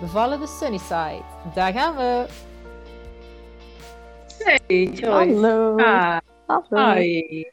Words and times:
Bevallen 0.00 0.40
de 0.40 0.46
Sunnyside. 0.46 1.22
Daar 1.54 1.72
gaan 1.72 1.96
we. 1.96 2.26
Hey 4.44 4.84
Joyce. 4.84 5.06
Hallo. 5.08 5.76
Ah, 5.76 6.18
Hallo. 6.46 6.94
hi. 6.94 7.44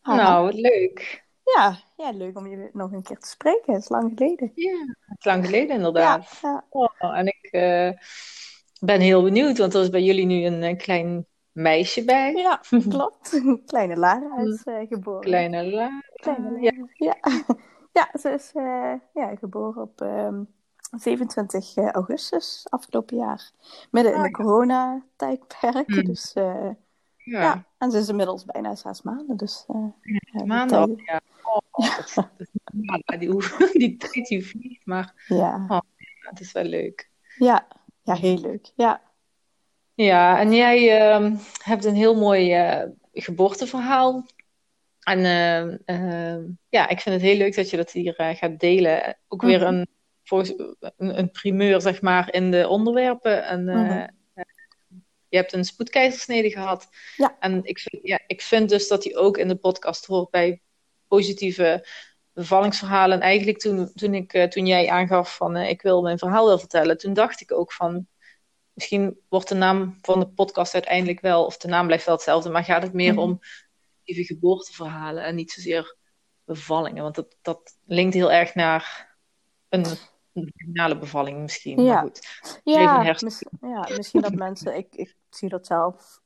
Hallo. 0.00 0.22
Nou, 0.22 0.44
wat 0.44 0.54
leuk. 0.54 1.26
Ja, 1.56 1.76
ja, 1.96 2.10
leuk 2.10 2.36
om 2.38 2.46
je 2.46 2.70
nog 2.72 2.92
een 2.92 3.02
keer 3.02 3.18
te 3.18 3.28
spreken. 3.28 3.72
Het 3.72 3.82
is 3.82 3.88
lang 3.88 4.12
geleden. 4.16 4.52
Ja, 4.54 4.76
het 5.06 5.18
is 5.18 5.24
lang 5.24 5.44
geleden 5.44 5.68
Ja, 5.68 5.74
inderdaad. 5.74 6.38
ja. 6.42 6.64
Oh, 6.70 7.18
en 7.18 7.26
ik 7.26 7.48
eh, 7.50 7.90
ben 8.80 9.00
heel 9.00 9.22
benieuwd, 9.22 9.58
want 9.58 9.74
er 9.74 9.82
is 9.82 9.90
bij 9.90 10.02
jullie 10.02 10.26
nu 10.26 10.44
een, 10.44 10.62
eh, 10.62 10.76
klein 10.76 11.26
meisje 11.52 12.04
bij. 12.04 12.32
Ja, 12.34 12.60
klopt. 12.88 13.42
Kleine 13.66 13.96
Lara 13.96 14.36
is 14.38 14.62
eh, 14.64 14.88
geboren. 14.88 15.20
Kleine 15.20 15.64
La. 15.70 16.02
Kleine 16.14 16.60
Ja. 16.60 16.72
Lara. 16.76 16.86
Ja. 16.94 17.16
Ja, 17.92 18.08
ze 18.20 18.30
is 18.30 18.50
eh, 18.54 18.92
ja, 19.14 19.36
geboren 19.36 19.82
op 19.82 20.00
ehm, 20.00 20.42
27 20.90 21.76
augustus 21.92 22.66
afgelopen 22.70 23.16
jaar. 23.16 23.50
Midden 23.90 24.12
in 24.12 24.18
Ah, 24.18 24.24
de 24.24 24.30
coronatijdperk. 24.30 25.88
Mm. 25.88 26.04
Dus 26.04 26.32
eh, 26.32 26.70
Ja, 27.16 27.40
ja, 27.42 27.64
en 27.78 27.90
ze 27.90 27.98
is 27.98 28.08
inmiddels 28.08 28.44
bijna 28.44 28.74
zes 28.74 29.02
maanden. 29.02 29.36
Dus 29.36 29.64
eh, 29.68 29.86
ja, 30.46 30.66
tijd- 30.66 31.02
Ja. 31.06 31.20
Oh, 31.42 33.18
die, 33.18 33.28
die 33.72 33.96
tijd 33.96 34.26
die 34.26 34.46
vliegt, 34.46 34.86
maar 34.86 35.24
ja, 35.26 35.82
het 36.20 36.40
is 36.40 36.52
wel 36.52 36.64
leuk. 36.64 37.10
ja, 37.36 37.66
ja, 38.02 38.14
heel 38.14 38.38
leuk. 38.38 38.70
Ja. 38.76 39.00
Ja, 39.94 40.38
en 40.38 40.52
jij 40.52 40.98
ehm, 41.10 41.36
hebt 41.62 41.84
een 41.84 41.94
heel 41.94 42.14
mooi 42.14 42.52
eh, 42.52 42.88
geboorteverhaal. 43.12 44.26
En 45.00 45.24
ehm, 45.24 45.76
ehm, 45.84 46.42
ja, 46.68 46.88
ik 46.88 47.00
vind 47.00 47.14
het 47.14 47.24
heel 47.24 47.36
leuk 47.36 47.54
dat 47.56 47.70
je 47.70 47.76
dat 47.76 47.90
hier 47.90 48.16
eh, 48.16 48.36
gaat 48.36 48.58
delen. 48.60 49.16
Ook 49.28 49.42
weer 49.42 49.58
Mhm. 49.60 49.66
een, 49.74 49.86
volgens, 50.28 50.54
een, 50.96 51.18
een 51.18 51.30
primeur, 51.30 51.80
zeg 51.80 52.00
maar, 52.02 52.32
in 52.34 52.50
de 52.50 52.68
onderwerpen. 52.68 53.44
En, 53.46 53.68
eh, 53.68 53.74
Mhm. 53.74 54.08
eh, 54.34 54.44
je 55.28 55.36
hebt 55.36 55.52
een 55.52 55.64
spoedkeizersnede 55.64 56.50
gehad. 56.50 56.88
Ja. 57.16 57.36
En 57.40 57.64
ik 57.64 57.78
vind, 57.78 58.06
ja, 58.06 58.20
ik 58.26 58.42
vind 58.42 58.68
dus 58.68 58.88
dat 58.88 59.02
die 59.02 59.16
ook 59.16 59.38
in 59.38 59.48
de 59.48 59.56
podcast 59.56 60.06
hoort 60.06 60.30
bij 60.30 60.60
positieve 61.06 61.86
bevallingsverhalen. 62.32 63.16
En 63.16 63.22
eigenlijk 63.22 63.58
toen, 63.58 63.92
toen, 63.94 64.14
ik, 64.14 64.32
eh, 64.32 64.44
toen 64.48 64.66
jij 64.66 64.88
aangaf 64.90 65.36
van 65.36 65.56
ik 65.56 65.82
wil 65.82 66.02
mijn 66.02 66.18
verhaal 66.18 66.46
wel 66.46 66.58
vertellen, 66.58 66.98
toen 66.98 67.12
dacht 67.12 67.40
ik 67.40 67.52
ook 67.52 67.72
van 67.72 68.06
misschien 68.72 69.20
wordt 69.28 69.48
de 69.48 69.54
naam 69.54 69.98
van 70.02 70.20
de 70.20 70.28
podcast 70.28 70.74
uiteindelijk 70.74 71.20
wel, 71.20 71.44
of 71.44 71.56
de 71.56 71.68
naam 71.68 71.86
blijft 71.86 72.04
wel 72.04 72.14
hetzelfde, 72.14 72.50
maar 72.50 72.64
gaat 72.64 72.82
het 72.82 72.92
meer 72.92 73.12
Mhm. 73.12 73.22
om 73.22 73.38
positieve 74.04 74.34
geboorteverhalen 74.34 75.24
en 75.24 75.34
niet 75.34 75.50
zozeer 75.50 75.96
bevallingen. 76.44 77.02
Want 77.02 77.14
dat, 77.14 77.36
dat 77.42 77.76
linkt 77.86 78.14
heel 78.14 78.32
erg 78.32 78.54
naar 78.54 79.16
een, 79.68 79.86
een 80.42 80.52
vaginale 80.56 80.98
bevalling 80.98 81.38
misschien. 81.40 81.82
Ja. 81.82 81.92
Maar 81.94 82.02
goed. 82.02 82.60
Ja, 82.64 82.80
Even 82.80 83.04
hersen- 83.04 83.26
mis- 83.26 83.70
ja, 83.70 83.88
misschien 83.96 84.20
dat 84.20 84.34
mensen, 84.34 84.76
ik, 84.76 84.86
ik 84.94 85.16
zie 85.30 85.48
dat 85.48 85.66
zelf, 85.66 86.20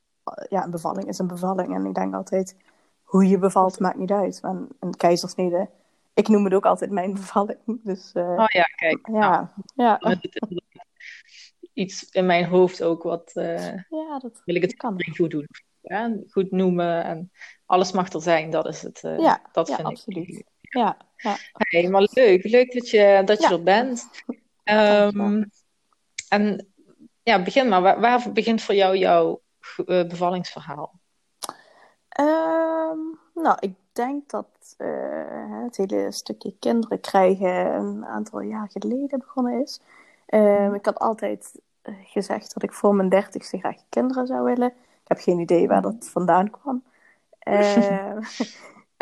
ja, 0.48 0.64
een 0.64 0.70
bevalling 0.70 1.08
is 1.08 1.18
een 1.18 1.26
bevalling. 1.26 1.74
En 1.74 1.86
ik 1.86 1.94
denk 1.94 2.14
altijd, 2.14 2.56
hoe 3.02 3.28
je 3.28 3.38
bevalt 3.38 3.78
maakt 3.80 3.98
niet 3.98 4.10
uit. 4.12 4.40
En 4.42 4.68
een 4.80 4.96
keizersnede, 4.96 5.70
ik 6.14 6.28
noem 6.28 6.44
het 6.44 6.54
ook 6.54 6.66
altijd 6.66 6.90
mijn 6.90 7.12
bevalling. 7.22 7.58
Dus 7.64 8.12
eh, 8.12 8.22
Oh 8.28 8.44
ja, 8.48 8.62
kijk. 8.76 9.06
Nou, 9.08 9.46
ja, 9.74 10.00
inderdaad 10.00 10.62
iets 11.72 12.08
in 12.10 12.26
mijn 12.26 12.44
hoofd 12.44 12.82
ook 12.82 13.02
wat 13.02 13.30
eh, 13.34 13.66
ja, 13.74 14.18
dat 14.18 14.42
wil 14.44 14.54
ik 14.54 14.62
het 14.62 14.74
kan. 14.74 15.04
goed 15.16 15.30
doen. 15.30 15.46
Ja, 15.80 16.16
goed 16.30 16.50
noemen 16.50 17.04
en 17.04 17.30
alles 17.66 17.92
mag 17.92 18.12
er 18.12 18.22
zijn, 18.22 18.50
dat 18.50 18.66
is 18.66 18.82
het. 18.82 19.04
eh, 19.04 19.18
Ja, 19.18 19.40
dat 19.52 19.68
ja, 19.68 19.74
vind 19.76 19.88
absoluut. 19.88 20.28
ik. 20.28 20.46
Ja, 20.60 20.80
ja. 20.80 20.96
Hey, 21.52 21.88
maar 21.88 22.08
leuk, 22.12 22.44
leuk 22.44 22.72
dat 22.72 22.90
je, 22.90 23.22
dat 23.24 23.40
je 23.40 23.48
Ja. 23.48 23.52
er 23.52 23.62
bent. 23.62 24.08
Ehm, 24.64 25.44
en 26.28 26.66
ja, 27.22 27.42
begin 27.42 27.68
maar. 27.68 27.82
Waar, 27.82 28.00
waar 28.00 28.32
begint 28.32 28.62
voor 28.62 28.74
jou 28.74 28.96
jouw 28.96 29.40
eh, 29.86 30.06
bevallingsverhaal? 30.06 31.00
Ehm, 32.08 32.98
nou, 33.34 33.56
ik 33.60 33.74
denk 33.92 34.30
dat 34.30 34.74
eh, 34.78 35.62
het 35.64 35.76
hele 35.76 36.12
stukje 36.12 36.54
kinderen 36.58 37.00
krijgen 37.00 37.74
een 37.74 38.06
aantal 38.06 38.40
jaar 38.40 38.68
geleden 38.70 39.18
begonnen 39.18 39.62
is. 39.62 39.80
Ehm, 40.26 40.74
ik 40.74 40.84
had 40.84 40.98
altijd 40.98 41.60
eh, 41.82 41.94
gezegd 42.04 42.54
dat 42.54 42.62
ik 42.62 42.72
voor 42.72 42.94
mijn 42.94 43.08
dertigste 43.08 43.58
graag 43.58 43.76
kinderen 43.88 44.26
zou 44.26 44.42
willen. 44.44 44.68
Ik 45.02 45.08
heb 45.08 45.18
geen 45.18 45.38
idee 45.38 45.68
waar 45.68 45.82
dat 45.82 46.08
vandaan 46.10 46.50
kwam. 46.50 46.82
Ehm, 47.38 48.20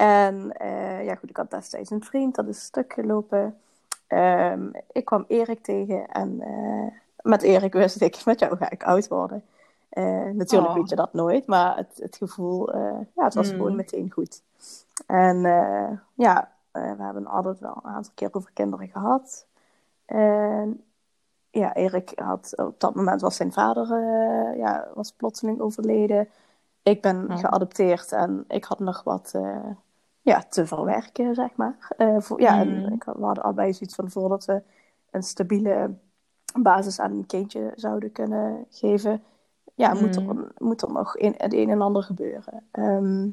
en 0.00 0.53
eh, 0.56 1.05
ja, 1.05 1.15
goed, 1.15 1.31
ik 1.31 1.37
had 1.37 1.50
destijds 1.50 1.91
een 1.91 2.05
vriend, 2.05 2.34
dat 2.34 2.47
is 2.47 2.65
stuk 2.65 2.93
gelopen. 2.93 3.59
Ehm, 4.06 4.69
ik 4.93 5.05
kwam 5.05 5.25
Erik 5.28 5.62
tegen 5.62 6.09
en 6.09 6.41
eh, 6.41 6.93
met 7.22 7.43
Erik 7.43 7.72
wist 7.72 8.00
ik, 8.00 8.25
met 8.25 8.38
jou 8.41 8.56
ga 8.56 8.71
ik 8.71 8.83
oud 8.84 9.09
worden. 9.09 9.43
Eh, 9.88 10.05
natuurlijk 10.33 10.71
Oh. 10.71 10.77
weet 10.77 10.88
je 10.88 10.97
dat 10.97 11.12
nooit, 11.12 11.47
maar 11.47 11.77
het, 11.77 11.99
het 12.03 12.16
gevoel, 12.16 12.77
ja, 12.77 13.25
het 13.25 13.34
was 13.34 13.50
Mm. 13.50 13.56
gewoon 13.56 13.77
meteen 13.77 14.11
goed. 14.11 14.43
En 15.06 15.41
ja, 16.15 16.50
we 16.72 16.78
hebben 16.99 17.27
altijd 17.27 17.59
wel 17.59 17.81
een 17.82 17.91
aantal 17.91 18.12
keer 18.15 18.28
over 18.32 18.50
kinderen 18.53 18.88
gehad. 18.88 19.47
En 20.05 20.84
ja, 21.50 21.75
Erik 21.75 22.12
had 22.15 22.53
op 22.56 22.81
dat 22.81 22.94
moment 22.94 23.21
was 23.21 23.37
zijn 23.37 23.53
vader 23.53 23.87
ja, 24.56 24.88
was 24.94 25.12
plotseling 25.12 25.61
overleden. 25.61 26.28
Ik 26.82 27.03
ben 27.03 27.31
Oh. 27.31 27.38
geadopteerd 27.38 28.12
en 28.12 28.44
ik 28.49 28.65
had 28.65 28.78
nog 28.78 29.03
wat 29.03 29.34
ja, 30.30 30.42
te 30.48 30.66
verwerken, 30.66 31.34
zeg 31.34 31.56
maar. 31.56 31.94
Eh, 31.96 32.20
voor, 32.20 32.41
ja, 32.41 32.58
en 32.60 32.68
Mm. 32.68 32.92
ik 32.92 33.02
had, 33.02 33.16
we 33.16 33.24
hadden 33.24 33.44
allebei 33.44 33.72
zoiets 33.72 33.94
van 33.94 34.10
voordat 34.10 34.44
we 34.44 34.62
een 35.10 35.22
stabiele 35.22 35.94
basis 36.60 37.00
aan 37.00 37.10
een 37.12 37.26
kindje 37.26 37.72
zouden 37.74 38.12
kunnen 38.12 38.66
geven, 38.70 39.22
ja, 39.74 39.94
moet, 39.94 40.16
er, 40.16 40.22
Mm. 40.22 40.48
moet 40.58 40.82
er 40.82 40.92
nog 40.92 41.19
een, 41.19 41.34
het 41.36 41.52
een 41.54 41.70
en 41.70 41.80
ander 41.80 42.02
gebeuren. 42.02 42.62
Ehm, 42.70 43.28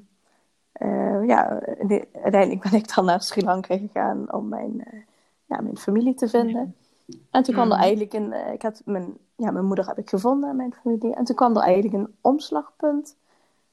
eh, 0.72 1.26
ja, 1.28 1.60
de- 1.88 2.08
uiteindelijk 2.22 2.62
ben 2.70 2.74
ik 2.80 2.96
dan 2.96 3.06
naar 3.06 3.22
Sri 3.22 3.44
Lanka 3.44 3.78
gegaan 3.78 4.34
om 4.34 4.48
mijn, 4.48 4.84
eh, 4.84 5.00
ja, 5.46 5.62
mijn 5.62 5.78
familie 5.78 6.14
te 6.14 6.28
vinden. 6.28 6.76
En 7.32 7.44
toen 7.44 7.54
kwam 7.54 7.70
er 7.72 7.76
Mm. 7.76 7.82
eigenlijk 7.82 8.14
een, 8.14 8.54
ik 8.54 8.62
had 8.62 8.82
mijn, 8.86 9.18
ja, 9.36 9.52
mijn 9.52 9.66
moeder 9.66 9.88
heb 9.88 9.98
ik 9.98 10.10
gevonden 10.10 10.50
en 10.50 10.56
mijn 10.56 10.74
familie. 10.74 11.16
En 11.16 11.24
toen 11.24 11.36
kwam 11.36 11.56
er 11.56 11.62
eigenlijk 11.64 11.94
een 11.94 12.16
omslagpunt. 12.22 13.16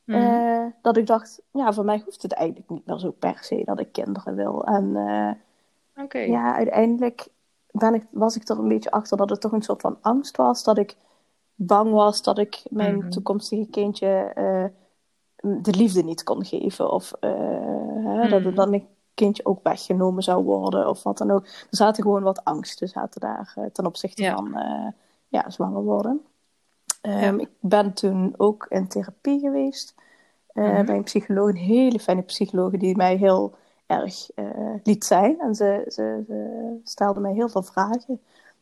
Mhm. 0.04 0.18
eh, 0.18 0.64
dat 0.82 0.96
ik 0.96 1.06
dacht, 1.06 1.42
ja, 1.50 1.72
voor 1.72 1.84
mij 1.84 2.02
hoeft 2.04 2.22
het 2.22 2.32
eigenlijk 2.32 2.68
niet 2.70 2.86
meer 2.86 2.98
zo 2.98 3.10
per 3.10 3.38
se 3.40 3.62
dat 3.64 3.80
ik 3.80 3.92
kinderen 3.92 4.34
wil. 4.34 4.64
En 4.64 4.96
eh, 4.96 5.30
ja, 6.28 6.54
uiteindelijk 6.54 7.28
ben 7.70 7.94
ik, 7.94 8.06
was 8.10 8.36
ik 8.36 8.48
er 8.48 8.58
een 8.58 8.68
beetje 8.68 8.90
achter 8.90 9.16
dat 9.16 9.30
het 9.30 9.40
toch 9.40 9.52
een 9.52 9.62
soort 9.62 9.80
van 9.80 9.98
angst 10.00 10.36
was. 10.36 10.64
Dat 10.64 10.78
ik 10.78 10.96
bang 11.54 11.92
was 11.92 12.22
dat 12.22 12.38
ik 12.38 12.62
mijn 12.70 12.96
Mhm. 12.96 13.08
toekomstige 13.10 13.66
kindje 13.70 14.08
eh, 14.34 14.64
de 15.62 15.70
liefde 15.76 16.02
niet 16.02 16.22
kon 16.22 16.44
geven. 16.44 16.90
Of 16.92 17.12
hè, 17.20 18.28
dat, 18.28 18.42
Mhm. 18.42 18.54
dat 18.54 18.68
mijn 18.70 18.86
kindje 19.14 19.46
ook 19.46 19.60
weggenomen 19.62 20.22
zou 20.22 20.44
worden 20.44 20.88
of 20.88 21.02
wat 21.02 21.18
dan 21.18 21.30
ook. 21.30 21.44
Er 21.44 21.66
zaten 21.70 22.02
gewoon 22.02 22.22
wat 22.22 22.44
angsten 22.44 22.88
zaten 22.88 23.20
daar 23.20 23.56
ten 23.72 23.86
opzichte 23.86 24.22
Ja. 24.22 24.34
van 24.36 24.56
ja, 25.28 25.50
zwanger 25.50 25.82
worden. 25.82 26.24
Ehm, 27.00 27.18
Ja. 27.36 27.38
Ik 27.42 27.50
ben 27.60 27.92
toen 27.92 28.34
ook 28.36 28.66
in 28.68 28.88
therapie 28.88 29.40
geweest. 29.40 29.94
Mhm. 30.54 30.84
Bij 30.84 30.96
een 30.96 31.02
psycholoog, 31.02 31.48
een 31.48 31.56
hele 31.56 31.98
fijne 31.98 32.22
psycholoog 32.22 32.70
die 32.72 32.96
mij 32.96 33.16
heel 33.16 33.54
erg 33.86 34.30
eh, 34.34 34.44
liet 34.82 35.04
zijn. 35.04 35.40
En 35.40 35.54
ze, 35.54 35.84
ze, 35.88 36.22
ze 36.26 36.76
stelde 36.84 37.20
mij 37.20 37.32
heel 37.32 37.48
veel 37.48 37.62
vragen. 37.62 38.20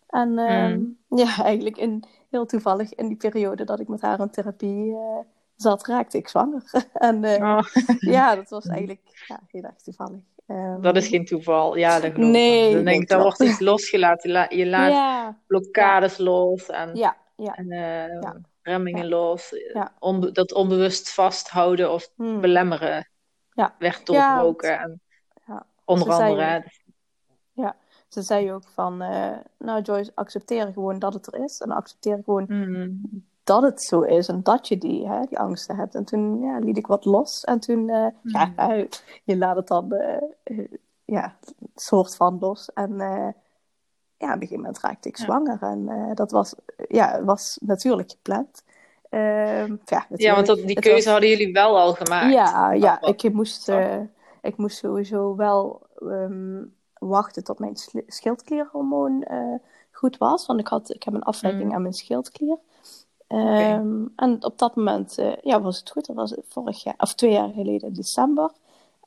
En 0.08 0.38
ehm, 0.38 0.72
Mhm. 0.78 1.18
ja, 1.20 1.42
eigenlijk 1.44 1.76
in, 1.76 2.04
heel 2.30 2.46
toevallig 2.46 2.94
in 2.94 3.08
die 3.08 3.16
periode 3.16 3.64
dat 3.64 3.80
ik 3.80 3.88
met 3.88 4.00
haar 4.00 4.20
in 4.20 4.30
therapie 4.30 4.92
eh, 4.92 5.18
zat, 5.56 5.86
raakte 5.86 6.18
ik 6.18 6.28
zwanger. 6.28 6.62
en 6.94 7.24
Oh, 7.24 7.60
ja, 7.98 8.34
dat 8.34 8.48
was 8.50 8.66
eigenlijk 8.76 9.00
ja, 9.28 9.40
heel 9.50 9.62
erg 9.62 9.76
toevallig. 9.82 10.20
Ehm, 10.46 10.80
dat 10.80 10.96
is 10.96 11.08
geen 11.08 11.24
toeval. 11.24 11.76
Ja, 11.76 12.00
dat 12.00 12.12
geloof 12.12 12.28
ik. 12.28 12.32
Nee, 12.34 12.74
Dan 12.74 12.84
denk 12.84 13.02
ik, 13.02 13.08
dan 13.08 13.20
wordt 13.22 13.42
iets 13.42 13.60
losgelaten. 13.60 14.30
Je, 14.30 14.36
la- 14.36 14.46
je 14.50 14.66
laat 14.66 14.90
Ja, 14.92 15.38
blokkades 15.46 16.18
los 16.18 16.66
en, 16.70 16.90
ja, 16.94 17.16
ja. 17.36 17.54
en 17.56 17.66
Ja. 17.68 18.36
Remmingen 18.62 19.08
los. 19.08 19.54
Onbe- 19.98 20.32
dat 20.32 20.52
onbewust 20.52 21.10
vasthouden 21.14 21.92
of 21.92 22.08
Hmm. 22.16 22.40
belemmeren 22.40 23.08
Ja. 23.52 23.74
werd 23.78 24.06
doorbroken. 24.06 24.78
en 24.78 25.00
ja. 25.46 25.66
onder 25.84 26.12
Ze 26.14 26.22
andere. 26.22 26.70
Ja, 27.52 27.76
ze 28.08 28.22
zei 28.22 28.52
ook 28.52 28.64
van, 28.68 29.02
eh, 29.02 29.36
nou 29.58 29.82
Joyce, 29.82 30.12
accepteer 30.14 30.66
gewoon 30.72 30.98
dat 30.98 31.14
het 31.14 31.26
er 31.34 31.44
is. 31.44 31.60
En 31.60 31.70
accepteer 31.70 32.20
gewoon 32.24 32.44
Mhm. 32.48 32.90
dat 33.44 33.62
het 33.62 33.82
zo 33.82 34.00
is 34.00 34.28
en 34.28 34.42
dat 34.42 34.68
je 34.68 34.78
die, 34.78 35.08
hè, 35.08 35.20
die 35.28 35.38
angsten 35.38 35.76
hebt. 35.76 35.94
En 35.94 36.04
toen 36.04 36.40
ja, 36.40 36.58
liet 36.58 36.76
ik 36.76 36.86
wat 36.86 37.04
los. 37.04 37.44
En 37.44 37.60
toen, 37.60 37.88
eh, 37.88 38.06
ja, 38.22 38.52
hè, 38.56 38.86
je 39.24 39.36
laat 39.36 39.56
het 39.56 39.66
dan, 39.68 39.92
eh, 39.92 40.22
eh, 40.42 40.68
ja, 41.04 41.36
soort 41.74 42.16
van 42.16 42.36
los. 42.40 42.72
En 42.72 43.00
eh, 43.00 43.28
ja, 44.22 44.28
op 44.28 44.34
een 44.34 44.40
gegeven 44.40 44.56
moment 44.56 44.80
raakte 44.80 45.08
ik 45.08 45.16
Ja. 45.18 45.24
zwanger. 45.24 45.58
En 45.62 45.88
eh, 45.88 46.14
dat 46.14 46.30
was, 46.30 46.54
ja, 46.88 47.24
was 47.24 47.58
natuurlijk 47.60 48.10
gepland. 48.10 48.62
Ehm, 49.08 49.76
ja, 49.84 50.06
Ja, 50.16 50.34
want 50.34 50.46
dat, 50.46 50.56
die 50.66 50.80
keuze 50.80 50.96
was- 51.04 51.04
hadden 51.12 51.28
jullie 51.28 51.52
wel 51.52 51.78
al 51.78 51.92
gemaakt. 51.94 52.32
ja, 52.32 52.72
ja 52.72 52.98
wat- 53.00 53.24
ik, 53.24 53.32
moest, 53.32 53.68
eh, 53.68 54.00
ik 54.42 54.56
moest 54.56 54.76
sowieso 54.76 55.36
wel 55.36 55.80
ehm, 55.98 56.64
wachten 56.98 57.44
tot 57.44 57.58
mijn 57.58 57.76
schildklierhormoon 58.06 59.22
eh, 59.22 59.54
goed 59.92 60.18
was. 60.18 60.46
Want 60.46 60.60
ik, 60.60 60.66
had, 60.68 60.94
ik 60.94 61.02
heb 61.02 61.14
een 61.14 61.22
afwijking 61.22 61.64
Mm. 61.68 61.72
aan 61.74 61.82
mijn 61.82 61.94
schildklier. 61.94 62.56
Ehm, 63.26 64.04
En 64.16 64.44
op 64.44 64.58
dat 64.58 64.76
moment 64.76 65.18
ja, 65.42 65.60
was 65.60 65.78
het 65.78 65.90
goed. 65.90 66.06
Dat 66.06 66.16
was 66.16 66.34
vorig 66.48 66.82
jaar, 66.82 66.94
of 66.98 67.14
twee 67.14 67.32
jaar 67.32 67.48
geleden, 67.48 67.92
december. 67.94 68.50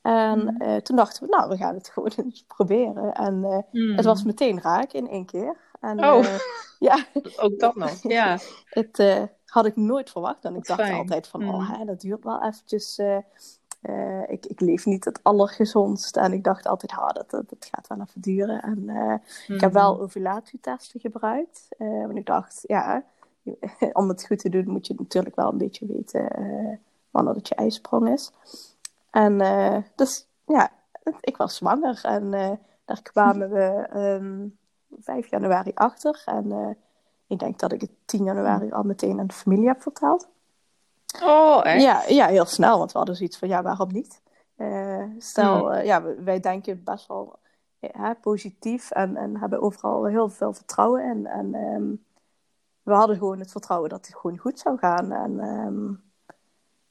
En 0.06 0.38
Mm. 0.40 0.60
eh, 0.60 0.76
toen 0.76 0.96
dachten 0.96 1.22
we, 1.22 1.28
nou, 1.36 1.48
we 1.48 1.56
gaan 1.56 1.74
het 1.74 1.88
gewoon 1.88 2.10
eens 2.24 2.44
proberen. 2.46 3.12
En 3.12 3.44
eh, 3.44 3.96
het 3.96 4.04
was 4.04 4.22
meteen 4.24 4.60
raak 4.60 4.92
in 4.92 5.08
één 5.08 5.26
keer. 5.26 5.56
En, 5.80 6.04
Oh. 6.04 6.24
eh, 6.24 6.38
ja, 6.78 7.04
Ook 7.42 7.58
dat 7.58 7.76
nog, 7.76 8.02
ja. 8.02 8.38
het 8.80 9.28
had 9.46 9.66
ik 9.66 9.76
nooit 9.76 10.10
verwacht. 10.10 10.44
En 10.44 10.54
ik 10.56 10.66
dacht 10.66 10.80
fijn. 10.80 10.94
altijd 10.94 11.26
van, 11.26 11.42
Mm. 11.42 11.48
oh, 11.48 11.78
hè, 11.78 11.84
dat 11.84 12.00
duurt 12.00 12.24
wel 12.24 12.42
eventjes. 12.42 12.98
ik, 14.26 14.46
ik 14.46 14.60
leef 14.60 14.86
niet 14.86 15.04
het 15.04 15.20
allergezondst. 15.22 16.16
En 16.16 16.32
ik 16.32 16.44
dacht 16.44 16.66
altijd, 16.66 16.92
ah, 16.92 17.08
dat, 17.12 17.30
dat, 17.30 17.48
dat 17.48 17.68
gaat 17.70 17.86
wel 17.86 18.00
even 18.00 18.20
duren. 18.20 18.62
En 18.62 18.88
ik 19.48 19.60
heb 19.60 19.72
wel 19.72 20.00
ovulatietesten 20.00 21.00
gebruikt. 21.00 21.66
want 21.78 22.16
ik 22.16 22.26
dacht, 22.26 22.64
ja, 22.66 23.04
om 23.92 24.08
het 24.08 24.26
goed 24.26 24.38
te 24.38 24.48
doen 24.48 24.68
moet 24.70 24.86
je 24.86 24.94
natuurlijk 24.98 25.36
wel 25.36 25.52
een 25.52 25.58
beetje 25.58 25.86
weten 25.86 26.28
wanneer 27.10 27.34
het 27.34 27.48
je 27.48 27.54
ijsprong 27.54 28.08
is. 28.08 28.30
En 29.16 29.40
eh, 29.40 29.76
dus, 29.94 30.26
ja, 30.46 30.70
ik 31.20 31.36
was 31.36 31.56
zwanger. 31.56 32.00
En 32.02 32.34
eh, 32.34 32.50
daar 32.84 33.02
kwamen 33.02 33.50
we 33.50 33.86
ehm 33.92 34.48
5 35.00 35.30
januari 35.30 35.70
achter. 35.74 36.22
En 36.24 36.52
eh, 36.52 36.70
ik 37.26 37.38
denk 37.38 37.58
dat 37.58 37.72
ik 37.72 37.80
het 37.80 37.90
10 38.04 38.24
januari 38.24 38.72
al 38.72 38.82
meteen 38.82 39.20
aan 39.20 39.26
de 39.26 39.34
familie 39.34 39.66
heb 39.66 39.82
verteld. 39.82 40.28
Oh, 41.22 41.60
echt? 41.62 41.82
Ja, 41.82 42.02
ja, 42.08 42.26
heel 42.26 42.44
snel, 42.44 42.78
want 42.78 42.92
we 42.92 42.98
hadden 42.98 43.16
zoiets 43.16 43.38
van, 43.38 43.48
ja, 43.48 43.62
waarom 43.62 43.92
niet? 43.92 44.22
Stel, 45.18 45.72
eh, 45.72 45.84
ja, 45.84 46.02
wij 46.02 46.40
denken 46.40 46.84
best 46.84 47.06
wel 47.06 47.38
positief 48.20 48.90
en, 48.90 49.16
en 49.16 49.36
hebben 49.36 49.62
overal 49.62 50.04
heel 50.04 50.28
veel 50.28 50.52
vertrouwen 50.52 51.04
in. 51.04 51.26
En 51.26 51.54
ehm, 51.54 51.94
we 52.82 52.92
hadden 52.92 53.16
gewoon 53.16 53.38
het 53.38 53.50
vertrouwen 53.50 53.90
dat 53.90 54.06
het 54.06 54.16
gewoon 54.16 54.38
goed 54.38 54.58
zou 54.58 54.78
gaan. 54.78 55.12
En 55.12 55.40
ehm, 55.40 56.05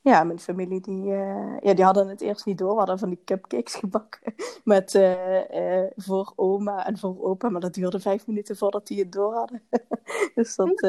ja, 0.06 0.24
mijn 0.24 0.40
familie, 0.40 0.82
die, 0.82 1.14
eh, 1.14 1.60
ja, 1.60 1.74
die 1.74 1.84
hadden 1.84 2.08
het 2.08 2.22
eerst 2.22 2.46
niet 2.46 2.58
door. 2.58 2.72
We 2.72 2.78
hadden 2.78 3.00
van 3.00 3.10
die 3.10 3.22
cupcakes 3.26 3.76
gebakken 3.84 4.36
met, 4.64 4.96
eh, 4.96 5.84
eh, 5.84 5.92
voor 5.96 6.34
oma 6.36 6.86
en 6.86 6.98
voor 6.98 7.24
opa, 7.24 7.50
maar 7.50 7.62
dat 7.62 7.74
duurde 7.74 8.00
vijf 8.00 8.28
minuten 8.28 8.58
voordat 8.58 8.88
die 8.88 9.00
het 9.00 9.12
door 9.12 9.34
hadden. 9.34 9.62
dus 10.36 10.56
dat, 10.56 10.80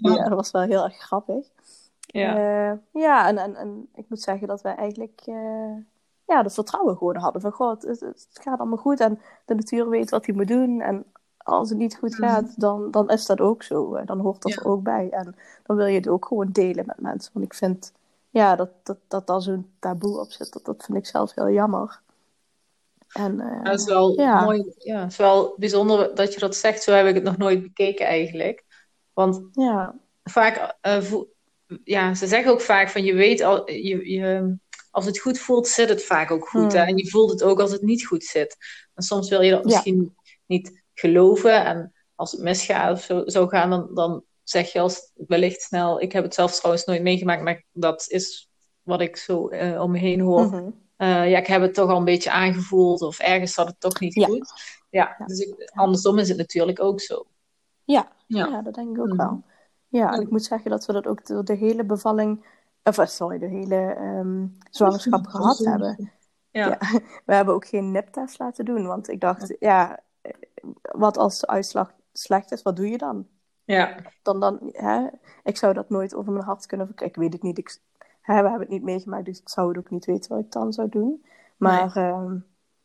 ja, 0.00 0.28
dat 0.28 0.34
was 0.34 0.50
wel 0.50 0.62
heel 0.62 0.84
erg 0.84 0.96
grappig. 0.96 1.46
Ja. 2.00 2.78
Ja, 2.92 3.28
en, 3.28 3.38
en, 3.38 3.56
en 3.56 3.88
ik 3.94 4.04
moet 4.08 4.20
zeggen 4.20 4.48
dat 4.48 4.62
wij 4.62 4.74
eigenlijk 4.74 5.22
ja, 6.26 6.42
de 6.42 6.50
vertrouwen 6.50 6.96
gewoon 6.96 7.16
hadden. 7.16 7.40
Van, 7.42 7.52
goh, 7.52 7.80
het, 7.80 8.26
gaat 8.32 8.58
allemaal 8.58 8.78
goed 8.78 9.00
en 9.00 9.20
de 9.44 9.54
natuur 9.54 9.88
weet 9.88 10.10
wat 10.10 10.26
hij 10.26 10.34
moet 10.34 10.48
doen. 10.48 10.80
En 10.80 11.04
als 11.36 11.68
het 11.68 11.78
niet 11.78 11.96
goed 11.96 12.14
gaat, 12.14 12.60
dan, 12.60 12.90
dan 12.90 13.08
is 13.08 13.26
dat 13.26 13.40
ook 13.40 13.62
zo. 13.62 14.04
Dan 14.04 14.20
hoort 14.20 14.42
dat 14.42 14.52
Ja. 14.52 14.60
er 14.60 14.68
ook 14.68 14.82
bij. 14.82 15.10
En 15.10 15.36
dan 15.62 15.76
wil 15.76 15.86
je 15.86 15.96
het 15.96 16.08
ook 16.08 16.26
gewoon 16.26 16.48
delen 16.50 16.86
met 16.86 17.00
mensen. 17.00 17.32
Want 17.32 17.44
ik 17.44 17.54
vind 17.54 17.92
ja, 18.34 18.56
dat, 18.56 18.70
dat, 18.82 18.98
dat 19.08 19.26
daar 19.26 19.40
zo'n 19.42 19.70
taboe 19.78 20.20
op 20.20 20.32
zit, 20.32 20.52
dat, 20.52 20.64
dat 20.64 20.84
vind 20.84 20.98
ik 20.98 21.06
zelf 21.06 21.34
heel 21.34 21.50
jammer. 21.50 22.00
En, 23.12 23.40
eh, 23.40 23.64
Dat 23.64 23.80
is 23.80 23.84
wel 23.86 24.20
ja. 24.20 24.44
mooi. 24.44 24.72
Ja, 24.78 25.00
het 25.00 25.10
is 25.10 25.16
wel 25.16 25.54
bijzonder 25.56 26.14
dat 26.14 26.34
je 26.34 26.40
dat 26.40 26.56
zegt. 26.56 26.82
Zo 26.82 26.92
heb 26.92 27.06
ik 27.06 27.14
het 27.14 27.22
nog 27.22 27.36
nooit 27.36 27.62
bekeken 27.62 28.06
eigenlijk. 28.06 28.64
Want 29.12 29.40
ja, 29.52 29.94
vaak, 30.22 30.76
eh, 30.80 31.12
ja, 31.84 32.14
ze 32.14 32.26
zeggen 32.26 32.52
ook 32.52 32.60
vaak 32.60 32.88
van 32.88 33.04
je 33.04 33.14
weet 33.14 33.40
al, 33.40 33.70
je, 33.70 34.10
je, 34.10 34.56
als 34.90 35.06
het 35.06 35.18
goed 35.18 35.38
voelt, 35.38 35.68
zit 35.68 35.88
het 35.88 36.04
vaak 36.04 36.30
ook 36.30 36.48
goed. 36.48 36.72
Hmm. 36.72 36.80
Hè? 36.80 36.86
En 36.86 36.96
je 36.96 37.10
voelt 37.10 37.30
het 37.30 37.42
ook 37.42 37.60
als 37.60 37.72
het 37.72 37.82
niet 37.82 38.06
goed 38.06 38.24
zit. 38.24 38.56
En 38.94 39.02
soms 39.02 39.28
wil 39.28 39.42
je 39.42 39.50
dat 39.50 39.60
Ja. 39.60 39.66
misschien 39.66 40.16
niet 40.46 40.82
geloven. 40.94 41.64
En 41.64 41.92
als 42.14 42.32
het 42.32 42.40
misgaat 42.40 42.92
of 42.92 43.02
zo 43.02 43.22
zou 43.26 43.48
gaan, 43.48 43.70
dan, 43.70 43.94
dan 43.94 44.24
zeg 44.44 44.72
je 44.72 44.80
als 44.80 45.10
wellicht 45.14 45.60
snel. 45.62 46.00
Ik 46.00 46.12
heb 46.12 46.24
het 46.24 46.34
zelf 46.34 46.54
trouwens 46.54 46.84
nooit 46.84 47.02
meegemaakt, 47.02 47.42
maar 47.42 47.64
dat 47.72 48.04
is 48.08 48.48
wat 48.82 49.00
ik 49.00 49.16
zo 49.16 49.48
eh, 49.48 49.80
om 49.82 49.90
me 49.90 49.98
heen 49.98 50.20
hoor. 50.20 50.46
mhm. 50.46 50.70
Eh, 50.96 51.30
ja, 51.30 51.38
ik 51.38 51.46
heb 51.46 51.62
het 51.62 51.74
toch 51.74 51.90
al 51.90 51.96
een 51.96 52.04
beetje 52.04 52.30
aangevoeld, 52.30 53.02
of 53.02 53.18
ergens 53.18 53.52
zat 53.54 53.66
het 53.66 53.80
toch 53.80 54.00
niet 54.00 54.14
Ja. 54.14 54.26
goed. 54.26 54.52
Ja, 54.90 55.16
Ja. 55.18 55.26
dus 55.26 55.38
ik, 55.38 55.70
andersom 55.74 56.18
is 56.18 56.28
het 56.28 56.38
natuurlijk 56.38 56.82
ook 56.82 57.00
zo. 57.00 57.24
Ja, 57.84 58.08
Ja. 58.26 58.46
ja. 58.46 58.62
dat 58.62 58.74
denk 58.74 58.96
ik 58.96 59.00
ook 59.02 59.06
Mhm. 59.08 59.16
wel. 59.16 59.42
Ja, 59.88 60.12
en 60.12 60.20
ik 60.20 60.30
moet 60.30 60.44
zeggen 60.44 60.70
dat 60.70 60.86
we 60.86 60.92
dat 60.92 61.06
ook 61.06 61.26
door 61.26 61.44
de 61.44 61.54
hele 61.54 61.84
bevalling, 61.84 62.46
of 62.82 62.98
eh, 62.98 63.06
sorry, 63.06 63.38
de 63.38 63.46
hele 63.46 63.76
ehm, 63.94 64.46
zwangerschap 64.70 65.26
gehad 65.26 65.58
hebben. 65.58 66.12
Ja. 66.50 66.78
We 67.26 67.34
hebben 67.34 67.54
ook 67.54 67.66
geen 67.66 67.90
niptest 67.90 68.38
laten 68.38 68.64
doen, 68.64 68.86
want 68.86 69.08
ik 69.08 69.20
dacht, 69.20 69.54
ja, 69.58 70.00
wat 70.82 71.16
als 71.16 71.38
de 71.40 71.46
uitslag 71.46 71.92
slecht 72.12 72.52
is, 72.52 72.62
wat 72.62 72.76
doe 72.76 72.88
je 72.88 72.98
dan? 72.98 73.26
Ja. 73.64 73.96
Dan, 74.22 74.40
dan 74.40 74.58
hè? 74.72 75.06
Ik 75.42 75.56
zou 75.56 75.72
dat 75.72 75.88
nooit 75.90 76.14
over 76.14 76.32
mijn 76.32 76.44
hart 76.44 76.66
kunnen 76.66 76.86
verkrijgen. 76.86 77.16
Ik 77.16 77.22
weet 77.22 77.32
het 77.32 77.42
niet. 77.42 77.58
Ik, 77.58 77.78
hè, 78.20 78.34
we 78.34 78.40
hebben 78.48 78.60
het 78.60 78.68
niet 78.68 78.82
meegemaakt, 78.82 79.24
dus 79.24 79.40
ik 79.40 79.48
zou 79.48 79.68
het 79.68 79.78
ook 79.78 79.90
niet 79.90 80.04
weten 80.04 80.30
wat 80.36 80.44
ik 80.44 80.52
dan 80.52 80.72
zou 80.72 80.88
doen. 80.88 81.24
Maar 81.56 81.96
ehm, 81.96 82.36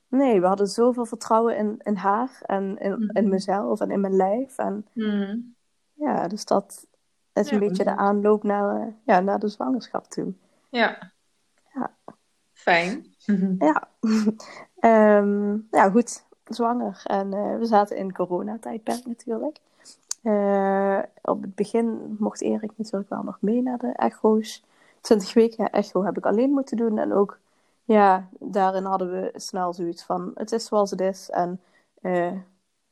nee, 0.08 0.42
we 0.42 0.48
hadden 0.48 0.68
zoveel 0.68 1.06
vertrouwen 1.06 1.58
in, 1.58 1.80
in 1.84 1.96
haar 1.96 2.40
en 2.46 2.78
in, 2.78 2.92
Mhm. 2.92 3.18
in 3.18 3.30
mezelf 3.30 3.80
en 3.80 3.92
in 3.92 4.00
mijn 4.02 4.16
lijf. 4.16 4.58
En 4.58 4.86
Hmm. 4.94 5.56
ja, 5.94 6.28
dus 6.28 6.46
dat 6.46 6.88
is 7.34 7.52
een 7.52 7.60
beetje 7.60 7.84
de 7.84 7.96
aanloop 7.96 8.44
naar, 8.44 8.82
eh, 8.82 8.88
ja, 9.04 9.20
naar 9.20 9.40
de 9.40 9.48
zwangerschap 9.48 10.06
toe. 10.06 10.34
Ja. 10.70 11.12
Ja. 11.74 11.92
Fijn. 12.54 13.06
Ja, 13.60 13.88
Ehm, 14.80 15.58
ja 15.72 15.90
goed, 15.90 16.26
zwanger. 16.46 17.02
En 17.04 17.34
eh, 17.34 17.58
we 17.58 17.66
zaten 17.66 17.98
in 17.98 18.14
coronatijdperk 18.14 19.06
natuurlijk. 19.06 19.58
Eh, 20.22 21.00
op 21.22 21.42
het 21.42 21.56
begin 21.56 22.16
mocht 22.20 22.42
Erik 22.42 22.72
natuurlijk 22.76 23.10
wel 23.10 23.24
nog 23.24 23.38
mee 23.42 23.62
naar 23.62 23.78
de 23.78 23.92
echo's. 23.92 24.64
20 25.02 25.34
weken 25.34 25.70
echo 25.70 26.04
heb 26.04 26.18
ik 26.18 26.26
alleen 26.26 26.50
moeten 26.50 26.78
doen. 26.78 26.98
En 26.98 27.14
ook, 27.14 27.40
ja, 27.84 28.30
daarin 28.40 28.84
hadden 28.84 29.12
we 29.12 29.32
snel 29.36 29.74
zoiets 29.74 30.04
van, 30.04 30.32
het 30.36 30.52
is 30.52 30.66
zoals 30.66 30.92
het 30.92 31.02
is. 31.02 31.30
En 31.30 31.62
eh, 32.02 32.32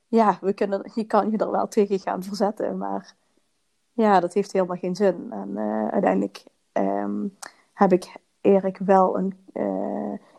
ja, 0.08 0.38
we 0.42 0.54
kunnen, 0.54 0.92
je 0.94 1.04
kan 1.04 1.32
je 1.32 1.38
er 1.38 1.52
wel 1.52 1.68
tegen 1.68 2.00
gaan 2.00 2.24
verzetten. 2.24 2.78
Maar 2.78 3.16
ja, 3.94 4.20
dat 4.20 4.34
heeft 4.34 4.52
helemaal 4.52 4.78
geen 4.78 4.96
zin. 4.96 5.28
En 5.32 5.58
eh, 5.58 5.88
uiteindelijk 5.88 6.44
ehm, 6.72 7.28
heb 7.74 7.92
ik 7.92 8.14
Erik 8.42 8.78
wel 8.78 9.18
een, 9.18 9.34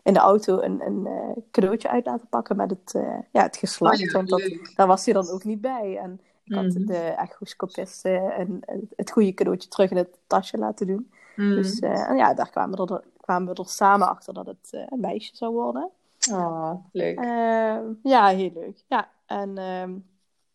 in 0.03 0.13
de 0.13 0.19
auto 0.19 0.61
een, 0.61 0.81
een 0.85 1.07
cadeautje 1.51 1.89
uit 1.89 2.05
laten 2.05 2.27
pakken 2.27 2.55
met 2.55 2.69
het, 2.69 2.91
ja, 3.31 3.41
het 3.41 3.57
geslacht. 3.57 3.99
Oh 4.01 4.05
ja, 4.05 4.11
want 4.11 4.29
dat, 4.29 4.59
daar 4.75 4.87
was 4.87 5.05
hij 5.05 5.13
dan 5.13 5.29
ook 5.29 5.43
niet 5.43 5.61
bij. 5.61 5.97
En 5.97 6.21
ik 6.49 6.55
had 6.55 6.63
Mhm. 6.73 6.85
de 6.85 6.97
echoscopist 6.97 8.05
eh, 8.05 8.37
een, 8.39 8.63
het 8.95 9.11
goede 9.11 9.33
cadeautje 9.33 9.69
terug 9.69 9.91
in 9.91 9.97
het 9.97 10.17
tasje 10.27 10.57
laten 10.57 10.87
doen. 10.87 11.11
Hmm. 11.35 11.55
Dus 11.55 11.79
eh, 11.79 12.09
en 12.09 12.15
ja, 12.15 12.33
daar 12.33 12.49
kwamen 12.49 12.77
we, 12.87 12.93
er, 12.93 13.03
kwamen 13.21 13.53
we 13.55 13.61
er 13.61 13.67
samen 13.69 14.09
achter 14.09 14.33
dat 14.33 14.45
het 14.45 14.67
eh, 14.71 14.81
een 14.89 14.99
meisje 14.99 15.35
zou 15.35 15.53
worden. 15.53 15.89
Oh, 16.31 16.71
leuk. 16.91 17.17
Ehm, 17.19 17.83
ja, 18.03 18.27
heel 18.27 18.51
leuk. 18.53 18.83
Ja, 18.87 19.09
en 19.25 19.57
ehm, 19.57 19.91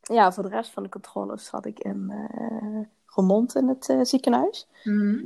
ja, 0.00 0.32
voor 0.32 0.42
de 0.42 0.48
rest 0.48 0.70
van 0.70 0.82
de 0.82 0.88
controles 0.88 1.44
zat 1.44 1.66
ik 1.66 1.78
in 1.78 2.12
Roermond 3.06 3.54
in 3.54 3.68
het 3.68 3.94
ziekenhuis. 4.02 4.68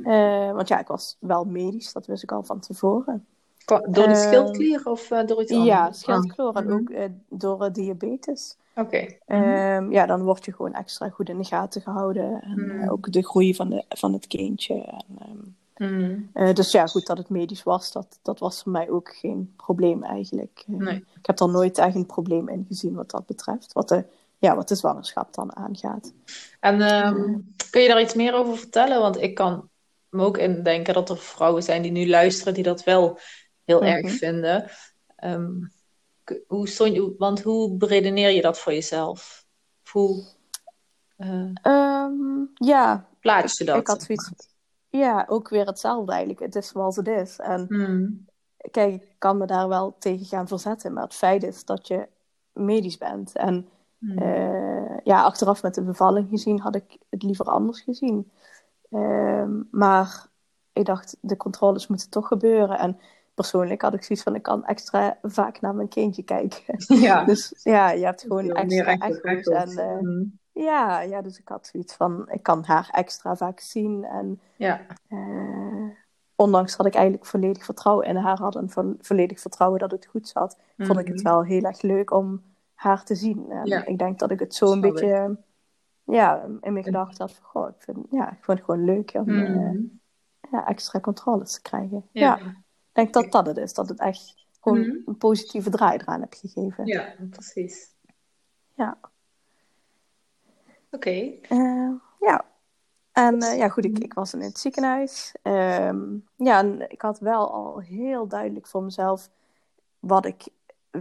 Eh, 0.03 0.51
want 0.51 0.67
ja, 0.67 0.79
ik 0.79 0.87
was 0.87 1.17
wel 1.19 1.45
medisch, 1.45 1.93
dat 1.93 2.05
wist 2.05 2.23
ik 2.23 2.31
al 2.31 2.43
van 2.43 2.59
tevoren. 2.59 3.25
Door 3.77 4.07
de 4.07 4.13
Eh, 4.13 4.27
schildklier 4.27 4.81
of 4.85 5.11
eh, 5.11 5.25
door 5.25 5.41
iets 5.41 5.51
anders? 5.51 5.67
Ja, 5.67 5.91
schildkloor 5.91 6.55
en 6.55 6.63
Mhm. 6.65 6.73
ook 6.73 6.89
eh, 6.89 7.03
door 7.29 7.63
eh, 7.63 7.73
diabetes. 7.73 8.57
Oké. 8.75 9.07
Ehm, 9.25 9.91
ja, 9.91 10.05
dan 10.05 10.23
word 10.23 10.45
je 10.45 10.53
gewoon 10.53 10.73
extra 10.73 11.09
goed 11.09 11.29
in 11.29 11.37
de 11.37 11.43
gaten 11.43 11.81
gehouden. 11.81 12.41
En 12.41 12.65
Mhm. 12.65 12.89
ook 12.89 13.11
de 13.11 13.23
groei 13.23 13.55
van, 13.55 13.69
de, 13.69 13.83
van 13.89 14.13
het 14.13 14.27
kindje. 14.27 14.73
En, 15.17 15.45
ehm, 16.33 16.53
dus 16.53 16.71
ja, 16.71 16.87
goed 16.87 17.05
dat 17.05 17.17
het 17.17 17.29
medisch 17.29 17.63
was, 17.63 17.91
dat, 17.91 18.19
dat 18.21 18.39
was 18.39 18.63
voor 18.63 18.71
mij 18.71 18.89
ook 18.89 19.15
geen 19.15 19.53
probleem 19.57 20.03
eigenlijk. 20.03 20.63
Nee. 20.67 20.95
Ik 20.95 21.25
heb 21.25 21.39
er 21.39 21.49
nooit 21.49 21.77
echt 21.77 21.95
een 21.95 22.05
probleem 22.05 22.49
in 22.49 22.65
gezien 22.67 22.93
wat 22.93 23.11
dat 23.11 23.25
betreft. 23.25 23.73
Wat 23.73 23.89
de, 23.89 24.05
ja, 24.37 24.55
wat 24.55 24.67
de 24.67 24.75
zwangerschap 24.75 25.33
dan 25.33 25.55
aangaat. 25.55 26.13
En 26.59 26.81
ehm, 26.81 27.37
kun 27.69 27.81
je 27.81 27.87
daar 27.87 28.01
iets 28.01 28.13
meer 28.13 28.33
over 28.33 28.57
vertellen? 28.57 28.99
Want 28.99 29.21
ik 29.21 29.35
kan 29.35 29.69
me 30.09 30.23
ook 30.23 30.37
indenken 30.37 30.93
dat 30.93 31.09
er 31.09 31.17
vrouwen 31.17 31.63
zijn 31.63 31.81
die 31.81 31.91
nu 31.91 32.09
luisteren 32.09 32.53
die 32.53 32.63
dat 32.63 32.83
wel 32.83 33.19
heel 33.69 33.81
Mhm. 33.81 33.89
erg 33.89 34.11
vinden. 34.11 34.69
Ehm, 35.15 35.51
hoe 36.47 36.67
stond 36.67 36.93
je, 36.93 37.15
want 37.17 37.41
hoe 37.41 37.77
beredeneer 37.77 38.29
je 38.29 38.41
dat 38.41 38.59
voor 38.59 38.73
jezelf? 38.73 39.45
Hoe 39.91 40.23
uh, 41.17 41.51
um, 41.63 42.51
ja, 42.53 43.07
plaats 43.19 43.57
je 43.57 43.65
dat? 43.65 43.75
Ik 43.75 43.87
had 43.87 44.01
zoiets, 44.03 44.31
ja, 44.89 45.25
ook 45.29 45.49
weer 45.49 45.65
hetzelfde 45.65 46.11
eigenlijk. 46.11 46.39
Het 46.41 46.55
is 46.55 46.67
zoals 46.67 46.95
het 46.95 47.07
is. 47.07 47.39
En 47.39 47.65
Hmm. 47.67 48.25
kijk, 48.71 48.93
ik 48.93 49.15
kan 49.17 49.37
me 49.37 49.45
daar 49.45 49.67
wel 49.67 49.95
tegen 49.99 50.25
gaan 50.25 50.47
verzetten. 50.47 50.93
Maar 50.93 51.03
het 51.03 51.13
feit 51.13 51.43
is 51.43 51.65
dat 51.65 51.87
je 51.87 52.07
medisch 52.53 52.97
bent. 52.97 53.35
En 53.35 53.69
Hmm. 53.99 54.17
eh, 54.17 54.97
ja, 55.03 55.23
achteraf 55.23 55.61
met 55.63 55.75
de 55.75 55.83
bevalling 55.83 56.29
gezien 56.29 56.59
had 56.59 56.75
ik 56.75 56.97
het 57.09 57.23
liever 57.23 57.45
anders 57.45 57.81
gezien. 57.81 58.31
Ehm, 58.89 59.61
maar 59.71 60.27
ik 60.73 60.85
dacht, 60.85 61.17
de 61.21 61.37
controles 61.37 61.87
moeten 61.87 62.09
toch 62.09 62.27
gebeuren. 62.27 62.79
En 62.79 62.99
persoonlijk 63.39 63.81
had 63.81 63.93
ik 63.93 64.03
zoiets 64.03 64.23
van, 64.25 64.35
ik 64.35 64.41
kan 64.43 64.65
extra 64.65 65.17
vaak 65.21 65.61
naar 65.61 65.75
mijn 65.75 65.87
kindje 65.87 66.23
kijken. 66.23 66.75
ja. 67.07 67.23
Dus 67.23 67.53
ja, 67.63 67.91
je 67.91 68.05
hebt 68.05 68.21
gewoon 68.21 68.51
extra 68.51 68.97
echo's. 68.97 69.45
En, 69.45 69.77
eh, 69.77 69.97
Hmm. 69.97 70.39
ja, 70.51 71.01
ja, 71.01 71.21
dus 71.21 71.39
ik 71.39 71.47
had 71.47 71.67
zoiets 71.71 71.93
van, 71.95 72.29
ik 72.31 72.43
kan 72.43 72.63
haar 72.63 72.89
extra 72.91 73.35
vaak 73.35 73.59
zien. 73.59 74.03
En 74.03 74.39
ja. 74.55 74.81
eh, 75.07 75.87
ondanks 76.35 76.77
dat 76.77 76.85
ik 76.85 76.93
eigenlijk 76.93 77.25
volledig 77.25 77.65
vertrouwen 77.65 78.05
in 78.05 78.15
haar 78.15 78.37
had 78.39 78.55
en 78.55 78.69
vo- 78.69 78.95
volledig 78.99 79.39
vertrouwen 79.39 79.79
dat 79.79 79.91
het 79.91 80.05
goed 80.05 80.27
zat, 80.27 80.57
vond 80.77 80.99
ik 80.99 81.07
het 81.07 81.15
Mhm. 81.15 81.23
wel 81.23 81.43
heel 81.43 81.61
erg 81.63 81.81
leuk 81.81 82.11
om 82.11 82.41
haar 82.73 83.03
te 83.03 83.15
zien. 83.15 83.51
En 83.51 83.65
Ja. 83.65 83.85
ik 83.85 83.97
denk 83.97 84.19
dat 84.19 84.31
ik 84.31 84.39
het 84.39 84.55
zo 84.55 84.71
een 84.71 84.81
beetje 84.81 85.37
ja, 86.03 86.43
in 86.61 86.73
mijn 86.73 86.83
gedachten 86.85 87.25
had 87.25 87.31
van, 87.35 87.45
goh, 87.45 87.69
ik 87.69 87.75
vind, 87.81 87.97
ja, 88.09 88.31
ik 88.31 88.37
vond 88.43 88.57
het 88.57 88.65
gewoon 88.67 88.85
leuk 88.85 89.11
om 89.13 89.29
eh, 89.29 89.49
Mhm. 89.49 89.77
ja, 90.51 90.67
extra 90.67 90.99
controles 90.99 91.53
te 91.53 91.61
krijgen. 91.61 92.05
Ja. 92.11 92.37
Ja. 92.37 92.53
Ik 92.93 92.95
denk 92.95 93.13
dat 93.13 93.31
dat 93.31 93.45
het 93.45 93.57
is, 93.57 93.73
dat 93.73 93.89
het 93.89 93.99
echt 93.99 94.45
gewoon 94.61 94.79
Mhm. 94.79 94.97
een 95.05 95.17
positieve 95.17 95.69
draai 95.69 95.97
eraan 95.97 96.21
heb 96.21 96.33
gegeven. 96.33 96.85
ja, 96.85 97.13
precies. 97.29 97.93
Ja. 98.73 98.97
Oké. 100.91 101.09
Eh, 101.41 101.91
ja. 102.19 102.45
En 103.11 103.41
eh, 103.41 103.57
ja, 103.57 103.69
goed, 103.69 103.85
ik, 103.85 103.99
ik 103.99 104.13
was 104.13 104.33
in 104.33 104.41
het 104.41 104.57
ziekenhuis. 104.57 105.35
Ehm, 105.41 106.05
ja, 106.35 106.59
en 106.59 106.91
ik 106.91 107.01
had 107.01 107.19
wel 107.19 107.51
al 107.53 107.79
heel 107.79 108.27
duidelijk 108.27 108.67
voor 108.67 108.83
mezelf 108.83 109.29
wat 109.99 110.25
ik 110.25 110.47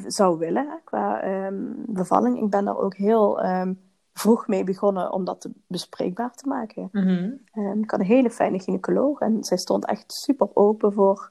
zou 0.07 0.39
willen 0.39 0.69
hè, 0.69 0.77
qua 0.85 1.21
ehm, 1.21 1.73
bevalling. 1.87 2.39
Ik 2.43 2.51
ben 2.51 2.65
daar 2.65 2.79
ook 2.79 2.95
heel 2.97 3.41
ehm, 3.43 3.75
vroeg 4.13 4.47
mee 4.47 4.65
begonnen 4.65 5.13
om 5.13 5.25
dat 5.25 5.41
te 5.41 5.51
bespreekbaar 5.67 6.35
te 6.35 6.47
maken. 6.49 6.89
Mhm. 6.93 7.31
Ehm, 7.53 7.83
ik 7.83 7.91
had 7.91 8.01
een 8.01 8.07
hele 8.07 8.31
fijne 8.31 8.59
gynaecoloog 8.61 9.21
en 9.21 9.45
zij 9.45 9.57
stond 9.57 9.87
echt 9.87 10.13
super 10.13 10.49
open 10.55 10.93
voor, 10.93 11.31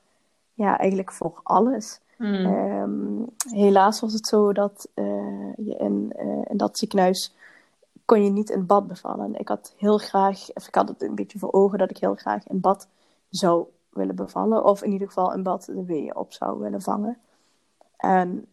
ja, 0.58 0.78
eigenlijk 0.78 1.12
voor 1.12 1.40
alles. 1.44 2.00
Mhm. 2.18 2.46
Ehm, 2.46 3.24
helaas 3.50 4.00
was 4.00 4.14
het 4.14 4.28
zo 4.28 4.54
dat 4.54 4.90
eh, 4.94 5.54
je 5.58 5.76
in, 5.78 6.14
eh, 6.16 6.42
in 6.44 6.58
dat 6.58 6.78
ziekenhuis 6.78 7.36
kon 8.06 8.24
je 8.24 8.30
niet 8.30 8.50
in 8.50 8.66
bad 8.66 8.88
bevallen. 8.88 9.40
Ik 9.40 9.48
had 9.48 9.74
heel 9.78 9.98
graag, 9.98 10.54
of 10.54 10.68
ik 10.68 10.76
had 10.76 10.88
het 10.88 11.02
een 11.02 11.16
beetje 11.16 11.40
voor 11.40 11.52
ogen 11.52 11.78
dat 11.78 11.90
ik 11.90 11.98
heel 11.98 12.16
graag 12.16 12.48
in 12.48 12.60
bad 12.60 12.88
zou 13.30 13.66
willen 13.90 14.16
bevallen. 14.16 14.64
Of 14.64 14.84
in 14.84 14.92
ieder 14.92 15.08
geval 15.08 15.34
in 15.34 15.44
bad 15.44 15.66
de 15.66 15.86
weeën 15.86 16.16
op 16.16 16.34
zou 16.34 16.60
willen 16.60 16.82
vangen. 16.82 17.18
En 17.98 18.48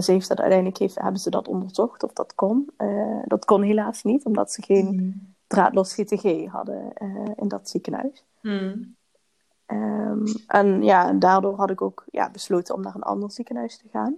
ze 0.00 0.12
heeft 0.12 0.28
dat 0.28 0.38
uiteindelijk 0.40 0.78
heeft, 0.78 1.00
hebben 1.00 1.20
ze 1.20 1.30
dat 1.30 1.48
onderzocht 1.48 2.02
of 2.02 2.12
dat 2.12 2.34
kon. 2.34 2.70
Eh, 2.76 3.22
dat 3.24 3.44
kon 3.44 3.62
helaas 3.62 4.02
niet, 4.02 4.24
omdat 4.24 4.52
ze 4.52 4.62
geen 4.62 4.94
Mhm. 4.94 5.10
draadloos 5.46 5.94
GTG 5.94 6.46
hadden 6.46 6.92
in 7.36 7.48
dat 7.48 7.68
ziekenhuis. 7.68 8.24
Mhm. 8.42 8.78
Ehm, 9.70 10.24
en 10.46 10.82
ja, 10.82 11.12
daardoor 11.12 11.56
had 11.56 11.70
ik 11.70 11.82
ook 11.82 12.04
ja, 12.10 12.30
besloten 12.30 12.74
om 12.74 12.80
naar 12.80 12.94
een 12.94 13.02
ander 13.02 13.30
ziekenhuis 13.30 13.78
te 13.78 13.88
gaan. 13.92 14.16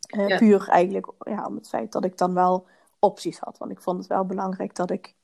Eh, 0.00 0.28
Ja. 0.28 0.36
Puur 0.38 0.68
eigenlijk 0.68 1.12
ja, 1.18 1.46
om 1.46 1.54
het 1.54 1.68
feit 1.68 1.92
dat 1.92 2.04
ik 2.04 2.18
dan 2.18 2.34
wel 2.34 2.66
opties 2.98 3.38
had. 3.38 3.58
Want 3.58 3.70
ik 3.70 3.80
vond 3.82 3.98
het 3.98 4.06
wel 4.06 4.24
belangrijk 4.24 4.74
dat 4.74 4.90
ik 4.90 5.14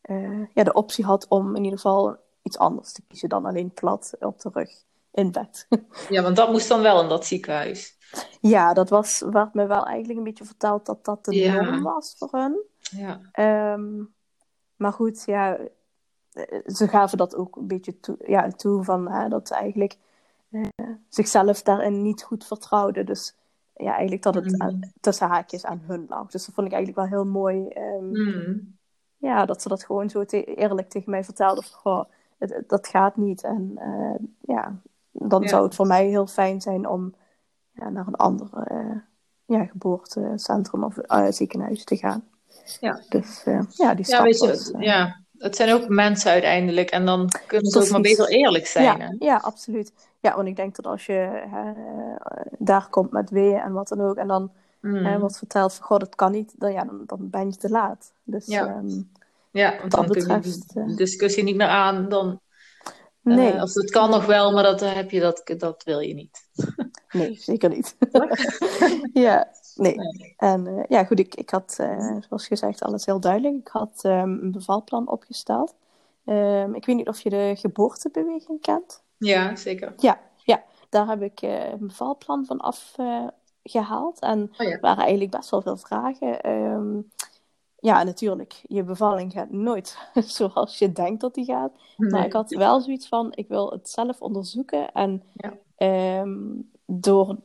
eh, 0.00 0.46
ja, 0.54 0.64
de 0.64 0.72
optie 0.72 1.04
had 1.04 1.26
om 1.28 1.48
in 1.56 1.64
ieder 1.64 1.78
geval 1.78 2.16
iets 2.42 2.58
anders 2.58 2.92
te 2.92 3.02
kiezen 3.08 3.28
dan 3.28 3.44
alleen 3.44 3.70
plat 3.72 4.14
op 4.20 4.40
de 4.40 4.50
rug 4.52 4.70
in 5.10 5.32
bed. 5.32 5.66
Ja, 6.08 6.22
want 6.22 6.36
dat 6.36 6.50
moest 6.50 6.68
dan 6.68 6.82
wel 6.82 7.02
in 7.02 7.08
dat 7.08 7.26
ziekenhuis. 7.26 7.96
ja, 8.40 8.72
dat 8.74 8.88
was 8.88 9.22
werd 9.30 9.54
me 9.54 9.66
wel 9.66 9.86
eigenlijk 9.86 10.18
een 10.18 10.24
beetje 10.24 10.44
verteld 10.44 10.86
dat 10.86 11.04
dat 11.04 11.24
de 11.24 11.34
Ja. 11.34 11.52
norm 11.62 11.82
was 11.82 12.14
voor 12.18 12.28
hun. 12.32 12.62
Ja. 12.78 13.20
Ehm, 13.32 14.04
maar 14.76 14.92
goed, 14.92 15.22
ja, 15.26 15.58
ze 16.66 16.88
gaven 16.88 17.18
dat 17.18 17.36
ook 17.36 17.56
een 17.56 17.66
beetje 17.66 18.00
toe, 18.00 18.16
ja, 18.26 18.48
toe 18.50 18.84
van 18.84 19.08
hè, 19.10 19.28
dat 19.28 19.48
ze 19.48 19.54
eigenlijk 19.54 19.96
eh, 20.50 20.62
zichzelf 21.08 21.62
daarin 21.62 22.02
niet 22.02 22.22
goed 22.22 22.46
vertrouwden. 22.46 23.06
Dus 23.06 23.34
ja, 23.74 23.90
eigenlijk 23.92 24.22
dat 24.22 24.34
het 24.34 24.44
Mhm. 24.52 24.62
aan- 24.62 24.92
tussen 25.00 25.28
haakjes 25.28 25.64
aan 25.64 25.82
hun 25.86 26.06
lag. 26.08 26.30
Dus 26.30 26.46
dat 26.46 26.54
vond 26.54 26.66
ik 26.66 26.72
eigenlijk 26.72 27.08
wel 27.10 27.18
heel 27.20 27.30
mooi. 27.32 27.68
ehm, 27.68 28.10
Mhm. 28.10 28.58
Ja, 29.16 29.44
dat 29.46 29.62
ze 29.62 29.68
dat 29.68 29.84
gewoon 29.84 30.10
zo 30.10 30.24
te- 30.24 30.44
eerlijk 30.54 30.88
tegen 30.88 31.10
mij 31.10 31.24
vertelden. 31.24 31.64
Van, 31.64 31.78
goh, 31.78 32.04
het- 32.38 32.64
dat 32.66 32.86
gaat 32.86 33.16
niet. 33.16 33.42
En 33.42 33.72
eh, 33.76 34.14
ja, 34.40 34.76
dan 35.12 35.42
Ja. 35.42 35.48
zou 35.48 35.62
het 35.64 35.74
voor 35.74 35.86
mij 35.86 36.06
heel 36.06 36.26
fijn 36.26 36.60
zijn 36.60 36.88
om 36.88 37.14
ja, 37.72 37.88
naar 37.88 38.06
een 38.06 38.14
ander 38.16 38.48
eh, 38.52 38.96
ja, 39.44 39.64
geboortecentrum 39.64 40.84
of 40.84 40.98
eh, 40.98 41.26
ziekenhuis 41.30 41.84
te 41.84 41.96
gaan. 41.96 42.24
Ja. 42.80 43.00
Dus 43.08 43.44
eh, 43.44 43.60
ja, 43.70 43.94
die 43.94 44.04
Ja, 44.06 44.14
stap 44.14 44.22
weet 44.24 44.40
je, 44.40 44.46
was, 44.46 44.70
eh, 44.70 44.80
ja, 44.80 45.20
het 45.38 45.56
zijn 45.56 45.72
ook 45.72 45.88
mensen 45.88 46.30
uiteindelijk. 46.30 46.90
En 46.90 47.06
dan 47.06 47.28
kunnen 47.46 47.70
ze 47.70 47.80
ook 47.80 47.90
maar 47.90 48.00
beter 48.00 48.28
eerlijk 48.28 48.66
zijn. 48.66 48.98
ja, 48.98 49.14
ja, 49.18 49.36
absoluut. 49.36 49.92
Ja, 50.20 50.36
want 50.36 50.48
ik 50.48 50.56
denk 50.56 50.76
dat 50.76 50.86
als 50.86 51.06
je 51.06 51.42
hè, 51.50 51.72
daar 52.58 52.88
komt 52.90 53.10
met 53.10 53.30
weeën 53.30 53.60
en 53.60 53.72
wat 53.72 53.88
dan 53.88 54.00
ook, 54.00 54.16
en 54.16 54.26
dan 54.28 54.50
Mhm. 54.80 55.04
hè, 55.04 55.18
wordt 55.18 55.38
verteld 55.38 55.74
van, 55.74 55.86
goh, 55.86 55.98
dat 55.98 56.14
kan 56.14 56.32
niet, 56.32 56.54
dan, 56.56 56.72
ja, 56.72 56.84
dan, 56.84 57.02
dan 57.06 57.30
ben 57.30 57.46
je 57.50 57.56
te 57.56 57.68
laat. 57.70 58.12
Dus 58.24 58.46
Ja. 58.46 58.66
ehm, 58.66 59.00
Ja, 59.50 59.74
want 59.78 59.90
dan 59.90 60.08
kun 60.08 60.20
je 60.20 60.26
betreft, 60.26 60.72
die 60.74 60.82
eh, 60.82 60.96
discussie 60.96 61.42
niet 61.42 61.56
meer 61.56 61.66
aan. 61.68 62.08
Dan, 62.08 62.40
nee, 63.22 63.52
eh, 63.52 63.62
of 63.62 63.74
het 63.74 63.90
kan 63.90 64.10
nog 64.10 64.26
wel, 64.26 64.52
maar 64.52 64.62
dat, 64.62 64.82
eh, 64.82 64.92
heb 64.94 65.10
je, 65.10 65.20
dat, 65.20 65.42
dat 65.58 65.82
wil 65.84 65.98
je 66.00 66.14
niet. 66.14 66.48
nee, 67.10 67.34
zeker 67.40 67.68
niet. 67.68 67.96
ja, 69.12 69.48
nee. 69.76 69.96
Nee. 69.96 70.34
En 70.36 70.66
eh, 70.66 70.84
ja, 70.88 71.04
goed, 71.04 71.18
ik, 71.18 71.34
ik 71.34 71.50
had, 71.50 71.76
eh, 71.80 72.16
zoals 72.28 72.46
gezegd, 72.46 72.82
alles 72.82 73.06
heel 73.06 73.20
duidelijk. 73.20 73.54
Ik 73.54 73.68
had 73.68 74.00
ehm, 74.02 74.30
een 74.30 74.52
bevalplan 74.52 75.08
opgesteld. 75.08 75.74
Ehm, 76.24 76.74
ik 76.74 76.86
weet 76.86 76.96
niet 76.96 77.08
of 77.08 77.20
je 77.20 77.30
de 77.30 77.54
geboortebeweging 77.56 78.60
kent. 78.60 79.02
Ja, 79.18 79.56
zeker. 79.56 79.92
Ja, 79.96 80.20
ja. 80.44 80.64
daar 80.88 81.06
heb 81.06 81.22
ik 81.22 81.42
eh, 81.42 81.70
een 81.70 81.86
bevalplan 81.86 82.44
van 82.46 82.58
afgehaald. 82.60 84.20
en 84.20 84.42
Oh 84.58 84.66
ja. 84.66 84.72
er 84.72 84.80
waren 84.80 85.02
eigenlijk 85.02 85.30
best 85.30 85.50
wel 85.50 85.62
veel 85.62 85.76
vragen. 85.76 86.40
Ehm, 86.40 87.00
ja, 87.78 88.02
natuurlijk, 88.02 88.62
je 88.62 88.82
bevalling 88.82 89.32
gaat 89.32 89.50
nooit 89.50 89.98
zoals 90.36 90.78
je 90.78 90.92
denkt 90.92 91.20
dat 91.20 91.34
die 91.34 91.44
gaat. 91.44 91.72
Maar 91.96 92.24
ik 92.24 92.32
had 92.32 92.50
wel 92.50 92.80
zoiets 92.80 93.08
van, 93.08 93.32
ik 93.34 93.48
wil 93.48 93.70
het 93.70 93.88
zelf 93.88 94.20
onderzoeken. 94.20 94.92
En 94.92 95.22
Ja. 95.32 96.24
door, 96.86 97.36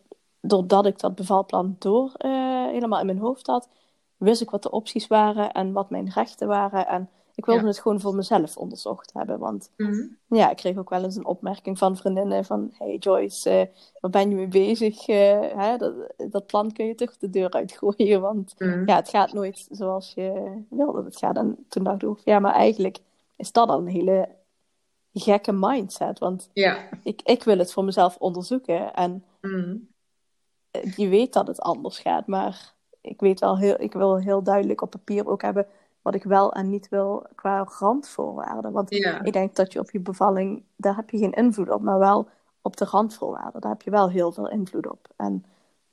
doordat 0.41 0.85
ik 0.85 0.99
dat 0.99 1.15
bevalplan 1.15 1.75
door 1.79 2.11
eh, 2.17 2.65
helemaal 2.67 2.99
in 2.99 3.05
mijn 3.05 3.17
hoofd 3.19 3.47
had, 3.47 3.69
wist 4.17 4.41
ik 4.41 4.49
wat 4.49 4.63
de 4.63 4.71
opties 4.71 5.07
waren 5.07 5.51
en 5.51 5.71
wat 5.71 5.89
mijn 5.89 6.09
rechten 6.09 6.47
waren. 6.47 6.87
En 6.87 7.09
ik 7.35 7.45
wilde 7.45 7.61
Ja. 7.61 7.67
het 7.67 7.79
gewoon 7.79 7.99
voor 7.99 8.15
mezelf 8.15 8.57
onderzocht 8.57 9.13
hebben. 9.13 9.39
Want 9.39 9.71
Mhm. 9.77 10.07
ja, 10.27 10.49
ik 10.49 10.57
kreeg 10.57 10.77
ook 10.77 10.89
wel 10.89 11.03
eens 11.03 11.15
een 11.15 11.25
opmerking 11.25 11.77
van 11.77 11.97
vriendinnen 11.97 12.45
van... 12.45 12.71
Hey 12.77 12.95
Joyce, 12.97 13.49
eh, 13.49 13.67
waar 13.99 14.11
ben 14.11 14.29
je 14.29 14.35
mee 14.35 14.47
bezig? 14.47 15.07
Eh, 15.07 15.39
hè, 15.55 15.77
dat, 15.77 15.93
dat 16.31 16.45
plan 16.45 16.71
kun 16.71 16.85
je 16.85 16.95
toch 16.95 17.17
de 17.17 17.29
deur 17.29 17.51
uitgooien, 17.51 18.21
want 18.21 18.53
Mhm. 18.57 18.83
ja, 18.85 18.95
het 18.95 19.09
gaat 19.09 19.33
nooit 19.33 19.67
zoals 19.71 20.13
je 20.13 20.57
wil 20.69 20.91
dat 20.93 21.05
het 21.05 21.17
gaat. 21.17 21.35
En 21.37 21.65
toen 21.69 21.83
dacht 21.83 22.03
ik, 22.03 22.17
ja, 22.23 22.39
maar 22.39 22.53
eigenlijk 22.53 22.99
is 23.35 23.51
dat 23.51 23.69
al 23.69 23.79
een 23.79 23.87
hele 23.87 24.29
gekke 25.13 25.51
mindset. 25.51 26.19
Want 26.19 26.49
Ja. 26.53 26.77
ik, 27.03 27.21
ik 27.23 27.43
wil 27.43 27.57
het 27.57 27.73
voor 27.73 27.83
mezelf 27.83 28.17
onderzoeken 28.17 28.93
en 28.93 29.23
Mhm. 29.41 29.75
Je 30.95 31.07
weet 31.07 31.33
dat 31.33 31.47
het 31.47 31.59
anders 31.59 31.99
gaat, 31.99 32.27
maar 32.27 32.73
ik 33.01 33.19
weet 33.19 33.39
wel 33.39 33.57
heel, 33.57 33.75
ik 33.81 33.93
wil 33.93 34.17
heel 34.17 34.43
duidelijk 34.43 34.81
op 34.81 34.89
papier 34.89 35.27
ook 35.27 35.41
hebben 35.41 35.67
wat 36.01 36.15
ik 36.15 36.23
wel 36.23 36.53
en 36.53 36.69
niet 36.69 36.89
wil 36.89 37.25
qua 37.35 37.67
randvoorwaarden. 37.79 38.71
Want 38.71 38.95
Ja. 38.95 39.23
ik 39.23 39.33
denk 39.33 39.55
dat 39.55 39.73
je 39.73 39.79
op 39.79 39.91
je 39.91 39.99
bevalling, 39.99 40.63
daar 40.75 40.95
heb 40.95 41.09
je 41.09 41.17
geen 41.17 41.31
invloed 41.33 41.69
op, 41.69 41.81
maar 41.81 41.99
wel 41.99 42.27
op 42.61 42.77
de 42.77 42.85
randvoorwaarden. 42.85 43.61
Daar 43.61 43.71
heb 43.71 43.81
je 43.81 43.91
wel 43.91 44.09
heel 44.09 44.31
veel 44.31 44.49
invloed 44.49 44.89
op. 44.89 45.07
En 45.15 45.45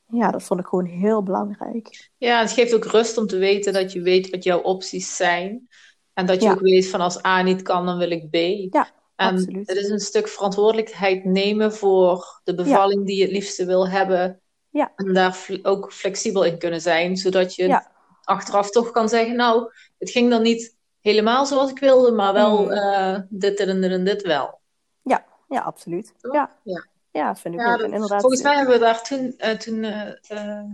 ja, 0.07 0.31
dat 0.31 0.43
vond 0.43 0.61
ik 0.61 0.67
gewoon 0.67 0.85
heel 0.85 1.23
belangrijk. 1.23 2.11
Ja, 2.17 2.41
het 2.41 2.53
geeft 2.53 2.75
ook 2.75 2.85
rust 2.85 3.19
om 3.19 3.27
te 3.27 3.37
weten 3.39 3.73
dat 3.73 3.93
je 3.93 4.01
weet 4.03 4.31
wat 4.31 4.45
jouw 4.45 4.61
opties 4.61 5.17
zijn. 5.17 5.69
En 6.13 6.27
dat 6.27 6.41
je 6.41 6.45
Ja. 6.47 6.53
ook 6.53 6.61
weet 6.61 6.89
van 6.89 7.01
als 7.01 7.25
A 7.25 7.43
niet 7.43 7.63
kan, 7.63 7.87
dan 7.87 7.99
wil 7.99 8.11
ik 8.11 8.31
B. 8.31 8.35
Ja, 8.75 8.89
En 9.17 9.29
absoluut. 9.33 9.69
het 9.69 9.77
is 9.77 9.89
een 9.89 9.99
stuk 10.01 10.29
verantwoordelijkheid 10.29 11.25
nemen 11.25 11.73
voor 11.73 12.41
de 12.45 12.55
bevalling 12.55 13.07
die 13.07 13.17
je 13.17 13.23
het 13.23 13.33
liefste 13.33 13.65
wil 13.65 13.89
hebben. 13.89 14.41
Ja. 14.79 14.93
En 14.97 15.15
daar 15.15 15.47
ook 15.63 15.93
flexibel 15.93 16.45
in 16.45 16.59
kunnen 16.59 16.81
zijn, 16.81 17.17
zodat 17.17 17.55
je 17.55 17.67
Ja. 17.69 17.93
achteraf 18.23 18.71
toch 18.71 18.91
kan 18.91 19.09
zeggen, 19.09 19.37
nou, 19.37 19.73
het 19.99 20.11
ging 20.11 20.31
dan 20.31 20.43
niet 20.43 20.77
helemaal 21.01 21.47
zoals 21.47 21.71
ik 21.71 21.79
wilde, 21.79 22.13
maar 22.13 22.33
wel 22.33 22.63
Mm. 22.63 22.71
eh, 22.71 23.19
dit, 23.29 23.57
dit 23.57 23.69
en 23.69 23.81
dit 23.81 23.91
en 23.91 24.05
dit 24.05 24.23
wel. 24.23 24.57
Ja, 25.49 25.61
absoluut. 25.61 26.15
Toch? 26.21 26.33
Ja. 26.35 26.59
Ja. 26.65 26.87
Ja, 27.11 27.37
vind 27.37 27.55
ik 27.55 27.61
Ja, 27.61 27.73
ook. 27.73 27.81
En 27.81 27.93
inderdaad, 27.93 28.21
volgens 28.21 28.43
mij 28.43 28.57
hebben 28.57 28.75
we 28.75 28.81
daar 28.81 29.03
toen, 29.03 29.35
eh, 29.37 29.51
toen 29.57 29.85
eh, 29.85 30.09
eh, 30.29 30.65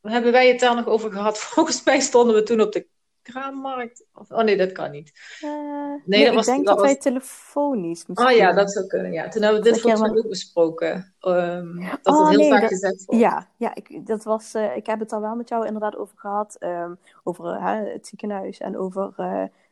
hebben 0.00 0.32
wij 0.32 0.48
het 0.48 0.60
daar 0.60 0.74
nog 0.74 0.86
over 0.86 1.12
gehad. 1.12 1.38
Volgens 1.54 1.84
mij 1.84 2.00
stonden 2.00 2.34
we 2.34 2.42
toen 2.42 2.60
op 2.60 2.72
de 2.72 2.86
kraammarkt. 3.22 4.04
Of, 4.14 4.30
oh 4.30 4.42
nee, 4.42 4.56
dat 4.56 4.72
kan 4.72 4.90
niet. 4.90 5.12
eh, 5.40 5.50
Nee, 5.50 6.00
nee, 6.04 6.20
dat 6.20 6.28
ik 6.28 6.34
was- 6.34 6.46
denk 6.46 6.66
dat 6.66 6.74
dat, 6.76 6.84
wij 6.84 6.94
was- 6.94 7.02
telefonisch 7.02 8.04
Oh 8.06 8.14
ja, 8.16 8.24
misschien- 8.30 8.54
dat 8.54 8.72
zou 8.72 8.86
kunnen. 8.86 9.12
Ja. 9.12 9.28
Toen 9.28 9.42
hebben 9.42 9.62
we 9.62 9.70
dit 9.70 9.80
volgens 9.80 10.02
mij 10.02 10.10
ook 10.18 10.28
besproken. 10.28 11.14
Ehm, 11.20 11.76
dat 12.02 12.14
Oh, 12.14 12.18
het 12.20 12.28
heel 12.28 12.38
nee, 12.38 12.50
vaak 12.50 12.60
dat- 12.60 12.70
gezegd 12.70 13.04
wordt. 13.04 13.20
Ja, 13.20 13.48
ja 13.56 13.74
ik, 13.74 14.06
dat 14.06 14.24
was, 14.24 14.54
eh, 14.54 14.76
ik 14.76 14.86
heb 14.86 14.98
het 15.00 15.08
daar 15.10 15.20
wel 15.20 15.34
met 15.34 15.48
jou 15.48 15.66
inderdaad 15.66 15.96
over 15.96 16.18
gehad. 16.18 16.56
ehm, 16.58 16.94
over 17.24 17.44
eh, 17.54 17.92
het 17.92 18.06
ziekenhuis 18.06 18.58
en 18.58 18.78
over 18.78 19.12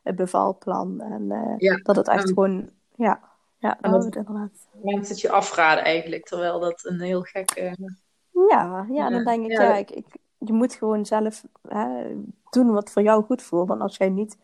het 0.02 0.16
bevalplan. 0.16 1.00
En 1.00 1.54
Ja, 1.59 1.76
dat 1.83 1.97
het 1.97 2.09
echt 2.09 2.28
gewoon, 2.28 2.71
ja, 2.95 3.21
ja 3.59 3.69
dat- 3.69 3.78
hebben 3.80 3.99
we 4.00 4.07
het 4.07 4.16
inderdaad. 4.16 4.50
Mensen 4.83 5.12
het 5.12 5.21
je 5.21 5.30
afraden 5.30 5.85
eigenlijk. 5.85 6.25
Terwijl 6.26 6.61
dat 6.61 6.85
een 6.85 7.00
heel 7.00 7.23
gekke... 7.23 7.76
Ja, 8.50 8.87
ja, 8.90 9.11
dan 9.11 9.25
denk 9.25 9.45
ik, 9.45 9.50
ja. 9.50 9.62
ja, 9.62 9.75
ik, 9.76 9.90
ik, 9.90 10.07
je 10.44 10.52
moet 10.52 10.75
gewoon 10.75 11.06
zelf 11.06 11.44
hè, 11.68 12.14
doen 12.50 12.70
wat 12.73 12.90
voor 12.90 13.02
jou 13.02 13.25
goed 13.25 13.42
voelt. 13.42 13.70
En 13.70 13.80
als 13.80 13.97
jij 13.97 14.09
niet, 14.09 14.37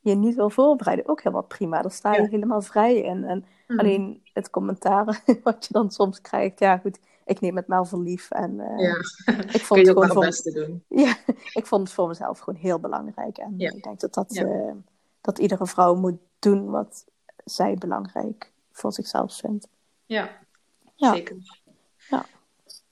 je 0.00 0.14
niet 0.14 0.34
wil 0.34 0.50
voorbereiden, 0.50 1.08
ook 1.08 1.22
helemaal 1.22 1.44
prima. 1.44 1.82
Daar 1.82 1.90
sta 1.90 2.14
je 2.14 2.22
Ja. 2.22 2.28
helemaal 2.28 2.60
vrij 2.62 2.96
in. 2.96 3.24
En 3.24 3.44
Hmm. 3.66 3.78
alleen 3.78 4.22
het 4.32 4.50
commentaar 4.50 5.04
wat 5.42 5.66
je 5.66 5.72
dan 5.72 5.90
soms 5.90 6.20
krijgt, 6.20 6.58
ja 6.58 6.76
goed, 6.78 6.98
ik 7.24 7.40
neem 7.40 7.56
het 7.56 7.66
maar 7.66 7.86
voor 7.86 7.98
lief. 7.98 8.30
En 8.30 8.60
eh, 8.60 8.78
Ja, 8.78 8.94
ik 9.52 9.60
vond 9.66 9.80
het 9.80 9.88
gewoon 9.88 10.06
voor, 10.08 10.24
het 10.24 10.30
beste 10.30 10.52
doen. 10.52 10.84
ja, 11.04 11.16
ik 11.52 11.66
vond 11.66 11.82
het 11.82 11.92
voor 11.92 12.08
mezelf 12.08 12.38
gewoon 12.38 12.60
heel 12.60 12.78
belangrijk. 12.78 13.38
En 13.38 13.54
Ja. 13.56 13.70
ik 13.70 13.82
denk 13.82 14.00
dat, 14.00 14.14
dat, 14.14 14.32
eh, 14.36 14.72
dat 15.20 15.38
iedere 15.38 15.66
vrouw 15.66 15.94
moet 15.94 16.18
doen 16.38 16.70
wat 16.70 17.04
zij 17.44 17.74
belangrijk 17.74 18.52
voor 18.72 18.92
zichzelf 18.92 19.36
vindt. 19.36 19.68
Ja, 20.06 20.30
Ja. 20.94 21.12
zeker. 21.14 21.36
Ja. 22.08 22.24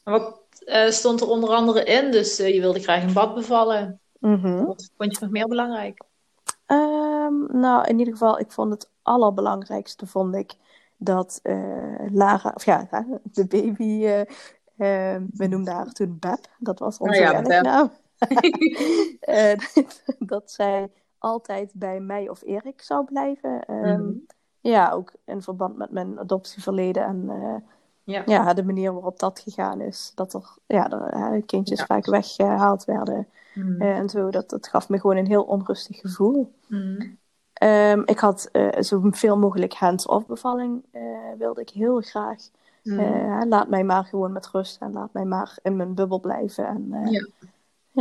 En 0.04 0.12
Wat 0.12 0.40
eh, 0.66 0.90
stond 0.90 1.20
er 1.20 1.28
onder 1.28 1.50
andere 1.50 1.84
in? 1.84 2.10
Dus 2.10 2.38
eh, 2.38 2.54
je 2.54 2.60
wilde 2.60 2.80
graag 2.80 3.02
een 3.02 3.12
bad 3.12 3.34
bevallen. 3.34 4.00
Mhm. 4.18 4.64
Wat 4.64 4.90
vond 4.96 5.12
je 5.14 5.18
nog 5.20 5.30
meer 5.30 5.48
belangrijk? 5.48 6.04
Ehm, 6.66 7.58
nou, 7.60 7.86
in 7.86 7.98
ieder 7.98 8.12
geval, 8.12 8.38
ik 8.38 8.52
vond 8.52 8.72
het 8.72 8.90
allerbelangrijkste, 9.02 10.06
vond 10.06 10.34
ik, 10.34 10.54
dat 10.96 11.40
eh, 11.42 12.10
Lara, 12.12 12.52
of 12.54 12.64
ja, 12.64 12.88
de 13.22 13.46
baby, 13.46 14.04
eh, 14.04 14.20
eh, 14.76 15.22
we 15.30 15.46
noemden 15.46 15.74
haar 15.74 15.92
toen 15.92 16.16
Beb, 16.20 16.46
dat 16.58 16.78
was 16.78 16.98
onze 16.98 17.20
Oh 17.20 17.42
ja. 17.44 17.90
Eh, 19.20 19.58
dat 20.18 20.50
zij 20.50 20.92
altijd 21.18 21.72
bij 21.74 22.00
mij 22.00 22.28
of 22.28 22.42
Erik 22.42 22.82
zou 22.82 23.04
blijven. 23.04 23.64
Ehm, 23.64 24.02
Mhm. 24.02 24.12
Ja, 24.60 24.90
ook 24.90 25.12
in 25.24 25.42
verband 25.42 25.76
met 25.76 25.90
mijn 25.90 26.18
adoptieverleden 26.18 27.04
en 27.04 27.30
Ja. 28.06 28.22
ja, 28.26 28.54
de 28.54 28.64
manier 28.64 28.92
waarop 28.92 29.18
dat 29.18 29.40
gegaan 29.40 29.80
is. 29.80 30.12
Dat 30.14 30.34
er 30.34 30.54
ja, 30.66 30.88
de, 30.88 30.96
hè, 31.10 31.40
kindjes 31.40 31.78
Ja. 31.78 31.86
vaak 31.86 32.06
weggehaald 32.06 32.84
werden 32.84 33.26
Mhm. 33.54 33.82
eh, 33.82 33.98
en 33.98 34.08
zo. 34.08 34.30
Dat, 34.30 34.50
dat 34.50 34.68
gaf 34.68 34.88
me 34.88 35.00
gewoon 35.00 35.16
een 35.16 35.26
heel 35.26 35.42
onrustig 35.42 35.96
gevoel. 36.00 36.52
Mhm. 36.66 37.06
Ehm, 37.52 38.02
ik 38.04 38.18
had 38.18 38.48
eh 38.52 38.68
zoveel 38.82 39.38
mogelijk 39.38 39.74
hands-off 39.74 40.26
bevalling, 40.26 40.82
eh, 40.90 41.02
wilde 41.38 41.60
ik 41.60 41.68
heel 41.70 42.00
graag. 42.00 42.42
Eh, 42.82 43.40
laat 43.48 43.68
mij 43.68 43.84
maar 43.84 44.04
gewoon 44.04 44.32
met 44.32 44.48
rust 44.48 44.80
en 44.80 44.92
laat 44.92 45.12
mij 45.12 45.24
maar 45.24 45.58
in 45.62 45.76
mijn 45.76 45.94
bubbel 45.94 46.20
blijven. 46.20 46.66
En, 46.66 46.88
eh, 46.92 47.10
Ja. 47.12 47.26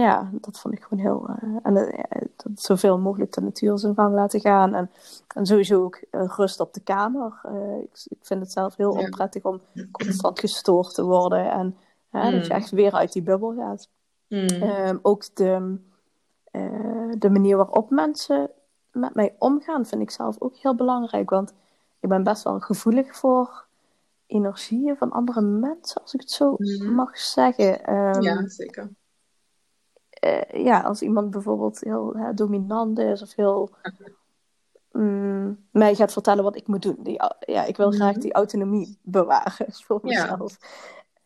Ja, 0.04 0.30
dat 0.34 0.60
vond 0.60 0.74
ik 0.74 0.84
gewoon 0.84 1.04
heel. 1.06 1.28
eh, 1.30 1.56
en 1.64 1.78
eh, 1.78 2.22
dat 2.36 2.52
zoveel 2.62 2.98
mogelijk 3.00 3.34
de 3.34 3.42
natuur 3.42 3.78
zijn 3.80 3.96
gang 3.96 4.14
laten 4.16 4.40
gaan. 4.40 4.74
En, 4.74 4.90
en 5.28 5.46
sowieso 5.46 5.84
ook 5.84 5.96
eh, 6.12 6.28
rust 6.36 6.60
op 6.60 6.74
de 6.74 6.80
kamer. 6.80 7.42
Ik, 7.84 8.06
ik 8.08 8.18
vind 8.22 8.42
het 8.42 8.52
zelf 8.52 8.76
heel 8.76 8.92
onprettig 8.92 9.44
om 9.44 9.62
constant 9.92 10.40
gestoord 10.40 10.94
te 10.94 11.04
worden. 11.04 11.52
En 11.52 11.76
hè, 12.10 12.32
dat 12.32 12.46
je 12.46 12.54
Mm. 12.54 12.60
echt 12.60 12.70
weer 12.70 12.92
uit 12.94 13.12
die 13.14 13.22
bubbel 13.22 13.54
gaat. 13.58 13.90
Mhm. 14.28 14.46
Ehm, 14.64 14.98
ook 15.02 15.36
de, 15.36 15.78
de 17.20 17.30
manier 17.30 17.58
waarop 17.58 17.90
mensen 17.90 18.50
met 18.92 19.14
mij 19.16 19.36
omgaan, 19.40 19.86
vind 19.86 20.02
ik 20.02 20.12
zelf 20.12 20.36
ook 20.40 20.56
heel 20.56 20.76
belangrijk. 20.76 21.30
Want 21.30 21.54
ik 22.00 22.10
ben 22.10 22.24
best 22.24 22.44
wel 22.44 22.60
gevoelig 22.60 23.16
voor 23.16 23.66
energieën 24.28 24.96
van 24.98 25.12
andere 25.12 25.42
mensen, 25.42 26.02
als 26.02 26.14
ik 26.14 26.20
het 26.20 26.32
zo 26.32 26.56
Mhm. 26.58 26.94
mag 26.94 27.18
zeggen. 27.18 27.86
Ehm, 27.86 28.22
ja, 28.22 28.48
zeker. 28.48 28.90
Eh, 30.26 30.64
ja, 30.66 30.80
als 30.82 31.02
iemand 31.02 31.32
bijvoorbeeld 31.32 31.80
heel 31.80 32.14
hè, 32.16 32.34
dominant 32.34 33.00
is 33.00 33.22
of 33.22 33.36
heel 33.36 33.70
mm, 34.92 35.58
mij 35.72 35.96
gaat 35.96 36.14
vertellen 36.14 36.44
wat 36.44 36.56
ik 36.56 36.68
moet 36.68 36.82
doen. 36.82 36.98
Die, 37.00 37.22
ja, 37.40 37.64
ik 37.64 37.78
wil 37.78 37.92
graag 37.92 38.12
Mhm. 38.12 38.20
die 38.20 38.34
autonomie 38.34 38.98
bewaren 39.02 39.74
voor 39.86 40.00
Ja. 40.04 40.22
mezelf. 40.22 40.58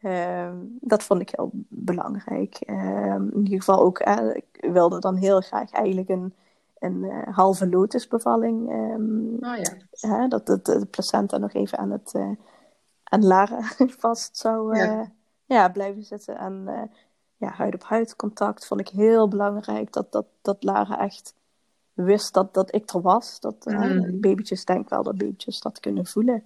Ehm, 0.01 0.55
dat 0.79 1.03
vond 1.03 1.21
ik 1.21 1.29
heel 1.35 1.49
belangrijk. 1.67 2.55
Ehm, 2.55 3.23
in 3.33 3.43
ieder 3.43 3.57
geval 3.59 3.79
ook, 3.79 3.99
hè, 4.03 4.33
ik 4.35 4.45
wilde 4.71 4.99
dan 4.99 5.15
heel 5.15 5.41
graag 5.41 5.71
eigenlijk 5.71 6.09
een, 6.09 6.33
een 6.79 7.03
eh, 7.03 7.35
halve 7.35 7.69
lotusbevalling. 7.69 8.69
ehm, 8.69 9.51
Oh 9.51 9.57
ja. 10.01 10.27
dat 10.27 10.45
de, 10.45 10.59
de 10.61 10.85
placenta 10.85 11.37
nog 11.37 11.53
even 11.53 11.77
aan, 11.77 11.91
het, 11.91 12.13
eh, 12.13 12.31
aan 13.03 13.25
Lara 13.25 13.59
vast 13.99 14.37
zou 14.37 14.73
eh, 14.77 14.83
Ja. 14.85 15.11
ja. 15.45 15.69
blijven 15.69 16.03
zitten. 16.03 16.37
En 16.37 16.63
eh, 16.67 16.81
ja, 17.39 17.49
huid 17.51 17.73
op 17.73 17.83
huid 17.83 18.15
contact 18.15 18.65
vond 18.65 18.79
ik 18.81 18.87
heel 18.89 19.27
belangrijk. 19.27 19.93
Dat, 19.93 20.11
dat, 20.11 20.25
dat 20.41 20.63
Lara 20.63 20.99
echt 20.99 21.33
wist 21.93 22.33
dat, 22.33 22.53
dat 22.53 22.75
ik 22.75 22.89
er 22.93 23.01
was. 23.01 23.39
Dat 23.39 23.65
eh, 23.65 23.79
Mhm. 23.79 24.19
babytjes, 24.19 24.65
denk 24.65 24.89
wel 24.89 25.03
dat 25.03 25.17
babytjes 25.17 25.59
dat 25.61 25.79
kunnen 25.79 26.05
voelen. 26.05 26.43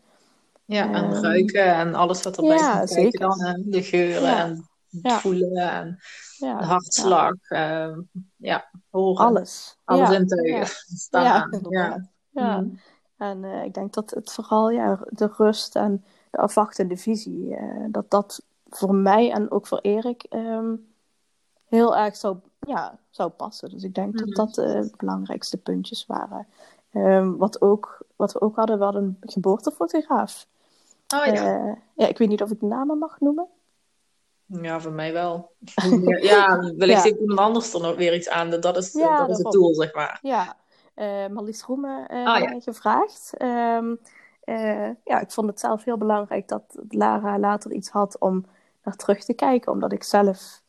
Ja, 0.66 0.94
en 0.94 0.94
Ehm, 0.94 1.24
ruiken 1.24 1.76
en 1.76 1.96
alles 1.96 2.24
wat 2.24 2.38
erbij 2.38 2.58
ja, 2.58 2.78
komt 2.78 2.90
zeker. 2.90 3.20
dan. 3.20 3.40
En 3.42 3.64
de 3.66 3.84
geuren 3.84 4.22
Ja. 4.22 4.46
en 4.46 4.68
Ja. 4.90 5.20
voelen 5.20 5.72
en 5.72 6.00
Ja, 6.38 6.58
de 6.58 6.66
hartslag. 6.66 7.34
ehm, 7.50 8.00
ja, 8.36 8.70
horen. 8.90 9.24
ja, 9.24 9.28
alles. 9.30 9.78
Alle 9.86 10.00
ja, 10.00 10.12
zintuigen 10.12 10.58
ja. 10.58 10.66
staan 10.98 11.50
Ja. 11.62 11.70
Ja. 11.70 12.10
Ja. 12.30 12.60
Mhm. 12.60 12.76
En 13.18 13.44
eh, 13.44 13.64
ik 13.64 13.74
denk 13.74 13.94
dat 13.94 14.10
het 14.10 14.32
vooral 14.34 14.70
ja, 14.70 15.00
de 15.10 15.32
rust 15.38 15.76
en 15.76 16.04
de 16.32 16.38
afwachtende 16.38 16.98
visie, 16.98 17.56
eh, 17.56 17.86
dat 17.90 18.10
dat 18.12 18.44
voor 18.76 18.96
mij 18.96 19.32
en 19.32 19.52
ook 19.52 19.68
voor 19.68 19.80
Erik 19.82 20.24
ehm, 20.24 20.76
heel 21.68 21.96
erg 21.98 22.16
zou, 22.16 22.38
ja, 22.60 22.98
zou 23.10 23.30
passen. 23.30 23.70
Dus 23.70 23.84
ik 23.84 23.96
denk 23.96 24.14
Mhm. 24.14 24.26
dat 24.26 24.36
dat 24.36 24.54
de 24.56 24.92
belangrijkste 24.98 25.58
puntjes 25.58 26.06
waren. 26.06 26.48
Ehm, 26.92 27.36
wat, 27.36 27.62
ook, 27.62 27.98
wat 28.16 28.32
we 28.34 28.42
ook 28.42 28.56
hadden, 28.56 28.78
we 28.78 28.84
hadden 28.84 29.18
een 29.22 29.30
geboortefotograaf. 29.30 30.48
Oh 31.16 31.26
ja. 31.26 31.34
Eh, 31.68 31.76
ja, 31.96 32.08
ik 32.08 32.18
weet 32.18 32.28
niet 32.30 32.42
of 32.42 32.52
ik 32.52 32.62
namen 32.62 32.98
mag 32.98 33.20
noemen. 33.20 33.48
Ja, 34.46 34.80
voor 34.80 34.92
mij 34.92 35.14
wel. 35.14 35.52
Ja, 36.22 36.58
wellicht 36.60 37.04
Ja. 37.04 37.10
heeft 37.10 37.20
iemand 37.20 37.40
anders 37.40 37.74
er 37.74 37.82
nog 37.82 37.96
weer 37.96 38.16
iets 38.16 38.30
aan. 38.30 38.50
Dat 38.50 38.78
is, 38.78 38.94
Ja, 38.94 39.18
dat 39.18 39.30
is 39.30 39.38
het 39.38 39.52
doel, 39.52 39.74
zeg 39.74 39.94
maar. 39.94 40.20
Ja, 40.22 40.56
eh 40.94 41.28
Marlies 41.28 41.64
Roemen 41.64 42.08
eh, 42.08 42.26
Ah, 42.26 42.40
ja. 42.42 42.60
gevraagd. 42.60 43.34
Ehm, 43.38 43.96
eh, 44.44 44.90
ja, 45.04 45.20
ik 45.20 45.32
vond 45.32 45.48
het 45.48 45.60
zelf 45.60 45.84
heel 45.84 45.98
belangrijk 45.98 46.48
dat 46.48 46.64
Lara 46.90 47.40
later 47.40 47.72
iets 47.72 47.90
had 47.90 48.20
om 48.20 48.46
naar 48.84 48.96
terug 48.96 49.24
te 49.26 49.34
kijken. 49.34 49.72
Omdat 49.72 49.92
ik 49.92 50.04
zelf 50.04 50.62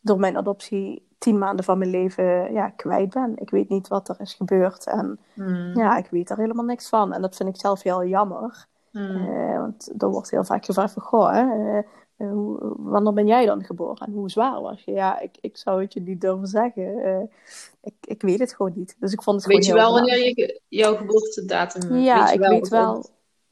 door 0.00 0.18
mijn 0.18 0.36
adoptie 0.36 1.06
tien 1.18 1.38
maanden 1.38 1.64
van 1.64 1.78
mijn 1.78 1.90
leven 1.90 2.52
ja, 2.52 2.68
kwijt 2.70 3.10
ben. 3.10 3.32
Ik 3.36 3.50
weet 3.50 3.68
niet 3.68 3.88
wat 3.88 4.08
er 4.08 4.20
is 4.20 4.34
gebeurd. 4.34 4.86
En 4.86 5.18
Mm. 5.34 5.76
ja, 5.78 5.96
ik 5.96 6.06
weet 6.10 6.30
er 6.30 6.36
helemaal 6.36 6.64
niks 6.64 6.88
van. 6.88 7.12
En 7.12 7.22
dat 7.22 7.36
vind 7.36 7.48
ik 7.48 7.60
zelf 7.60 7.82
heel 7.82 8.04
jammer. 8.04 8.66
Mm. 8.92 9.16
Eh, 9.16 9.58
want 9.58 9.92
er 9.98 10.08
wordt 10.08 10.30
heel 10.30 10.44
vaak 10.44 10.64
gevraagd 10.64 10.92
van, 10.92 11.02
goh, 11.02 11.32
hè, 11.32 11.40
eh, 11.40 11.78
eh, 12.16 12.30
hoe, 12.32 12.74
wanneer 12.76 13.12
ben 13.12 13.26
jij 13.26 13.46
dan 13.46 13.64
geboren 13.64 14.06
en 14.06 14.12
hoe 14.12 14.30
zwaar 14.30 14.60
was 14.60 14.84
je? 14.84 14.92
Ja, 14.92 15.20
ik, 15.20 15.36
ik 15.40 15.56
zou 15.56 15.82
het 15.82 15.92
je 15.92 16.00
niet 16.00 16.20
durven 16.20 16.46
zeggen. 16.46 17.30
Ik, 17.82 17.94
ik 18.00 18.22
weet 18.22 18.38
het 18.38 18.54
gewoon 18.54 18.72
niet. 18.74 18.96
Dus 18.98 19.12
ik 19.12 19.22
vond 19.22 19.36
het 19.42 19.52
Weet 19.52 19.66
je 19.66 19.72
wel 19.72 19.92
wanneer 19.92 20.18
je 20.18 20.60
jouw 20.68 20.96
geboortedatum 20.96 21.96
Ja, 21.96 22.18
weet 22.18 22.28
je 22.28 22.34
ik 22.34 22.40
wel, 22.40 22.50
weet 22.50 22.68
wel. 22.68 23.06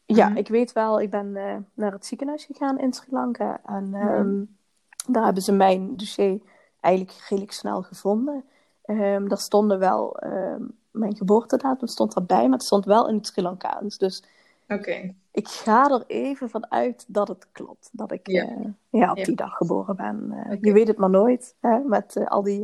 Ja, 0.06 0.28
Mhm. 0.28 0.36
ik 0.36 0.48
weet 0.48 0.72
wel. 0.72 1.00
Ik 1.00 1.10
ben 1.10 1.36
eh, 1.36 1.56
naar 1.74 1.92
het 1.92 2.06
ziekenhuis 2.06 2.44
gegaan 2.44 2.78
in 2.78 2.92
Sri 2.92 3.06
Lanka. 3.10 3.60
En 3.64 3.88
Mhm. 3.88 4.08
ehm, 4.08 4.44
daar 5.12 5.24
hebben 5.24 5.42
ze 5.42 5.52
mijn 5.52 5.96
dossier 5.96 6.40
eigenlijk 6.80 7.16
redelijk 7.28 7.52
snel 7.52 7.82
gevonden. 7.82 8.44
Ehm 8.84 9.28
daar 9.28 9.38
stonden 9.38 9.78
wel, 9.78 10.18
ehm, 10.18 10.62
mijn 10.90 11.16
geboortedatum 11.16 11.86
stond 11.88 12.14
erbij, 12.14 12.42
maar 12.42 12.58
het 12.58 12.62
stond 12.66 12.84
wel 12.84 13.08
in 13.08 13.14
het 13.14 13.26
Sri 13.26 13.42
Lankaans. 13.42 13.98
Dus 13.98 14.22
ik 15.30 15.48
ga 15.48 15.90
er 15.90 16.04
even 16.06 16.50
van 16.50 16.70
uit 16.70 17.04
dat 17.08 17.28
het 17.28 17.46
klopt. 17.52 17.88
Dat 17.92 18.12
ik 18.12 18.26
Ja. 18.26 18.42
eh, 18.44 18.66
ja, 18.90 19.10
op 19.10 19.16
Ja. 19.16 19.24
die 19.24 19.34
dag 19.36 19.56
geboren 19.56 19.96
ben. 19.96 20.32
Eh. 20.32 20.58
Je 20.60 20.72
weet 20.72 20.88
het 20.88 20.96
maar 20.98 21.10
nooit, 21.10 21.54
hè, 21.60 21.78
met 21.78 22.22
al 22.28 22.42
die 22.42 22.62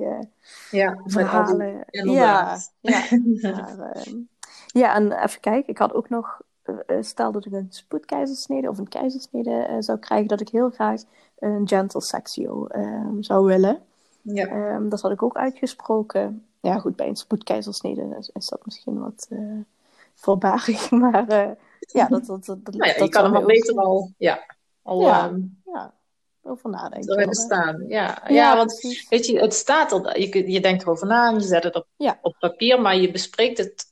Ja, 0.70 0.90
met 0.90 0.96
al 0.98 1.02
die- 1.02 1.12
verhalen. 1.12 1.84
Ja, 1.90 2.58
ja. 2.80 3.02
Maar, 3.76 4.06
ja, 4.66 4.94
en 4.94 5.12
even 5.12 5.40
kijken. 5.40 5.68
Ik 5.68 5.78
had 5.78 5.94
ook 5.94 6.08
nog, 6.08 6.40
stel 7.00 7.32
dat 7.32 7.46
ik 7.46 7.52
een 7.52 7.66
spoedkeizersnede 7.70 8.68
of 8.68 8.78
een 8.78 8.88
keizersnede 8.88 9.50
eh, 9.54 9.76
zou 9.78 9.98
krijgen, 9.98 10.28
dat 10.28 10.40
ik 10.40 10.48
heel 10.48 10.70
graag 10.70 11.02
een 11.38 11.68
gentle 11.68 12.00
sexio 12.00 12.66
ehm, 12.66 13.22
zou 13.22 13.44
willen. 13.46 13.82
Ja. 14.22 14.46
Ehm, 14.46 14.88
dat 14.88 15.00
had 15.00 15.10
ik 15.12 15.22
ook 15.22 15.36
uitgesproken. 15.36 16.46
Ja, 16.60 16.78
goed, 16.78 16.96
bij 16.96 17.08
een 17.08 17.16
spoedkeizersnede 17.16 18.16
is, 18.18 18.30
is 18.32 18.48
dat 18.48 18.60
misschien 18.64 19.00
wat 19.00 19.26
eh 19.30 19.38
voorbarig. 20.14 20.90
Maar 21.00 21.28
eh, 21.28 21.50
ja, 21.78 22.06
dat, 22.08 22.26
dat, 22.26 22.44
dat, 22.46 22.58
nou 22.64 22.76
ja, 22.90 22.98
dat 22.98 23.04
je 23.04 23.08
kan 23.08 23.24
er 23.24 23.30
mij 23.30 23.40
ook- 23.40 23.46
beter 23.46 23.74
al, 23.76 24.10
ja, 24.18 24.40
al 24.82 25.00
Ja. 25.00 25.28
ehm, 25.28 25.40
Ja, 25.64 25.94
over 26.42 26.70
nadenken. 26.70 27.16
wel, 27.16 27.26
hè. 27.26 27.34
staan. 27.34 27.84
Ja, 27.88 28.22
Ja, 28.26 28.34
ja, 28.34 28.56
want 28.56 28.68
precies. 28.80 29.08
weet 29.08 29.26
je, 29.26 29.40
het 29.40 29.54
staat 29.54 29.92
er, 29.92 30.20
je, 30.20 30.50
je 30.50 30.60
denkt 30.60 30.82
erover 30.82 31.06
na 31.06 31.28
en 31.28 31.34
je 31.34 31.40
zet 31.40 31.62
het 31.64 31.74
op, 31.76 31.86
Ja. 31.96 32.18
op 32.22 32.36
papier, 32.38 32.80
maar 32.80 32.96
je 32.96 33.10
bespreekt 33.10 33.58
het 33.58 33.91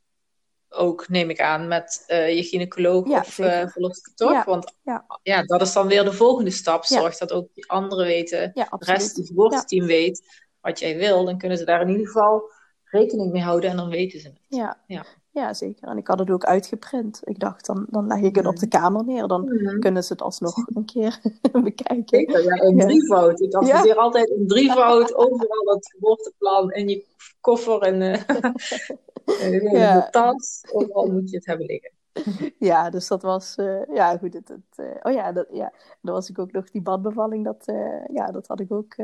ook, 0.70 1.08
neem 1.08 1.30
ik 1.30 1.40
aan, 1.40 1.68
met 1.68 2.04
eh, 2.06 2.36
je 2.36 2.42
gynaecoloog 2.42 3.08
Ja, 3.08 3.20
of 3.20 3.38
eh 3.38 3.66
verloskundige, 3.66 4.14
toch? 4.14 4.32
Ja, 4.32 4.44
Want 4.44 4.74
ja. 4.82 5.04
ja, 5.22 5.42
dat 5.42 5.60
is 5.60 5.72
dan 5.72 5.86
weer 5.86 6.04
de 6.04 6.12
volgende 6.12 6.50
stap. 6.50 6.84
Zorg 6.84 7.16
dat 7.16 7.32
ook 7.32 7.48
die 7.54 7.70
anderen 7.70 8.06
weten, 8.06 8.50
de 8.54 8.66
rest, 8.78 9.16
het 9.16 9.84
weet 9.84 10.22
wat 10.60 10.78
jij 10.78 10.96
wil. 10.96 11.24
Dan 11.24 11.38
kunnen 11.38 11.58
ze 11.58 11.64
daar 11.64 11.80
in 11.80 11.88
ieder 11.88 12.06
geval 12.06 12.50
rekening 12.84 13.32
mee 13.32 13.42
houden 13.42 13.70
en 13.70 13.76
dan 13.76 13.88
weten 13.88 14.20
ze 14.20 14.28
het. 14.28 14.40
Ja. 14.86 15.06
Ja. 15.32 15.42
Ja. 15.42 15.54
zeker. 15.54 15.88
En 15.88 15.96
ik 15.96 16.06
had 16.06 16.18
het 16.18 16.30
ook 16.30 16.44
uitgeprint. 16.44 17.20
Ik 17.24 17.38
dacht, 17.38 17.66
dan, 17.66 17.86
dan 17.90 18.06
leg 18.06 18.20
ik 18.20 18.36
het 18.36 18.46
op 18.46 18.56
de 18.56 18.68
kamer 18.68 19.04
neer. 19.04 19.26
Dan 19.28 19.44
Mhm. 19.44 19.78
kunnen 19.78 20.04
ze 20.04 20.12
het 20.12 20.22
alsnog 20.22 20.54
een 20.76 20.84
keer 20.84 21.20
bekijken. 21.64 22.04
Zeker, 22.18 22.44
ja, 22.44 22.62
een 22.64 22.76
Ja. 22.76 22.84
drievoud. 22.84 23.40
Ik 23.40 23.54
adviseer 23.54 23.96
altijd 23.96 24.30
een 24.30 24.46
drievoud, 24.46 25.14
overal 25.14 25.64
dat 25.64 25.90
geboorteplan 25.92 26.70
in 26.72 26.88
je 26.88 27.04
koffer 27.40 27.80
en 27.80 28.02
eh, 28.02 28.20
in 29.44 29.50
de 29.50 29.70
Ja. 29.72 30.08
tas. 30.10 30.64
Overal 30.72 31.06
moet 31.06 31.30
je 31.30 31.36
het 31.36 31.46
hebben 31.46 31.66
liggen. 31.66 31.90
Ja, 32.58 32.90
dus 32.90 33.08
dat 33.08 33.22
was... 33.22 33.56
eh, 33.56 33.86
ja, 33.86 34.18
goed. 34.18 34.34
Het, 34.34 34.48
het, 34.48 34.78
eh, 34.78 34.96
oh 35.02 35.12
ja, 35.12 35.32
dat, 35.32 35.46
ja, 35.50 35.72
dan 36.00 36.14
was 36.14 36.28
ik 36.28 36.38
ook 36.38 36.52
nog 36.52 36.70
die 36.70 36.82
badbevalling. 36.82 37.44
Dat, 37.44 37.66
eh, 37.66 38.06
ja, 38.06 38.30
dat 38.30 38.46
had 38.46 38.60
ik 38.60 38.72
ook... 38.72 38.94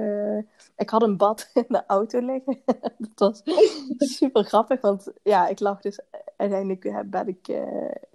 ik 0.77 0.91
had 0.91 1.03
een 1.03 1.17
bad 1.17 1.51
in 1.55 1.65
de 1.69 1.87
auto 1.87 2.21
liggen. 2.21 2.61
dat 3.15 3.19
was 3.19 3.43
super 3.99 4.45
grappig, 4.45 4.81
want 4.81 5.13
ja, 5.23 5.47
ik 5.49 5.61
lag 5.61 5.81
dus... 5.81 6.01
Uiteindelijk 6.37 7.11
ben 7.11 7.29
ik 7.29 7.47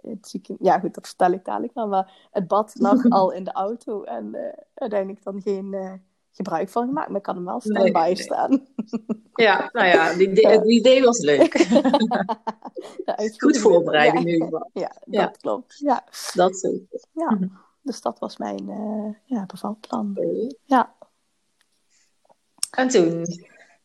het 0.02 0.28
zieken... 0.28 0.56
Ja, 0.60 0.80
goed, 0.80 0.94
dat 0.94 1.08
vertel 1.08 1.32
ik 1.32 1.46
dadelijk 1.46 1.74
wel. 1.74 1.88
Maar 1.88 2.28
het 2.32 2.48
bad 2.48 2.76
lag 2.80 3.10
al 3.10 3.32
in 3.32 3.44
de 3.44 3.52
auto 3.52 4.04
en 4.04 4.36
uiteindelijk 4.74 5.24
dan 5.24 5.42
geen... 5.42 6.02
gebruik 6.32 6.70
van 6.70 6.88
gemaakt, 6.88 7.08
maar 7.08 7.18
ik 7.18 7.24
kan 7.24 7.36
hem 7.36 7.46
wel 7.46 7.60
standby 7.62 8.00
nee. 8.00 8.16
staan. 8.16 8.68
Ja, 9.34 9.70
nou 9.72 9.88
ja, 9.88 10.14
die, 10.14 10.48
het 10.48 10.66
idee 10.66 11.04
was 11.04 11.20
leuk. 11.20 11.58
Goed 13.38 13.52
weer. 13.52 13.62
voorbereid 13.62 14.14
Ja, 14.14 14.20
in 14.20 14.28
ieder 14.28 14.44
geval. 14.48 14.70
Ja, 14.74 14.92
dat 15.06 15.38
klopt. 15.38 15.78
Ja. 15.78 16.04
Dat 16.34 16.58
zeker. 16.58 17.04
Ja, 17.12 17.32
Mhm. 17.32 17.48
dus 17.82 18.02
dat 18.02 18.20
was 18.20 18.38
mijn 18.38 18.70
eh 18.70 19.14
ja, 19.38 19.46
bevalplan. 19.46 20.18
Ja, 20.66 20.94
En 22.72 22.88
toen? 22.88 23.26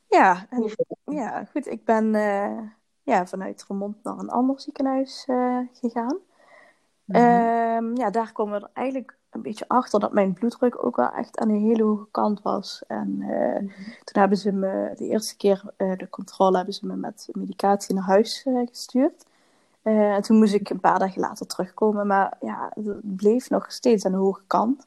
ja, 0.08 0.46
en, 0.50 0.70
ja 1.04 1.44
goed. 1.44 1.66
Ik 1.66 1.84
ben 1.84 2.14
eh, 2.14 2.58
ja, 3.02 3.26
vanuit 3.26 3.64
Vermont 3.64 4.02
naar 4.02 4.18
een 4.18 4.30
ander 4.30 4.60
ziekenhuis 4.60 5.24
eh, 5.26 5.58
gegaan. 5.72 6.18
Mhm. 7.04 7.18
Ehm, 7.18 7.96
ja, 7.96 8.10
daar 8.10 8.32
komen 8.32 8.60
we 8.60 8.66
er 8.66 8.72
eigenlijk 8.72 9.18
een 9.36 9.42
beetje 9.42 9.68
achter 9.68 10.00
dat 10.00 10.12
mijn 10.12 10.32
bloeddruk 10.32 10.84
ook 10.84 10.96
wel 10.96 11.10
echt 11.10 11.38
aan 11.38 11.48
een 11.48 11.60
hele 11.60 11.82
hoge 11.82 12.06
kant 12.10 12.42
was. 12.42 12.82
En 12.86 13.22
eh, 13.22 13.58
toen 14.04 14.20
hebben 14.20 14.38
ze 14.38 14.52
me 14.52 14.92
de 14.96 15.04
eerste 15.08 15.36
keer 15.36 15.62
eh, 15.76 15.96
de 15.96 16.08
controle 16.08 16.56
hebben 16.56 16.74
ze 16.74 16.86
me 16.86 16.96
met 16.96 17.28
medicatie 17.32 17.94
naar 17.94 18.04
huis 18.04 18.42
eh, 18.44 18.66
gestuurd. 18.66 19.24
En 19.82 20.22
toen 20.22 20.36
moest 20.38 20.54
ik 20.54 20.70
een 20.70 20.80
paar 20.80 20.98
dagen 20.98 21.20
later 21.20 21.46
terugkomen, 21.46 22.06
maar 22.06 22.36
ja, 22.40 22.70
het 22.74 23.16
bleef 23.16 23.50
nog 23.50 23.72
steeds 23.72 24.04
aan 24.06 24.12
de 24.12 24.18
hoge 24.18 24.42
kant. 24.46 24.86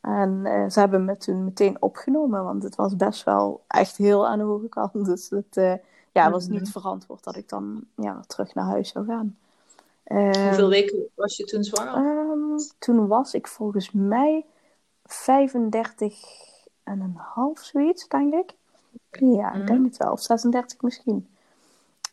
En 0.00 0.42
ze 0.70 0.80
hebben 0.80 1.04
me 1.04 1.16
toen 1.16 1.44
meteen 1.44 1.82
opgenomen, 1.82 2.44
want 2.44 2.62
het 2.62 2.76
was 2.76 2.96
best 2.96 3.24
wel 3.24 3.60
echt 3.68 3.96
heel 3.96 4.26
aan 4.28 4.38
de 4.38 4.44
hoge 4.44 4.68
kant. 4.68 5.04
Dus 5.04 5.30
het 5.30 5.80
ja, 6.12 6.30
was 6.30 6.44
Mhm. 6.46 6.52
niet 6.52 6.70
verantwoord 6.70 7.24
dat 7.24 7.36
ik 7.36 7.48
dan 7.48 7.84
ja, 7.94 8.20
terug 8.26 8.54
naar 8.54 8.64
huis 8.64 8.88
zou 8.88 9.06
gaan. 9.06 9.36
Ehm, 10.10 10.44
Hoeveel 10.46 10.68
weken 10.68 10.98
was 11.14 11.36
je 11.36 11.44
toen 11.44 11.62
zwanger? 11.64 11.94
Ehm, 11.94 12.58
toen 12.78 13.06
was 13.06 13.34
ik 13.34 13.46
volgens 13.46 13.90
mij 13.92 14.44
35 15.04 16.14
en 16.82 17.00
een 17.00 17.16
half, 17.16 17.58
zoiets, 17.58 18.08
denk 18.08 18.34
ik. 18.34 18.54
Ja, 19.10 19.52
ik 19.52 19.56
Mhm. 19.58 19.66
denk 19.66 19.84
het 19.86 19.96
wel. 19.96 20.12
Of 20.12 20.20
36 20.22 20.82
misschien. 20.82 21.28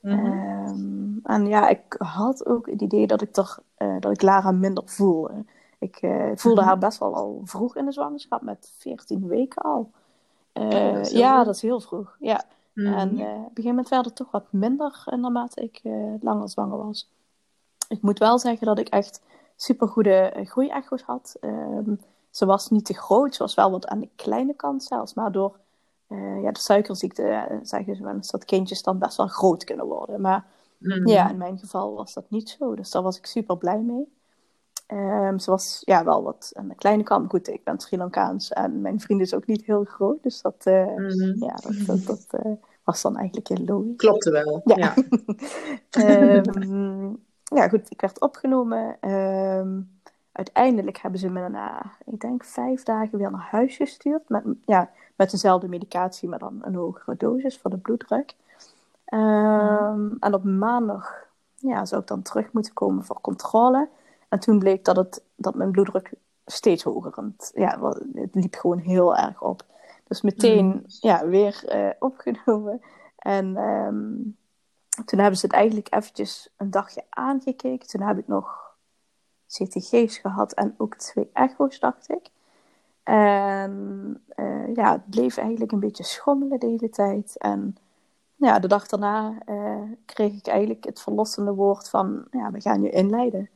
Mhm. 0.01 0.25
Ehm, 0.25 1.17
en 1.23 1.47
ja, 1.47 1.67
ik 1.69 1.95
had 1.97 2.45
ook 2.45 2.69
het 2.69 2.81
idee 2.81 3.07
dat 3.07 3.21
ik, 3.21 3.31
toch, 3.31 3.61
eh, 3.75 3.95
dat 3.99 4.11
ik 4.11 4.21
Lara 4.21 4.51
minder 4.51 4.83
voelde. 4.85 5.45
Ik 5.79 5.95
eh, 5.95 6.31
voelde 6.35 6.59
Mhm. 6.61 6.69
haar 6.69 6.77
best 6.77 6.97
wel 6.99 7.15
al 7.15 7.41
vroeg 7.43 7.75
in 7.75 7.85
de 7.85 7.91
zwangerschap, 7.91 8.41
met 8.41 8.71
14 8.77 9.27
weken 9.27 9.61
al. 9.61 9.91
Eh, 10.53 10.93
dat 10.93 11.11
ja, 11.11 11.33
vroeg. 11.33 11.45
dat 11.45 11.55
is 11.55 11.61
heel 11.61 11.79
vroeg. 11.81 12.15
Ja. 12.19 12.43
Mhm. 12.73 12.87
En 12.93 13.09
op 13.09 13.17
een 13.19 13.43
gegeven 13.47 13.63
moment 13.69 13.89
werd 13.89 14.05
het 14.05 14.15
toch 14.15 14.31
wat 14.31 14.45
minder 14.51 15.03
naarmate 15.05 15.61
ik 15.61 15.81
langer 16.21 16.49
zwanger 16.49 16.77
was. 16.85 17.09
Ik 17.87 18.01
moet 18.01 18.19
wel 18.19 18.39
zeggen 18.39 18.67
dat 18.67 18.79
ik 18.79 18.87
echt 18.87 19.21
supergoede 19.55 20.33
groeiecho's 20.43 21.01
had. 21.01 21.35
Ehm, 21.41 21.93
ze 22.29 22.45
was 22.45 22.69
niet 22.69 22.85
te 22.85 22.93
groot, 22.93 23.35
ze 23.35 23.43
was 23.43 23.55
wel 23.55 23.71
wat 23.71 23.87
aan 23.87 23.99
de 23.99 24.09
kleine 24.15 24.53
kant 24.53 24.83
zelfs. 24.83 25.13
Maar 25.13 25.31
door 25.31 25.57
eh, 26.07 26.41
ja, 26.41 26.51
de 26.51 26.59
suikerziekte 26.59 27.23
eh, 27.23 27.57
zeggen 27.61 27.95
ze 27.95 28.03
wel 28.03 28.13
eens 28.13 28.31
dat 28.31 28.45
kindjes 28.45 28.83
dan 28.83 28.97
best 28.99 29.17
wel 29.17 29.27
groot 29.27 29.63
kunnen 29.63 29.85
worden. 29.85 30.21
Maar 30.21 30.45
Mhm. 30.77 31.07
ja, 31.07 31.29
in 31.29 31.37
mijn 31.37 31.57
geval 31.59 31.95
was 31.95 32.13
dat 32.13 32.23
niet 32.29 32.49
zo. 32.49 32.75
Dus 32.75 32.91
daar 32.91 33.01
was 33.01 33.17
ik 33.17 33.25
super 33.25 33.57
blij 33.57 33.79
mee. 33.81 34.11
Ehm, 34.87 35.37
ze 35.37 35.51
was 35.51 35.81
ja, 35.85 36.03
wel 36.03 36.23
wat 36.23 36.51
aan 36.53 36.67
de 36.67 36.75
kleine 36.75 37.03
kant. 37.03 37.29
Goed, 37.29 37.47
ik 37.47 37.63
ben 37.63 37.79
Sri 37.79 37.97
Lankaans 37.97 38.49
en 38.49 38.81
mijn 38.81 38.99
vriend 38.99 39.21
is 39.21 39.33
ook 39.33 39.45
niet 39.45 39.65
heel 39.65 39.83
groot. 39.83 40.23
Dus 40.23 40.41
dat, 40.41 40.55
eh, 40.63 40.85
Mhm. 40.95 41.43
ja, 41.43 41.55
dat, 41.55 41.85
dat, 41.85 42.05
dat 42.05 42.57
was 42.83 43.01
dan 43.01 43.17
eigenlijk 43.17 43.47
heel 43.47 43.65
logisch. 43.65 43.95
Klopte 43.95 44.31
wel. 44.31 44.61
Ja. 44.65 44.75
Ja. 44.75 44.93
Ehm, 45.89 47.13
ja, 47.55 47.67
goed, 47.67 47.91
ik 47.91 48.01
werd 48.01 48.19
opgenomen. 48.21 48.97
Ehm, 48.99 49.79
uiteindelijk 50.31 50.97
hebben 50.97 51.19
ze 51.19 51.29
me 51.29 51.49
na, 51.49 51.81
ik 52.05 52.19
denk, 52.19 52.43
vijf 52.43 52.83
dagen 52.83 53.17
weer 53.17 53.31
naar 53.31 53.47
huis 53.51 53.75
gestuurd. 53.75 54.29
Met, 54.29 54.43
ja, 54.65 54.89
met 55.15 55.31
dezelfde 55.31 55.67
medicatie, 55.67 56.29
maar 56.29 56.39
dan 56.39 56.59
een 56.61 56.75
hogere 56.75 57.15
dosis 57.17 57.57
voor 57.59 57.69
de 57.69 57.77
bloeddruk. 57.77 58.35
Ehm, 59.05 60.07
En 60.19 60.33
op 60.33 60.43
maandag 60.43 61.25
ja, 61.55 61.85
zou 61.85 62.01
ik 62.01 62.07
dan 62.07 62.21
terug 62.21 62.51
moeten 62.51 62.73
komen 62.73 63.05
voor 63.05 63.21
controle. 63.21 63.87
En 64.29 64.39
toen 64.39 64.59
bleek 64.59 64.85
dat, 64.85 64.95
het, 64.95 65.23
dat 65.35 65.55
mijn 65.55 65.71
bloeddruk 65.71 66.11
steeds 66.45 66.83
hoger 66.83 67.11
want 67.15 67.51
Ja, 67.55 67.93
het 68.13 68.35
liep 68.35 68.55
gewoon 68.55 68.77
heel 68.79 69.15
erg 69.17 69.41
op. 69.41 69.61
Dus 70.07 70.21
meteen 70.21 70.65
Mhm. 70.67 70.79
ja, 70.87 71.25
weer 71.27 71.63
eh, 71.67 71.89
opgenomen. 71.99 72.81
En 73.17 73.57
ehm, 73.57 74.05
toen 75.05 75.19
hebben 75.19 75.39
ze 75.39 75.45
het 75.45 75.55
eigenlijk 75.55 75.93
eventjes 75.93 76.49
een 76.57 76.71
dagje 76.71 77.03
aangekeken. 77.09 77.87
Toen 77.87 78.01
heb 78.01 78.17
ik 78.17 78.27
nog 78.27 78.75
CTG's 79.47 80.17
gehad 80.17 80.53
en 80.53 80.75
ook 80.77 80.95
twee 80.95 81.29
echo's, 81.33 81.79
dacht 81.79 82.09
ik. 82.09 82.29
En 83.03 84.23
eh, 84.27 84.75
ja, 84.75 84.91
het 84.91 85.09
bleef 85.09 85.37
eigenlijk 85.37 85.71
een 85.71 85.79
beetje 85.79 86.03
schommelen 86.03 86.59
de 86.59 86.65
hele 86.67 86.89
tijd. 86.89 87.37
En 87.37 87.77
ja, 88.35 88.59
de 88.59 88.67
dag 88.67 88.87
daarna 88.87 89.33
eh, 89.45 89.81
kreeg 90.05 90.33
ik 90.33 90.47
eigenlijk 90.47 90.85
het 90.85 91.01
verlossende 91.01 91.53
woord 91.53 91.89
van, 91.89 92.25
ja, 92.31 92.51
we 92.51 92.61
gaan 92.61 92.81
je 92.81 92.89
inleiden. 92.89 93.49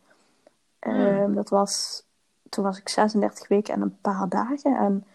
Ehm, 0.80 1.34
dat 1.34 1.50
was, 1.50 2.04
toen 2.50 2.64
was 2.64 2.78
ik 2.78 2.90
36 2.90 3.48
weken 3.48 3.74
en 3.74 3.82
een 3.82 3.98
paar 4.02 4.30
dagen. 4.30 4.78
En 4.78 5.06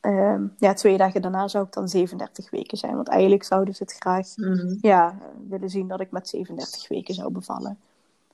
ehm, 0.00 0.46
ja, 0.58 0.72
twee 0.72 0.96
dagen 0.96 1.22
daarna 1.22 1.48
zou 1.48 1.64
ik 1.66 1.72
dan 1.72 1.88
37 1.88 2.50
weken 2.50 2.78
zijn. 2.78 2.94
Want 2.94 3.08
eigenlijk 3.08 3.42
zouden 3.44 3.74
ze 3.74 3.82
het 3.82 3.92
graag 3.92 4.36
Mhm. 4.36 4.76
ja, 4.80 5.18
willen 5.48 5.70
zien 5.70 5.88
dat 5.88 6.00
ik 6.00 6.10
met 6.10 6.28
37 6.28 6.88
weken 6.88 7.14
zou 7.14 7.32
bevallen. 7.32 7.78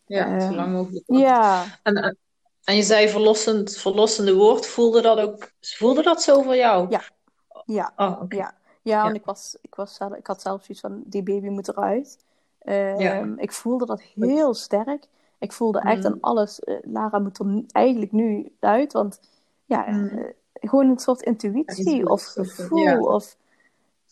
Ja, 0.07 0.40
zo 0.40 0.46
Ehm, 0.46 0.55
lang 0.55 0.72
mogelijk. 0.72 1.05
Ja, 1.07 1.64
En, 1.83 2.16
en- 2.64 2.77
je 2.77 2.83
zei 2.83 3.09
verlossend, 3.09 3.77
verlossende 3.77 4.35
woord. 4.35 4.66
Voelde 4.66 5.00
dat 5.03 5.18
ook 5.20 5.53
voelde 5.61 6.03
dat 6.03 6.22
zo 6.22 6.42
voor 6.42 6.57
jou? 6.57 6.87
Ja. 6.90 7.00
ja, 7.64 7.92
Oh, 7.96 8.22
ja. 8.29 8.55
Ja, 8.83 9.03
want 9.03 9.14
Ja. 9.14 9.20
ik, 9.20 9.24
was, 9.24 9.57
ik, 9.61 9.74
was 9.74 9.94
zelf, 9.94 10.12
ik 10.14 10.27
had 10.27 10.42
zelf 10.42 10.61
zoiets 10.64 10.81
van, 10.81 11.03
die 11.07 11.22
baby 11.22 11.48
moet 11.48 11.68
eruit. 11.68 12.18
Ehm, 12.59 13.00
Ja. 13.00 13.35
Ik 13.37 13.53
voelde 13.53 13.87
dat 13.87 14.03
heel 14.14 14.55
sterk. 14.55 15.07
Ik 15.38 15.53
voelde 15.53 15.81
echt 15.81 15.98
Mm. 16.03 16.07
aan 16.07 16.18
alles, 16.20 16.61
eh, 16.61 16.77
Lara 16.83 17.18
moet 17.18 17.38
er 17.38 17.62
eigenlijk 17.72 18.12
nu 18.12 18.53
uit. 18.61 18.92
Want 18.92 19.20
ja, 19.64 19.85
Mm. 19.90 20.09
eh, 20.09 20.24
gewoon 20.68 20.88
een 20.88 20.98
soort 20.98 21.22
intuïtie 21.22 21.96
Ja, 21.96 22.03
of 22.05 22.22
gevoel. 22.24 22.79
ja. 22.79 22.98
Of, 23.00 23.37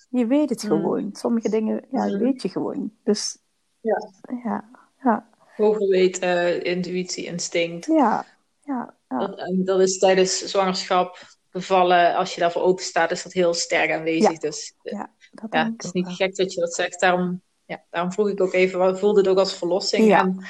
je 0.09 0.27
weet 0.27 0.51
het 0.51 0.63
Mm. 0.63 0.69
gewoon. 0.69 1.11
Sommige 1.13 1.49
dingen 1.49 1.85
ja, 1.91 2.07
Mm. 2.07 2.19
weet 2.19 2.43
je 2.43 2.49
gewoon. 2.49 2.93
Dus 3.05 3.39
Ja. 3.81 4.11
ja, 4.45 4.65
ja, 5.03 5.29
Hoger 5.57 5.89
weten, 5.89 6.65
intuïtie, 6.65 7.25
instinct. 7.25 7.87
ja, 7.87 8.25
ja, 8.65 8.95
ja. 9.09 9.19
Dat, 9.19 9.51
dat 9.67 9.81
is 9.81 9.99
tijdens 9.99 10.39
zwangerschap, 10.39 11.19
bevallen, 11.51 12.15
als 12.17 12.35
je 12.35 12.41
daarvoor 12.41 12.63
open 12.63 12.85
staat, 12.85 13.11
is 13.11 13.23
dat 13.23 13.33
heel 13.33 13.55
sterk 13.55 13.91
aanwezig. 13.93 14.39
Dus 14.39 14.75
eh, 14.83 14.93
ja, 14.93 15.11
dat 15.31 15.47
ja, 15.53 15.65
het 15.73 15.85
is 15.85 15.93
niet 15.93 16.05
wel. 16.07 16.15
gek 16.15 16.37
dat 16.37 16.53
je 16.53 16.61
dat 16.61 16.75
zegt. 16.75 17.01
Daarom, 17.01 17.43
ja, 17.67 17.83
daarom 17.91 18.13
vroeg 18.13 18.29
ik 18.29 18.41
ook 18.41 18.53
even, 18.53 18.99
voelde 18.99 19.21
het 19.21 19.29
ook 19.29 19.39
als 19.39 19.55
verlossing? 19.57 20.05
Ja. 20.07 20.21
En 20.21 20.45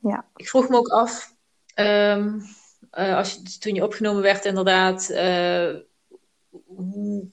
Ja. 0.00 0.24
ik 0.36 0.48
vroeg 0.48 0.68
me 0.68 0.76
ook 0.76 0.88
af, 0.88 1.34
ehm, 1.74 2.40
eh, 2.90 3.16
als 3.16 3.32
je, 3.34 3.58
toen 3.58 3.74
je 3.74 3.84
opgenomen 3.84 4.22
werd 4.22 4.44
inderdaad, 4.44 5.08
hoe, 6.66 7.30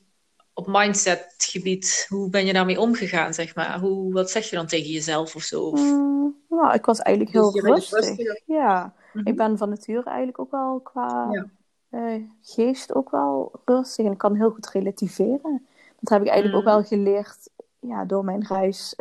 op 0.53 0.67
mindset 0.67 1.33
gebied, 1.37 2.05
hoe 2.09 2.29
ben 2.29 2.45
je 2.45 2.53
daarmee 2.53 2.79
omgegaan, 2.79 3.33
zeg 3.33 3.55
maar? 3.55 3.79
Hoe, 3.79 4.13
wat 4.13 4.31
zeg 4.31 4.49
je 4.49 4.55
dan 4.55 4.67
tegen 4.67 4.91
jezelf 4.91 5.35
of 5.35 5.41
zo? 5.41 5.63
Of, 5.63 5.79
Mm, 5.79 6.35
Nou, 6.49 6.73
ik 6.73 6.85
was 6.85 6.99
eigenlijk 6.99 7.35
heel 7.35 7.51
Dus 7.51 7.61
bent 7.61 7.75
rustig. 7.75 8.41
Ja, 8.45 8.93
Mhm. 9.13 9.27
ik 9.27 9.35
ben 9.35 9.57
van 9.57 9.69
nature 9.69 10.03
eigenlijk 10.03 10.39
ook 10.39 10.51
wel 10.51 10.79
qua 10.79 11.27
Ja. 11.31 11.45
eh, 11.89 12.21
geest 12.41 12.95
ook 12.95 13.09
wel 13.11 13.51
rustig 13.65 14.05
en 14.05 14.11
ik 14.11 14.17
kan 14.17 14.35
heel 14.35 14.49
goed 14.49 14.69
relativeren. 14.69 15.65
Dat 15.99 16.09
heb 16.09 16.21
ik 16.21 16.27
eigenlijk 16.27 16.47
Mhm. 16.47 16.55
ook 16.55 16.63
wel 16.77 16.83
geleerd 16.83 17.49
ja, 17.79 18.05
door 18.05 18.25
mijn 18.25 18.45
reis 18.47 18.93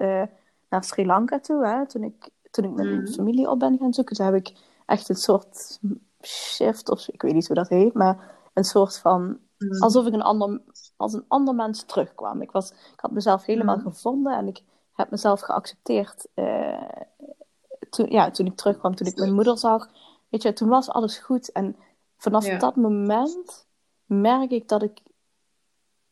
naar 0.68 0.84
Sri 0.84 1.06
Lanka 1.06 1.40
toe. 1.40 1.66
Hè. 1.66 1.86
Toen, 1.86 2.02
ik, 2.02 2.28
toen 2.50 2.64
ik 2.64 2.70
mijn 2.70 3.02
Mhm. 3.02 3.12
familie 3.12 3.50
op 3.50 3.58
ben 3.58 3.78
gaan 3.78 3.92
zoeken, 3.94 4.16
toen 4.16 4.26
heb 4.26 4.34
ik 4.34 4.52
echt 4.86 5.08
een 5.08 5.16
soort 5.16 5.80
shift, 6.26 6.90
of 6.90 7.08
ik 7.08 7.22
weet 7.22 7.32
niet 7.34 7.46
hoe 7.46 7.56
dat 7.56 7.68
heet, 7.68 7.94
maar 7.94 8.32
een 8.54 8.64
soort 8.64 8.98
van 8.98 9.38
Mhm. 9.58 9.82
alsof 9.82 10.06
ik 10.06 10.12
een 10.12 10.22
ander, 10.22 10.60
als 10.96 11.12
een 11.12 11.24
ander 11.28 11.54
mens 11.54 11.82
terugkwam. 11.84 12.42
Ik, 12.42 12.50
was, 12.50 12.70
ik 12.70 13.00
had 13.00 13.10
mezelf 13.10 13.44
helemaal 13.44 13.76
Mhm. 13.76 13.84
gevonden 13.88 14.36
en 14.36 14.46
ik 14.48 14.62
heb 14.92 15.10
mezelf 15.10 15.40
geaccepteerd 15.40 16.26
eh, 16.34 16.88
toen, 17.90 18.10
ja, 18.10 18.30
toen 18.30 18.46
ik 18.46 18.56
terugkwam, 18.56 18.94
toen 18.94 19.06
ik 19.06 19.16
mijn 19.16 19.34
moeder 19.34 19.58
zag. 19.58 19.88
Weet 20.28 20.42
je, 20.42 20.52
toen 20.52 20.68
was 20.68 20.88
alles 20.88 21.18
goed. 21.18 21.52
En 21.52 21.76
vanaf 22.16 22.46
Ja. 22.46 22.58
dat 22.58 22.76
moment 22.76 23.66
merk 24.06 24.50
ik 24.50 24.68
dat 24.68 24.82
ik 24.82 25.00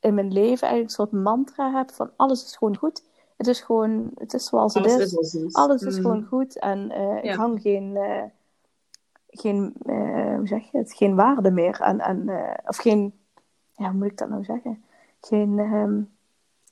in 0.00 0.14
mijn 0.14 0.32
leven 0.32 0.68
eigenlijk 0.68 0.82
een 0.82 1.06
soort 1.06 1.12
mantra 1.22 1.72
heb 1.72 1.90
van 1.90 2.10
alles 2.16 2.44
is 2.44 2.56
gewoon 2.56 2.76
goed. 2.76 3.04
Het 3.36 3.46
is 3.46 3.60
gewoon, 3.60 4.10
het 4.14 4.34
is 4.34 4.46
zoals 4.46 4.74
het 4.74 4.84
Alles 4.86 5.14
is. 5.14 5.54
Alles 5.54 5.82
is 5.82 5.92
Mhm. 5.94 6.02
gewoon 6.02 6.24
goed 6.24 6.58
en 6.58 6.90
eh, 6.90 7.24
ik 7.24 7.34
hang 7.34 7.60
geen, 7.60 7.96
eh, 7.96 8.22
geen 9.32 9.74
eh, 9.86 10.36
hoe 10.36 10.46
zeg 10.46 10.70
je 10.70 10.78
het, 10.78 10.92
geen 10.94 11.14
waarde 11.14 11.50
meer 11.50 11.80
aan, 11.80 12.02
aan 12.02 12.28
eh, 12.28 12.54
of 12.66 12.76
geen, 12.76 13.14
ja, 13.76 13.88
hoe 13.90 13.98
moet 13.98 14.10
ik 14.10 14.18
dat 14.18 14.28
nou 14.28 14.44
zeggen? 14.44 14.84
Geen, 15.20 15.58
ehm, 15.58 16.00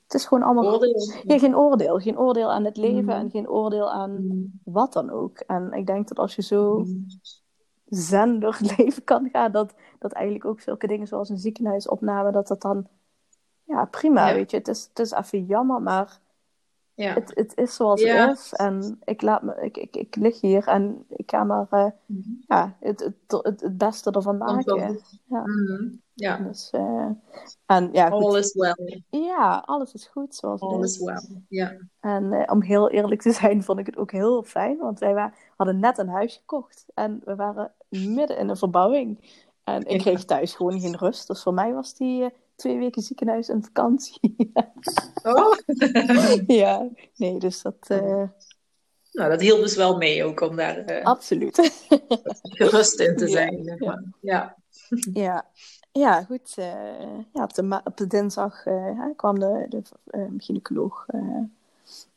het 0.03 0.13
is 0.13 0.25
gewoon 0.25 0.43
allemaal, 0.43 0.73
Oordeel. 0.73 1.11
ja, 1.27 1.37
geen 1.39 1.55
oordeel, 1.57 1.99
geen 1.99 2.17
oordeel 2.19 2.51
aan 2.51 2.65
het 2.65 2.77
leven 2.77 3.03
Mhm. 3.03 3.09
en 3.19 3.29
geen 3.29 3.49
oordeel 3.49 3.91
aan 3.91 4.25
Mhm. 4.25 4.37
wat 4.63 4.93
dan 4.93 5.09
ook. 5.09 5.37
En 5.37 5.71
ik 5.73 5.85
denk 5.87 6.07
dat 6.07 6.19
als 6.19 6.35
je 6.35 6.41
zo 6.41 6.77
Mhm. 6.79 6.89
zen 7.85 8.39
door 8.39 8.55
het 8.57 8.61
leven 8.77 9.03
kan 9.03 9.29
gaan, 9.31 9.51
dat, 9.51 9.73
dat 9.99 10.11
eigenlijk 10.11 10.45
ook 10.45 10.59
zulke 10.59 10.87
dingen 10.87 11.07
zoals 11.07 11.29
een 11.29 11.37
ziekenhuisopname, 11.37 12.31
dat 12.31 12.47
dat 12.47 12.61
dan, 12.61 12.87
ja, 13.63 13.85
prima, 13.85 14.27
Ja. 14.27 14.33
weet 14.33 14.51
je. 14.51 14.57
Het 14.57 14.67
is, 14.67 14.85
het 14.89 14.99
is 14.99 15.11
even 15.11 15.45
jammer, 15.45 15.81
maar 15.81 16.19
Ja. 17.01 17.13
het, 17.13 17.31
het 17.35 17.57
is 17.57 17.75
zoals 17.75 18.01
Ja. 18.01 18.27
het 18.27 18.37
is. 18.37 18.53
En 18.53 18.99
ik, 19.03 19.21
laat 19.21 19.41
me, 19.41 19.55
ik, 19.61 19.77
ik, 19.77 19.95
ik 19.95 20.15
lig 20.15 20.41
hier 20.41 20.67
en 20.67 21.05
ik 21.09 21.29
ga 21.31 21.43
maar 21.43 21.67
eh, 21.69 21.85
Mhm. 22.05 22.29
ja, 22.47 22.75
het, 22.79 22.99
het, 22.99 23.41
het, 23.43 23.61
het 23.61 23.77
beste 23.77 24.11
ervan 24.11 24.37
maken. 24.37 24.99
Ja. 25.25 25.41
Mhm. 25.45 25.95
Ja. 26.13 26.37
Dus, 26.37 26.69
eh, 26.69 27.07
en 27.65 27.89
ja, 27.91 28.09
goed. 28.09 28.23
All 28.23 28.37
is 28.39 28.53
well. 28.53 29.03
ja, 29.09 29.63
alles 29.65 29.93
is 29.93 30.07
goed 30.07 30.35
zoals 30.35 30.61
All 30.61 30.73
het 30.75 30.83
is 30.89 30.99
is. 30.99 31.05
well. 31.05 31.41
Ja. 31.47 31.77
En 31.99 32.33
eh, 32.33 32.53
om 32.53 32.61
heel 32.61 32.89
eerlijk 32.89 33.21
te 33.21 33.31
zijn, 33.31 33.63
vond 33.63 33.79
ik 33.79 33.85
het 33.85 33.97
ook 33.97 34.11
heel 34.11 34.43
fijn. 34.43 34.77
Want 34.77 34.99
wij 34.99 35.31
hadden 35.57 35.79
net 35.79 35.97
een 35.97 36.09
huis 36.09 36.35
gekocht. 36.35 36.85
En 36.93 37.21
we 37.25 37.35
waren 37.35 37.71
midden 37.89 38.37
in 38.37 38.49
een 38.49 38.57
verbouwing. 38.57 39.39
En 39.63 39.85
ik 39.85 39.99
kreeg 39.99 40.25
thuis 40.25 40.55
gewoon 40.55 40.79
geen 40.79 40.97
rust. 40.97 41.27
Dus 41.27 41.43
voor 41.43 41.53
mij 41.53 41.73
was 41.73 41.93
die 41.95 42.29
twee 42.61 42.77
weken 42.77 43.01
ziekenhuis 43.01 43.49
en 43.49 43.63
vakantie. 43.63 44.19
Oh. 45.23 45.57
ja, 46.47 46.89
nee, 47.15 47.39
dus 47.39 47.61
dat... 47.61 47.75
eh, 47.87 48.23
nou, 49.11 49.29
dat 49.29 49.41
hielp 49.41 49.59
dus 49.59 49.75
wel 49.75 49.97
mee 49.97 50.23
ook 50.23 50.41
om 50.41 50.55
daar 50.55 50.77
eh, 50.77 51.05
absoluut. 51.05 51.85
gerust 52.41 52.99
in 52.99 53.15
te 53.15 53.27
zijn. 53.27 53.77
ja. 53.79 53.99
Ja. 54.21 54.55
ja. 55.13 55.45
ja, 55.91 56.23
goed. 56.23 56.53
eh, 56.55 57.19
ja, 57.33 57.43
op, 57.43 57.53
de 57.53 57.81
op 57.83 57.97
de 57.97 58.07
dinsdag 58.07 58.63
kwam 59.15 59.39
de, 59.39 59.65
de 59.69 59.81
gynaecoloog 60.37 61.05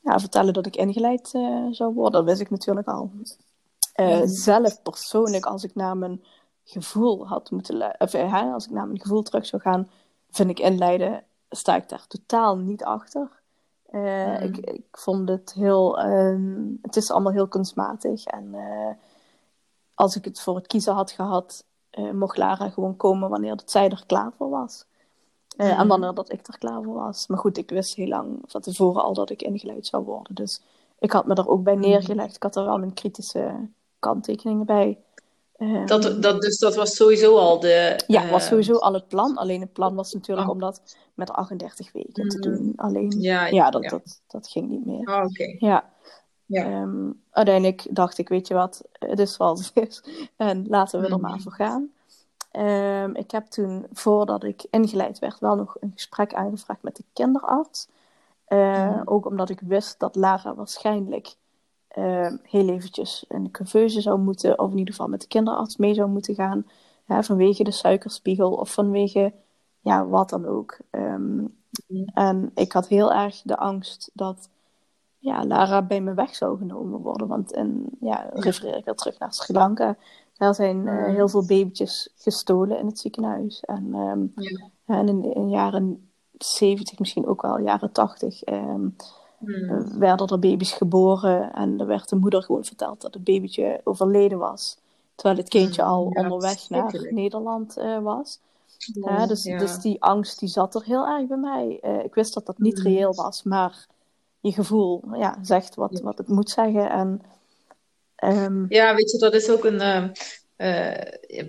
ja, 0.01 0.19
vertellen 0.19 0.53
dat 0.53 0.67
ik 0.67 0.77
ingeleid 0.77 1.29
zou 1.71 1.95
worden. 1.95 2.13
Dat 2.13 2.25
wist 2.25 2.41
ik 2.41 2.51
natuurlijk 2.51 2.89
al. 2.89 3.11
Zelf 4.25 4.83
persoonlijk, 4.83 5.47
als 5.47 5.65
ik 5.65 5.75
naar 5.75 5.97
mijn 5.97 6.25
gevoel 6.65 7.27
had 7.27 7.51
moeten... 7.51 7.95
Of, 7.99 8.15
als 8.15 8.65
ik 8.65 8.71
naar 8.71 8.87
mijn 8.87 9.01
gevoel 9.01 9.23
terug 9.23 9.47
zou 9.47 9.63
gaan, 9.63 9.89
vind 10.37 10.51
ik 10.51 10.59
inleiden, 10.61 11.25
sta 11.51 11.77
ik 11.77 11.89
daar 11.89 12.07
totaal 12.07 12.57
niet 12.57 12.85
achter. 12.85 13.29
Eh, 13.87 14.01
Mhm. 14.01 14.43
ik, 14.43 14.57
ik 14.57 14.87
vond 14.93 15.29
het 15.29 15.53
heel... 15.53 15.99
ehm, 15.99 16.63
het 16.83 16.97
is 16.97 17.11
allemaal 17.11 17.33
heel 17.33 17.49
kunstmatig. 17.49 18.25
En 18.25 18.55
eh, 18.55 18.95
als 19.95 20.17
ik 20.17 20.25
het 20.25 20.41
voor 20.41 20.55
het 20.57 20.67
kiezen 20.67 20.95
had 20.95 21.11
gehad, 21.11 21.65
eh, 21.91 22.11
mocht 22.11 22.37
Lara 22.37 22.69
gewoon 22.71 22.97
komen 22.97 23.29
wanneer 23.29 23.57
dat 23.57 23.71
zij 23.71 23.89
er 23.91 24.05
klaar 24.07 24.33
voor 24.37 24.49
was. 24.51 24.85
En 25.57 25.89
wanneer 25.89 26.15
dat 26.15 26.33
ik 26.33 26.47
er 26.47 26.59
klaar 26.59 26.83
voor 26.83 26.95
was. 26.95 27.27
Maar 27.27 27.39
goed, 27.39 27.57
ik 27.57 27.71
wist 27.71 27.95
heel 27.95 28.09
lang 28.09 28.39
van 28.47 28.61
tevoren 28.61 29.03
al 29.03 29.15
dat 29.15 29.31
ik 29.31 29.43
ingeleid 29.43 29.87
zou 29.87 30.05
worden. 30.05 30.35
Dus 30.35 30.63
ik 30.99 31.13
had 31.13 31.27
me 31.27 31.35
er 31.35 31.49
ook 31.49 31.63
bij 31.63 31.75
Mhm. 31.77 31.83
neergelegd. 31.83 32.37
Ik 32.37 32.43
had 32.43 32.57
er 32.57 32.65
wel 32.65 32.79
mijn 32.79 32.95
kritische 32.95 33.69
kanttekeningen 33.99 34.67
bij. 34.67 34.99
Eh, 35.55 35.87
Dat, 35.87 36.23
dat, 36.23 36.41
dus 36.41 36.59
dat 36.59 36.75
was 36.75 36.97
sowieso 36.97 37.37
al 37.37 37.61
de... 37.61 38.03
ja, 38.07 38.25
eh, 38.25 38.31
was 38.31 38.47
sowieso 38.47 38.75
al 38.77 38.93
het 38.95 39.09
plan. 39.09 39.37
Alleen 39.37 39.61
het 39.61 39.73
plan 39.73 39.95
was 39.95 40.13
natuurlijk 40.15 40.49
Oh. 40.49 40.55
om 40.55 40.61
dat 40.61 40.97
met 41.15 41.31
38 41.31 41.93
weken 41.93 42.29
te 42.29 42.39
Mhm. 42.39 42.41
doen. 42.51 42.73
Alleen, 42.77 43.11
Ja, 43.21 43.47
ja, 43.47 43.71
dat, 43.71 43.83
ja. 43.83 43.89
Dat, 43.91 44.21
dat 44.27 44.49
ging 44.49 44.69
niet 44.69 44.87
meer. 44.87 45.09
Oh, 45.09 45.25
oké. 45.25 45.55
Ja. 45.59 45.93
Ja. 46.47 46.65
Ehm, 46.65 47.11
uiteindelijk 47.31 47.87
dacht 47.91 48.19
ik, 48.19 48.29
weet 48.29 48.49
je 48.49 48.55
wat, 48.55 48.83
het 48.93 49.19
is 49.19 49.33
zoals 49.35 49.71
het 49.75 49.89
is. 49.89 50.05
En 50.37 50.67
laten 50.69 51.01
we 51.01 51.07
er 51.07 51.13
Mhm. 51.13 51.21
maar 51.21 51.41
voor 51.41 51.53
gaan. 51.53 51.91
Ehm, 52.51 53.11
ik 53.15 53.31
heb 53.31 53.47
toen, 53.47 53.87
voordat 53.93 54.45
ik 54.45 54.67
ingeleid 54.71 55.19
werd, 55.19 55.39
wel 55.39 55.57
nog 55.57 55.77
een 55.81 55.91
gesprek 55.95 56.35
aangevraagd 56.35 56.83
met 56.83 56.97
de 56.97 57.05
kinderarts. 57.13 57.89
Eh, 58.45 58.89
Mhm. 58.89 59.01
Ook 59.05 59.27
omdat 59.27 59.51
ik 59.51 59.61
wist 59.61 59.99
dat 59.99 60.15
Lara 60.17 60.55
waarschijnlijk 60.55 61.35
ehm, 61.95 62.37
heel 62.43 62.69
eventjes 62.69 63.25
een 63.29 63.51
couveuse 63.51 64.01
zou 64.01 64.19
moeten, 64.21 64.59
of 64.59 64.71
in 64.71 64.79
ieder 64.79 64.95
geval 64.95 65.09
met 65.09 65.21
de 65.21 65.27
kinderarts 65.27 65.77
mee 65.77 65.95
zou 65.95 66.09
moeten 66.11 66.35
gaan. 66.35 66.67
Hè, 67.05 67.23
vanwege 67.23 67.65
de 67.65 67.71
suikerspiegel 67.71 68.53
of 68.53 68.73
vanwege 68.73 69.33
ja, 69.81 70.07
wat 70.07 70.31
dan 70.31 70.47
ook. 70.47 70.79
Ehm, 70.91 71.45
Mhm. 71.87 72.05
En 72.15 72.51
ik 72.55 72.73
had 72.73 72.89
heel 72.89 73.13
erg 73.13 73.43
de 73.45 73.57
angst 73.57 74.11
dat 74.13 74.49
ja, 75.19 75.45
Lara 75.47 75.83
bij 75.83 76.01
me 76.01 76.15
weg 76.15 76.35
zou 76.35 76.59
genomen 76.59 77.01
worden. 77.01 77.27
Want 77.29 77.53
en, 77.53 77.85
ja, 78.01 78.31
refereer 78.33 78.77
ik 78.77 78.85
weer 78.85 78.95
terug 78.95 79.19
naar 79.19 79.33
Sri 79.33 79.55
Lanka. 79.55 79.97
Daar 80.37 80.55
zijn 80.55 80.89
eh, 80.89 80.95
Mhm. 80.95 81.15
heel 81.15 81.29
veel 81.29 81.47
babytjes 81.47 82.09
gestolen 82.17 82.79
in 82.79 82.87
het 82.87 82.99
ziekenhuis. 82.99 83.61
En, 83.61 83.95
ehm, 83.95 84.27
Ja. 84.45 84.71
en 84.87 85.09
in 85.09 85.21
de 85.21 85.29
in 85.33 85.51
jaren 85.51 86.11
70, 86.39 86.99
misschien 86.99 87.27
ook 87.27 87.43
wel 87.43 87.59
jaren 87.59 87.93
80, 87.93 88.43
ehm, 88.43 88.89
Mhm. 89.47 89.99
werden 89.99 90.27
er 90.27 90.39
baby's 90.39 90.73
geboren. 90.73 91.53
En 91.53 91.81
er 91.81 91.87
werd 91.87 92.09
de 92.09 92.17
moeder 92.17 92.43
gewoon 92.43 92.65
verteld 92.65 93.01
dat 93.01 93.15
het 93.15 93.25
babytje 93.25 93.81
overleden 93.85 94.39
was. 94.39 94.77
Terwijl 95.15 95.39
het 95.39 95.49
kindje 95.49 95.83
Mhm. 95.83 95.91
al 95.91 96.11
Ja, 96.13 96.23
onderweg 96.23 96.69
naar. 96.69 97.07
Nederland 97.11 97.77
eh, 97.77 97.99
was. 98.03 98.41
Ja, 98.77 99.11
Ja, 99.19 99.27
dus, 99.27 99.43
dus 99.43 99.79
die 99.79 100.03
angst 100.03 100.39
die 100.39 100.49
zat 100.49 100.75
er 100.75 100.83
heel 100.85 101.07
erg 101.07 101.27
bij 101.27 101.37
mij. 101.37 101.79
Eh, 101.83 102.05
ik 102.05 102.15
wist 102.15 102.35
dat 102.35 102.47
dat 102.47 102.59
niet 102.59 102.77
Mhm. 102.79 102.87
reëel 102.87 103.15
was, 103.15 103.43
maar 103.43 103.87
je 104.41 104.53
gevoel 104.53 105.03
ja, 105.13 105.39
zegt 105.43 105.75
wat, 105.75 106.01
wat 106.01 106.19
het 106.19 106.29
moet 106.29 106.51
zeggen. 106.51 106.91
En, 106.91 107.23
ehm, 108.15 108.65
Ja, 108.69 108.95
weet 108.95 109.11
je, 109.11 109.19
dat 109.19 109.35
is 109.35 109.51
ook 109.51 109.65
een. 109.65 109.81
eh, 109.81 110.05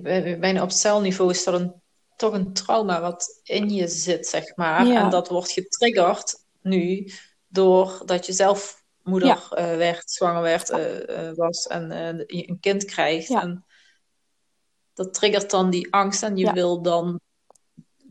bij- 0.02 0.38
bijna 0.40 0.64
op 0.64 0.72
celniveau 0.72 1.32
is 1.32 1.44
dat 1.44 1.60
een, 1.60 1.74
toch 2.16 2.34
een 2.34 2.54
trauma 2.54 3.02
wat 3.02 3.40
in 3.44 3.70
je 3.70 3.88
zit, 3.88 4.28
zeg 4.28 4.56
maar. 4.56 4.90
En 4.90 5.10
dat 5.10 5.28
wordt 5.30 5.52
getriggerd 5.52 6.44
nu 6.62 7.12
doordat 7.56 8.26
je 8.26 8.34
zelf 8.34 8.84
moeder 9.04 9.28
Ja. 9.30 9.40
eh, 9.50 9.78
werd, 9.78 10.12
zwanger 10.12 10.42
werd, 10.42 10.70
eh, 10.70 11.30
eh, 11.30 11.36
was 11.36 11.68
en 11.68 11.92
een 12.28 12.58
kind 12.60 12.86
krijgt. 12.86 13.28
Ja. 13.28 13.42
En 13.42 13.66
dat 14.94 15.14
triggert 15.14 15.50
dan 15.52 15.70
die 15.70 15.94
angst 15.94 16.24
en 16.24 16.38
je 16.38 16.46
Ja. 16.46 16.54
wil 16.54 16.82
dan 16.82 17.20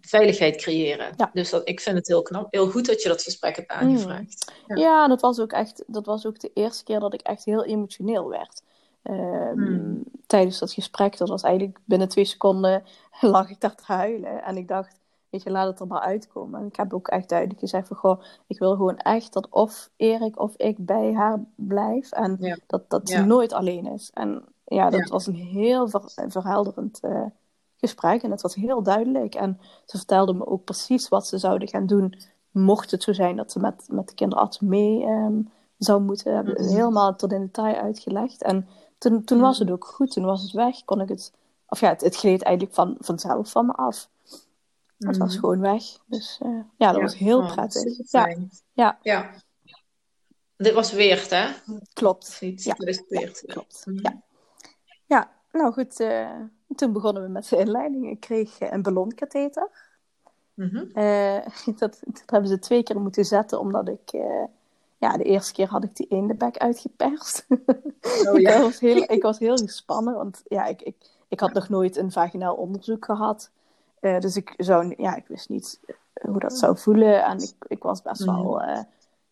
veiligheid 0.00 0.56
creëren. 0.56 1.30
Dus 1.32 1.50
dat, 1.50 1.68
ik 1.68 1.80
vind 1.80 1.96
het 1.96 2.06
heel 2.08 2.22
knap, 2.22 2.52
heel 2.52 2.70
goed 2.70 2.86
dat 2.86 3.02
je 3.02 3.08
dat 3.08 3.22
gesprek 3.22 3.56
hebt 3.56 3.70
aangevraagd. 3.70 4.52
Ja. 4.66 4.76
ja, 4.76 5.08
dat 5.08 5.20
was 5.20 5.40
ook 5.40 5.52
echt, 5.52 5.84
dat 5.86 6.06
was 6.06 6.26
ook 6.26 6.40
de 6.40 6.50
eerste 6.54 6.84
keer 6.84 7.00
dat 7.00 7.14
ik 7.14 7.20
echt 7.20 7.44
heel 7.44 7.64
emotioneel 7.64 8.28
werd. 8.28 8.62
Ehm, 9.02 9.52
Hmm. 9.58 10.02
Tijdens 10.26 10.58
dat 10.58 10.72
gesprek, 10.72 11.16
dat 11.16 11.28
was 11.28 11.42
eigenlijk 11.42 11.78
binnen 11.84 12.08
twee 12.08 12.24
seconden, 12.24 12.84
lag 13.20 13.50
ik 13.50 13.60
daar 13.60 13.74
te 13.76 13.82
huilen. 13.86 14.42
En 14.42 14.56
ik 14.56 14.68
dacht, 14.68 15.00
weet 15.34 15.42
je, 15.42 15.50
laat 15.50 15.66
het 15.66 15.80
er 15.80 15.86
maar 15.86 16.00
uitkomen. 16.00 16.60
En 16.60 16.66
ik 16.66 16.76
heb 16.76 16.94
ook 16.94 17.08
echt 17.08 17.28
duidelijk 17.28 17.60
gezegd 17.60 17.88
van, 17.88 17.96
goh, 17.96 18.20
ik 18.46 18.58
wil 18.58 18.70
gewoon 18.76 18.96
echt 18.96 19.32
dat 19.32 19.48
of 19.50 19.90
Erik 19.96 20.40
of 20.40 20.56
ik 20.56 20.76
bij 20.86 21.12
haar 21.14 21.44
blijf. 21.56 22.12
En 22.12 22.36
Ja. 22.40 22.56
dat, 22.66 22.90
dat 22.90 23.08
Ja. 23.08 23.24
nooit 23.24 23.52
alleen 23.52 23.86
is. 23.86 24.10
En 24.12 24.44
ja, 24.64 24.90
dat 24.90 25.00
Ja. 25.00 25.12
was 25.12 25.26
een 25.26 25.34
heel 25.34 25.88
ver- 25.88 26.12
verhelderend 26.28 27.00
eh, 27.00 27.22
gesprek. 27.76 28.22
En 28.22 28.30
het 28.30 28.40
was 28.42 28.54
heel 28.54 28.82
duidelijk. 28.82 29.34
En 29.34 29.60
ze 29.86 29.96
vertelde 29.96 30.34
me 30.34 30.46
ook 30.46 30.64
precies 30.64 31.08
wat 31.08 31.26
ze 31.26 31.38
zouden 31.38 31.68
gaan 31.68 31.86
doen. 31.86 32.14
Mocht 32.50 32.90
het 32.90 33.02
zo 33.02 33.12
zijn 33.12 33.36
dat 33.36 33.52
ze 33.52 33.58
met, 33.60 33.86
met 33.90 34.08
de 34.08 34.14
kinderarts 34.14 34.60
mee 34.60 35.04
ehm, 35.04 35.40
zou 35.78 36.02
moeten. 36.02 36.34
Hebben 36.34 36.54
Mhm. 36.62 36.74
helemaal 36.74 37.14
tot 37.16 37.32
in 37.32 37.40
detail 37.40 37.74
uitgelegd. 37.74 38.42
En 38.42 38.68
toen, 38.98 39.24
toen 39.24 39.40
was 39.40 39.58
het 39.58 39.70
ook 39.70 39.84
goed. 39.84 40.10
Toen 40.12 40.24
was 40.24 40.42
het 40.42 40.52
weg. 40.52 40.84
Kon 40.84 41.00
ik 41.00 41.08
het... 41.08 41.32
Of 41.68 41.80
ja, 41.80 41.88
het, 41.88 42.00
het 42.00 42.16
gleed 42.16 42.42
eigenlijk 42.42 42.74
van, 42.76 42.96
vanzelf 42.98 43.50
van 43.50 43.66
me 43.66 43.72
af. 43.72 44.08
Het 44.98 45.16
was 45.16 45.30
Mhm. 45.32 45.40
gewoon 45.40 45.60
weg. 45.60 45.82
Dus 46.06 46.38
eh, 46.42 46.48
ja, 46.76 46.86
dat 46.86 46.96
Ja. 46.96 47.00
was 47.02 47.16
heel 47.18 47.38
Oh, 47.38 47.52
prettig. 47.54 48.10
Ja, 48.10 48.36
ja. 48.72 48.98
Ja. 49.02 49.30
Dit 50.56 50.72
was 50.72 50.92
Weert, 50.92 51.30
hè? 51.30 51.46
Klopt. 51.92 52.38
Iets, 52.40 52.64
Ja, 52.64 52.74
dat 52.74 52.88
is 52.88 53.02
Weert. 53.08 53.42
Ja, 53.46 53.52
klopt. 53.52 53.82
Mhm. 53.86 53.98
Ja. 54.02 54.22
ja, 55.06 55.30
nou 55.52 55.72
goed. 55.72 56.00
eh, 56.00 56.30
toen 56.76 56.92
begonnen 56.92 57.22
we 57.22 57.28
met 57.28 57.48
de 57.48 57.56
inleiding. 57.56 58.10
Ik 58.10 58.20
kreeg 58.20 58.58
eh, 58.58 58.72
een 58.72 58.82
ballonkatheter. 58.82 59.70
Mhm. 60.54 60.84
Eh, 60.92 61.46
dat, 61.78 61.98
dat 62.06 62.22
hebben 62.26 62.48
ze 62.50 62.58
twee 62.58 62.82
keer 62.82 63.00
moeten 63.00 63.24
zetten, 63.24 63.60
omdat 63.60 63.88
ik... 63.88 64.12
eh, 64.12 64.44
ja, 64.98 65.16
de 65.16 65.24
eerste 65.24 65.52
keer 65.52 65.66
had 65.68 65.84
ik 65.84 65.96
die 65.96 66.06
ene 66.08 66.34
bek 66.34 66.56
uitgeperst. 66.56 67.46
Oh, 67.48 68.38
ja. 68.40 68.54
ik, 68.54 68.62
was 68.62 68.80
heel, 68.80 69.04
ik 69.12 69.22
was 69.22 69.38
heel 69.38 69.56
gespannen, 69.56 70.14
want 70.14 70.42
ja, 70.48 70.64
ik, 70.64 70.82
ik, 70.82 70.96
ik 71.28 71.40
had 71.40 71.52
nog 71.52 71.68
nooit 71.68 71.96
een 71.96 72.12
vaginaal 72.12 72.54
onderzoek 72.54 73.04
gehad. 73.04 73.50
Eh, 74.04 74.18
dus 74.20 74.36
ik, 74.36 74.54
zou, 74.56 74.94
ja, 74.96 75.14
ik 75.16 75.26
wist 75.26 75.48
niet 75.48 75.80
eh, 75.84 75.94
hoe 76.30 76.38
dat 76.40 76.58
zou 76.58 76.78
voelen. 76.78 77.24
En 77.24 77.38
ik, 77.38 77.54
ik 77.68 77.82
was 77.82 78.02
best 78.02 78.26
Mhm. 78.26 78.34
wel 78.42 78.62
eh, 78.62 78.80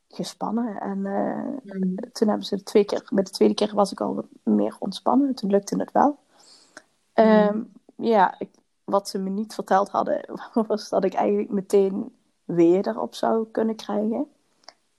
gespannen. 0.09 0.81
En 0.81 1.01
Mhm. 1.01 1.95
toen 2.13 2.29
hebben 2.29 2.47
ze 2.47 2.57
de 2.57 2.63
twee 2.63 2.85
keer, 2.85 3.09
bij 3.13 3.23
de 3.25 3.31
tweede 3.31 3.55
keer 3.55 3.75
was 3.75 3.93
ik 3.93 4.01
al 4.01 4.15
wat 4.15 4.27
meer 4.43 4.77
ontspannen. 4.79 5.35
Toen 5.35 5.51
lukte 5.51 5.77
het 5.77 5.93
wel. 5.93 6.19
Ehm, 7.13 7.63
ja, 7.97 8.35
ik, 8.39 8.49
wat 8.85 9.09
ze 9.09 9.19
me 9.19 9.31
niet 9.31 9.55
verteld 9.55 9.89
hadden, 9.91 10.25
was 10.67 10.89
dat 10.89 11.05
ik 11.05 11.15
eigenlijk 11.15 11.51
meteen 11.51 12.13
weeën 12.45 12.87
erop 12.87 13.15
zou 13.15 13.47
kunnen 13.51 13.77
krijgen. 13.77 14.27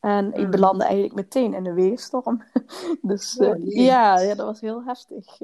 En 0.04 0.34
ik 0.34 0.44
Mm. 0.46 0.52
belandde 0.52 0.84
eigenlijk 0.84 1.13
meteen 1.16 1.54
in 1.54 1.66
een 1.66 1.74
weeënstorm. 1.74 2.44
dus 3.02 3.38
Oh, 3.38 3.48
eh, 3.48 3.86
ja, 3.86 4.20
ja, 4.20 4.36
dat 4.36 4.46
was 4.46 4.62
heel 4.62 4.84
heftig. 4.84 5.26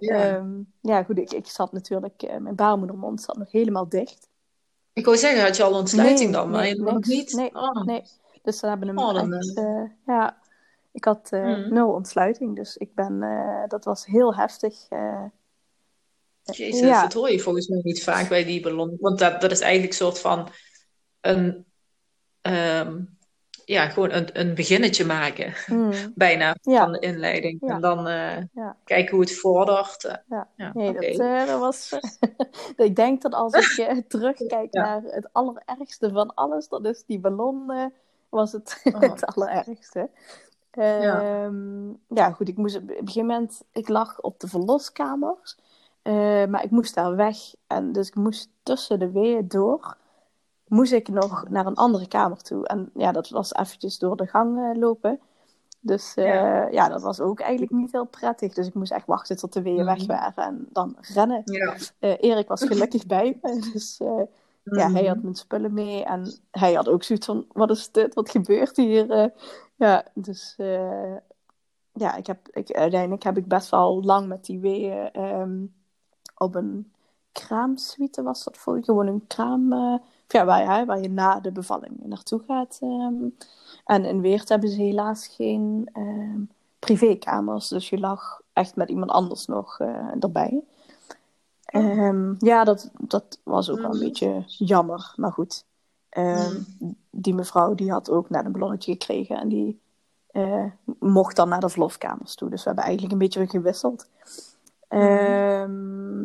Ja. 0.00 0.14
Ehm, 0.36 0.48
ja, 0.80 1.02
goed, 1.02 1.18
ik, 1.18 1.32
ik 1.32 1.46
zat 1.46 1.72
natuurlijk, 1.72 2.22
eh, 2.22 2.36
mijn 2.36 2.54
baarmoedermond 2.54 3.20
zat 3.22 3.36
nog 3.36 3.50
helemaal 3.52 3.88
dicht. 3.88 4.28
Ik 4.92 5.04
wou 5.04 5.16
zeggen, 5.16 5.42
had 5.42 5.56
je 5.56 5.62
al 5.62 5.74
ontsluiting 5.74 6.30
Nee, 6.30 6.40
dan, 6.40 6.50
maar 6.50 6.60
nee, 6.60 6.70
helemaal 6.70 6.94
nog 6.94 7.04
niks. 7.06 7.32
niet? 7.32 7.32
Nee, 7.32 7.54
Oh. 7.54 7.82
nee. 7.84 8.02
Dus 8.42 8.58
ze 8.58 8.66
hebben 8.66 8.88
hem 8.88 8.98
Oh, 8.98 9.34
echt, 9.36 9.56
eh, 9.56 9.82
ja, 10.06 10.38
ik 10.92 11.04
had 11.04 11.28
Mm. 11.30 11.72
nul 11.72 11.88
ontsluiting. 11.92 12.56
Dus 12.56 12.76
ik 12.76 12.94
ben, 12.94 13.20
dat 13.68 13.84
was 13.84 14.06
heel 14.06 14.34
heftig. 14.34 14.74
Jezus, 16.42 16.80
Ja. 16.80 17.02
dat 17.02 17.12
hoor 17.12 17.30
je 17.30 17.38
volgens 17.40 17.68
mij 17.68 17.80
niet 17.82 18.02
vaak 18.02 18.28
bij 18.28 18.44
die 18.44 18.60
ballon. 18.62 18.96
Want 19.00 19.18
dat, 19.18 19.40
dat 19.40 19.50
is 19.50 19.60
eigenlijk 19.60 19.92
een 19.92 19.98
soort 20.06 20.18
van 20.18 20.48
een, 21.20 21.64
ehm, 22.40 23.02
ja, 23.68 23.88
gewoon 23.88 24.12
een, 24.12 24.28
een 24.40 24.54
beginnetje 24.54 25.04
maken, 25.04 25.54
mm, 25.66 25.92
bijna, 26.14 26.56
Ja. 26.62 26.82
van 26.82 26.92
de 26.92 26.98
inleiding. 26.98 27.58
Ja. 27.60 27.74
En 27.74 27.80
dan 27.80 28.08
eh, 28.08 28.36
Ja. 28.52 28.76
kijken 28.84 29.10
hoe 29.10 29.20
het 29.20 29.38
vordert. 29.38 30.04
Eh, 30.04 30.16
Ja. 30.56 30.70
Nee, 30.74 30.92
dat, 30.92 31.02
eh, 31.02 31.46
dat 31.46 31.60
was. 31.60 31.98
ik 32.76 32.96
denk 32.96 33.22
dat 33.22 33.34
als 33.34 33.52
ik 33.78 34.02
terugkijk 34.08 34.72
naar 34.72 35.02
het 35.04 35.28
allerergste 35.32 36.10
van 36.12 36.34
alles, 36.34 36.68
dan 36.68 36.86
is 36.86 37.04
die 37.06 37.18
ballon 37.18 37.72
was 38.28 38.52
het, 38.52 38.80
Oh. 38.84 39.00
het 39.00 39.26
allerergste. 39.26 40.08
Ehm, 40.70 41.88
ja. 42.08 42.30
goed, 42.30 42.48
ik 42.48 42.56
moest 42.56 42.76
op 42.76 42.82
een 42.88 42.94
gegeven 42.96 43.26
moment, 43.26 43.62
ik 43.72 43.88
lag 43.88 44.20
op 44.20 44.40
de 44.40 44.48
verloskamers, 44.48 45.58
maar 46.48 46.64
ik 46.64 46.70
moest 46.70 46.94
daar 46.94 47.16
weg. 47.16 47.36
En 47.66 47.92
dus 47.92 48.08
ik 48.08 48.14
moest 48.14 48.50
tussen 48.62 48.98
de 48.98 49.10
weeën 49.10 49.48
door, 49.48 49.96
moest 50.68 50.92
ik 50.92 51.08
nog 51.08 51.48
naar 51.48 51.66
een 51.66 51.74
andere 51.74 52.08
kamer 52.08 52.42
toe. 52.42 52.66
En 52.66 52.90
ja, 52.94 53.12
dat 53.12 53.28
was 53.28 53.54
eventjes 53.54 53.98
door 53.98 54.16
de 54.16 54.26
gang 54.26 54.58
eh, 54.58 54.78
lopen. 54.80 55.20
Dus 55.80 56.14
eh, 56.14 56.24
Ja. 56.24 56.66
ja. 56.68 56.88
dat 56.88 57.02
was 57.02 57.20
ook 57.20 57.40
eigenlijk 57.40 57.72
niet 57.72 57.92
heel 57.92 58.04
prettig. 58.06 58.54
Dus 58.54 58.66
ik 58.66 58.74
moest 58.74 58.92
echt 58.92 59.06
wachten 59.06 59.36
tot 59.36 59.52
de 59.52 59.62
weeën 59.62 59.84
weg 59.84 59.98
Mhm. 59.98 60.06
waren 60.06 60.44
en 60.44 60.66
dan 60.72 60.96
rennen. 61.00 61.42
Ja. 61.44 61.74
Eh, 61.98 62.14
Erik 62.20 62.48
was 62.48 62.64
gelukkig 62.64 63.06
bij 63.16 63.38
me, 63.42 63.70
dus 63.72 63.96
ja, 64.62 64.90
hij 64.90 65.06
had 65.06 65.22
mijn 65.22 65.34
spullen 65.34 65.74
mee. 65.74 66.04
En 66.04 66.32
hij 66.50 66.72
had 66.74 66.88
ook 66.88 67.02
zoiets 67.02 67.26
van, 67.26 67.44
wat 67.52 67.70
is 67.70 67.90
dit? 67.90 68.14
Wat 68.14 68.30
gebeurt 68.30 68.76
hier? 68.76 69.32
Ja, 69.74 70.04
dus 70.14 70.54
ja, 71.92 72.14
ik 72.16 72.26
heb, 72.26 72.48
ik, 72.50 72.70
uiteindelijk 72.72 73.22
heb 73.22 73.36
ik 73.36 73.46
best 73.48 73.70
wel 73.70 74.02
lang 74.02 74.26
met 74.28 74.44
die 74.44 74.60
weeën 74.60 75.10
ehm, 75.12 75.64
op 76.36 76.54
een 76.54 76.92
kraamsuite 77.32 78.22
was 78.22 78.44
dat 78.44 78.56
voor 78.56 78.76
je. 78.76 78.84
Gewoon 78.84 79.06
een 79.06 79.26
kraam, 79.26 79.72
ja, 80.28 80.44
waar, 80.44 80.78
je- 80.80 80.84
waar 80.86 81.00
je 81.00 81.10
na 81.10 81.40
de 81.40 81.52
bevalling 81.52 81.92
naartoe 82.02 82.40
gaat. 82.46 82.78
ehm. 82.82 83.14
En 83.84 84.04
in 84.04 84.20
Weert 84.20 84.48
hebben 84.48 84.68
ze 84.68 84.82
helaas 84.82 85.26
geen 85.26 85.88
ehm, 85.92 86.40
privékamers, 86.78 87.68
dus 87.68 87.88
je 87.88 87.98
lag 87.98 88.40
echt 88.52 88.76
met 88.76 88.88
iemand 88.88 89.10
anders 89.10 89.46
nog 89.46 89.78
eh, 89.80 90.06
erbij. 90.20 90.60
Ehm, 91.64 92.34
ja, 92.38 92.64
dat, 92.64 92.90
dat 92.98 93.38
was 93.42 93.70
ook 93.70 93.76
wel 93.80 93.90
een 93.90 93.96
Mhm. 93.96 94.04
beetje 94.04 94.42
jammer, 94.46 95.12
maar 95.16 95.32
goed. 95.32 95.64
Ehm, 96.08 96.60
Die 97.10 97.34
mevrouw 97.34 97.74
die 97.74 97.90
had 97.90 98.10
ook 98.10 98.30
net 98.30 98.44
een 98.44 98.52
ballonnetje 98.52 98.92
gekregen 98.92 99.36
en 99.40 99.48
die 99.48 99.80
eh, 100.28 100.64
mocht 100.98 101.36
dan 101.36 101.48
naar 101.48 101.60
de 101.60 101.68
verlofkamers 101.68 102.34
toe. 102.34 102.50
Dus 102.50 102.60
we 102.60 102.66
hebben 102.66 102.84
eigenlijk 102.84 103.12
een 103.12 103.18
beetje 103.20 103.46
gewisseld. 103.46 104.08
Ehm, 104.88 106.22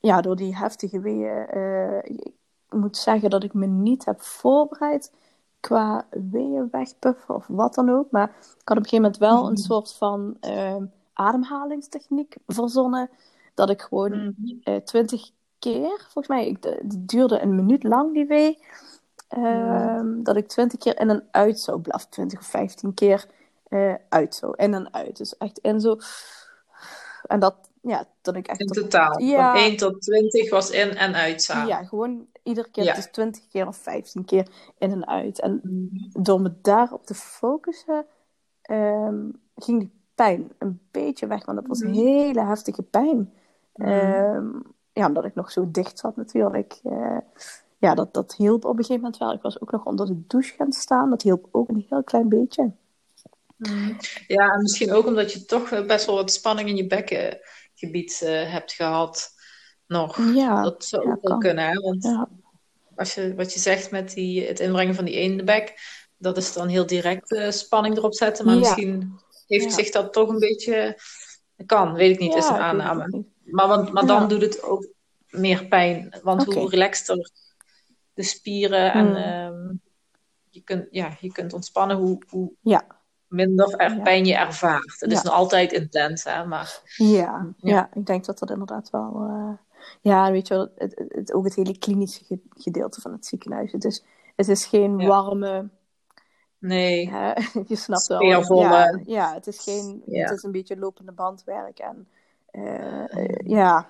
ja, 0.00 0.20
door 0.20 0.36
die 0.36 0.56
heftige 0.56 1.00
weeën. 1.00 1.46
eh, 1.46 2.16
moet 2.72 2.96
zeggen 2.96 3.30
dat 3.30 3.44
ik 3.44 3.54
me 3.54 3.66
niet 3.66 4.04
heb 4.04 4.22
voorbereid 4.22 5.12
qua 5.60 6.06
weeën 6.30 6.68
wegpuffen 6.70 7.34
of 7.34 7.46
wat 7.48 7.74
dan 7.74 7.90
ook. 7.90 8.10
Maar 8.10 8.28
ik 8.28 8.68
had 8.68 8.76
op 8.76 8.82
een 8.84 8.88
gegeven 8.88 8.96
moment 9.02 9.18
wel 9.18 9.44
een 9.46 9.52
Mhm. 9.52 9.60
soort 9.62 9.92
van 9.92 10.36
ehm, 10.40 10.84
ademhalingstechniek 11.12 12.36
verzonnen. 12.46 13.10
Dat 13.54 13.70
ik 13.70 13.82
gewoon 13.82 14.10
Mhm. 14.12 14.32
eh, 14.62 14.76
twintig 14.76 15.30
keer, 15.58 15.98
volgens 16.02 16.26
mij, 16.28 16.46
ik, 16.46 16.56
het 16.64 17.08
duurde 17.08 17.40
een 17.42 17.54
minuut 17.54 17.82
lang 17.82 18.12
die 18.14 18.26
wee. 18.26 18.58
Ehm, 19.28 20.22
Dat 20.22 20.36
ik 20.36 20.48
twintig 20.48 20.78
keer 20.78 21.00
in 21.00 21.10
en 21.10 21.28
uit 21.30 21.60
zou 21.60 21.80
blaffen. 21.80 22.10
Twintig 22.10 22.38
of 22.38 22.46
vijftien 22.46 22.94
keer 22.94 23.26
eh, 23.68 23.94
uit 24.08 24.34
zo. 24.34 24.50
In 24.50 24.74
en 24.74 24.94
uit. 24.94 25.16
Dus 25.16 25.36
echt 25.38 25.58
in 25.58 25.80
zo. 25.80 25.96
En 27.26 27.40
dat, 27.40 27.54
ja, 27.82 28.04
dat 28.22 28.36
ik 28.36 28.46
echt... 28.46 28.60
In 28.60 28.66
tot- 28.66 28.76
totaal. 28.76 29.18
Ja. 29.20 29.52
Van 29.52 29.62
1 29.62 29.76
tot 29.76 30.00
20 30.02 30.50
was 30.50 30.70
in 30.70 30.94
en 30.96 31.14
uit 31.14 31.42
samen. 31.42 31.66
ja, 31.66 31.84
gewoon 31.84 32.26
iedere 32.42 32.70
keer, 32.70 32.84
Ja. 32.84 32.94
dus 32.94 33.08
twintig 33.10 33.48
keer 33.48 33.66
of 33.66 33.76
vijftien 33.76 34.24
keer 34.24 34.48
in 34.78 34.90
en 34.90 35.06
uit. 35.06 35.40
En 35.40 35.60
Mhm. 35.62 36.22
door 36.22 36.40
me 36.40 36.52
daarop 36.62 37.06
te 37.06 37.14
focussen, 37.14 38.06
ehm, 38.62 39.28
ging 39.56 39.78
die 39.80 39.90
pijn 40.14 40.52
een 40.58 40.80
beetje 40.90 41.26
weg. 41.26 41.44
Want 41.44 41.58
dat 41.58 41.66
was 41.66 41.80
Mhm. 41.80 41.92
hele 41.92 42.40
heftige 42.44 42.82
pijn. 42.82 43.32
Mhm. 43.74 43.88
Ehm, 43.88 44.48
ja, 44.92 45.06
omdat 45.06 45.24
ik 45.24 45.34
nog 45.34 45.50
zo 45.52 45.70
dicht 45.70 45.98
zat 45.98 46.16
natuurlijk. 46.16 46.80
Eh, 46.82 47.16
ja, 47.78 47.94
dat, 47.94 48.14
dat 48.14 48.34
hielp 48.34 48.64
op 48.64 48.70
een 48.70 48.76
gegeven 48.84 49.02
moment 49.02 49.18
wel. 49.18 49.32
Ik 49.32 49.42
was 49.42 49.60
ook 49.60 49.70
nog 49.70 49.84
onder 49.84 50.06
de 50.06 50.26
douche 50.26 50.54
gaan 50.54 50.72
staan. 50.72 51.10
Dat 51.10 51.22
hielp 51.22 51.48
ook 51.50 51.68
een 51.68 51.86
heel 51.88 52.02
klein 52.02 52.28
beetje. 52.28 52.72
Ja, 54.26 54.52
en 54.52 54.62
misschien 54.62 54.92
ook 54.92 55.06
omdat 55.06 55.32
je 55.32 55.44
toch 55.44 55.86
best 55.86 56.06
wel 56.06 56.14
wat 56.14 56.32
spanning 56.32 56.68
in 56.68 56.76
je 56.76 56.86
bekkengebied 56.86 58.20
eh, 58.22 58.52
hebt 58.52 58.72
gehad. 58.72 59.30
Nog. 59.92 60.18
Ja, 60.34 60.62
Dat 60.62 60.84
zou 60.84 61.06
ja, 61.06 61.12
ook 61.12 61.28
wel 61.28 61.38
kunnen, 61.38 61.64
hè? 61.68 61.80
Want 61.80 62.02
ja. 62.02 62.28
als 62.96 63.14
je, 63.14 63.34
wat 63.34 63.52
je 63.52 63.60
zegt 63.60 63.90
met 63.90 64.12
die, 64.12 64.46
het 64.46 64.60
inbrengen 64.60 64.94
van 64.94 65.04
die 65.04 65.14
ene 65.14 65.44
bek, 65.44 65.74
dat 66.18 66.36
is 66.36 66.52
dan 66.52 66.68
heel 66.68 66.86
direct 66.86 67.32
eh, 67.32 67.50
spanning 67.50 67.96
erop 67.96 68.14
zetten. 68.14 68.46
Maar 68.46 68.58
misschien 68.58 69.12
heeft 69.46 69.72
zich 69.72 69.90
dat 69.90 70.12
toch 70.12 70.28
een 70.28 70.38
beetje... 70.38 70.98
Kan, 71.66 71.92
weet 71.94 72.10
ik 72.14 72.18
niet, 72.18 72.34
is 72.34 72.48
een 72.48 72.56
aanname. 72.56 73.24
Maar, 73.44 73.68
want, 73.68 73.92
maar 73.92 74.06
dan 74.06 74.28
doet 74.28 74.40
het 74.42 74.62
ook 74.62 74.86
meer 75.30 75.66
pijn. 75.66 76.18
Want 76.22 76.44
hoe 76.44 76.68
relaxter 76.68 77.30
de 78.14 78.22
spieren 78.22 78.92
en 78.92 79.06
Hmm. 79.06 79.14
ehm, 79.16 79.74
je, 80.48 80.60
kunt, 80.60 80.86
ja, 80.90 81.16
je 81.20 81.32
kunt 81.32 81.52
ontspannen, 81.52 81.96
hoe, 81.96 82.22
hoe 82.28 82.52
Ja. 82.60 82.82
minder 83.26 83.74
er 83.76 83.94
Ja. 83.96 84.02
pijn 84.02 84.24
je 84.24 84.34
ervaart. 84.36 84.96
Het 85.00 85.12
is 85.12 85.22
nog 85.22 85.32
altijd 85.34 85.72
intens, 85.72 86.24
hè, 86.24 86.46
maar 86.46 86.80
Ja, 86.96 87.16
Ja. 87.16 87.54
ja. 87.56 87.90
ik 87.94 88.06
denk 88.06 88.24
dat 88.24 88.38
dat 88.38 88.50
inderdaad 88.50 88.90
wel. 88.90 89.26
eh, 89.28 89.71
ja, 90.02 90.30
weet 90.30 90.48
je 90.48 90.54
wel, 90.54 90.68
het, 90.76 91.04
het, 91.08 91.32
ook 91.32 91.44
het 91.44 91.54
hele 91.54 91.78
klinische 91.78 92.24
ge- 92.24 92.42
gedeelte 92.50 93.00
van 93.00 93.12
het 93.12 93.26
ziekenhuis. 93.26 93.72
Het 93.72 93.84
is, 93.84 94.04
het 94.36 94.48
is 94.48 94.66
geen 94.66 94.98
Ja. 94.98 95.06
warme. 95.08 95.68
nee. 96.58 97.10
hè, 97.10 97.32
je 97.66 97.76
snapt 97.76 98.06
wel. 98.06 98.20
Ja, 98.20 99.00
ja, 99.06 99.34
het 99.34 99.46
is 99.46 99.62
geen. 99.62 100.02
Ja. 100.06 100.20
Het 100.22 100.30
is 100.30 100.42
een 100.42 100.52
beetje 100.52 100.78
lopende 100.78 101.12
bandwerk. 101.12 101.78
En 101.78 102.08
eh, 102.50 103.16
eh, 103.16 103.34
ja, 103.46 103.88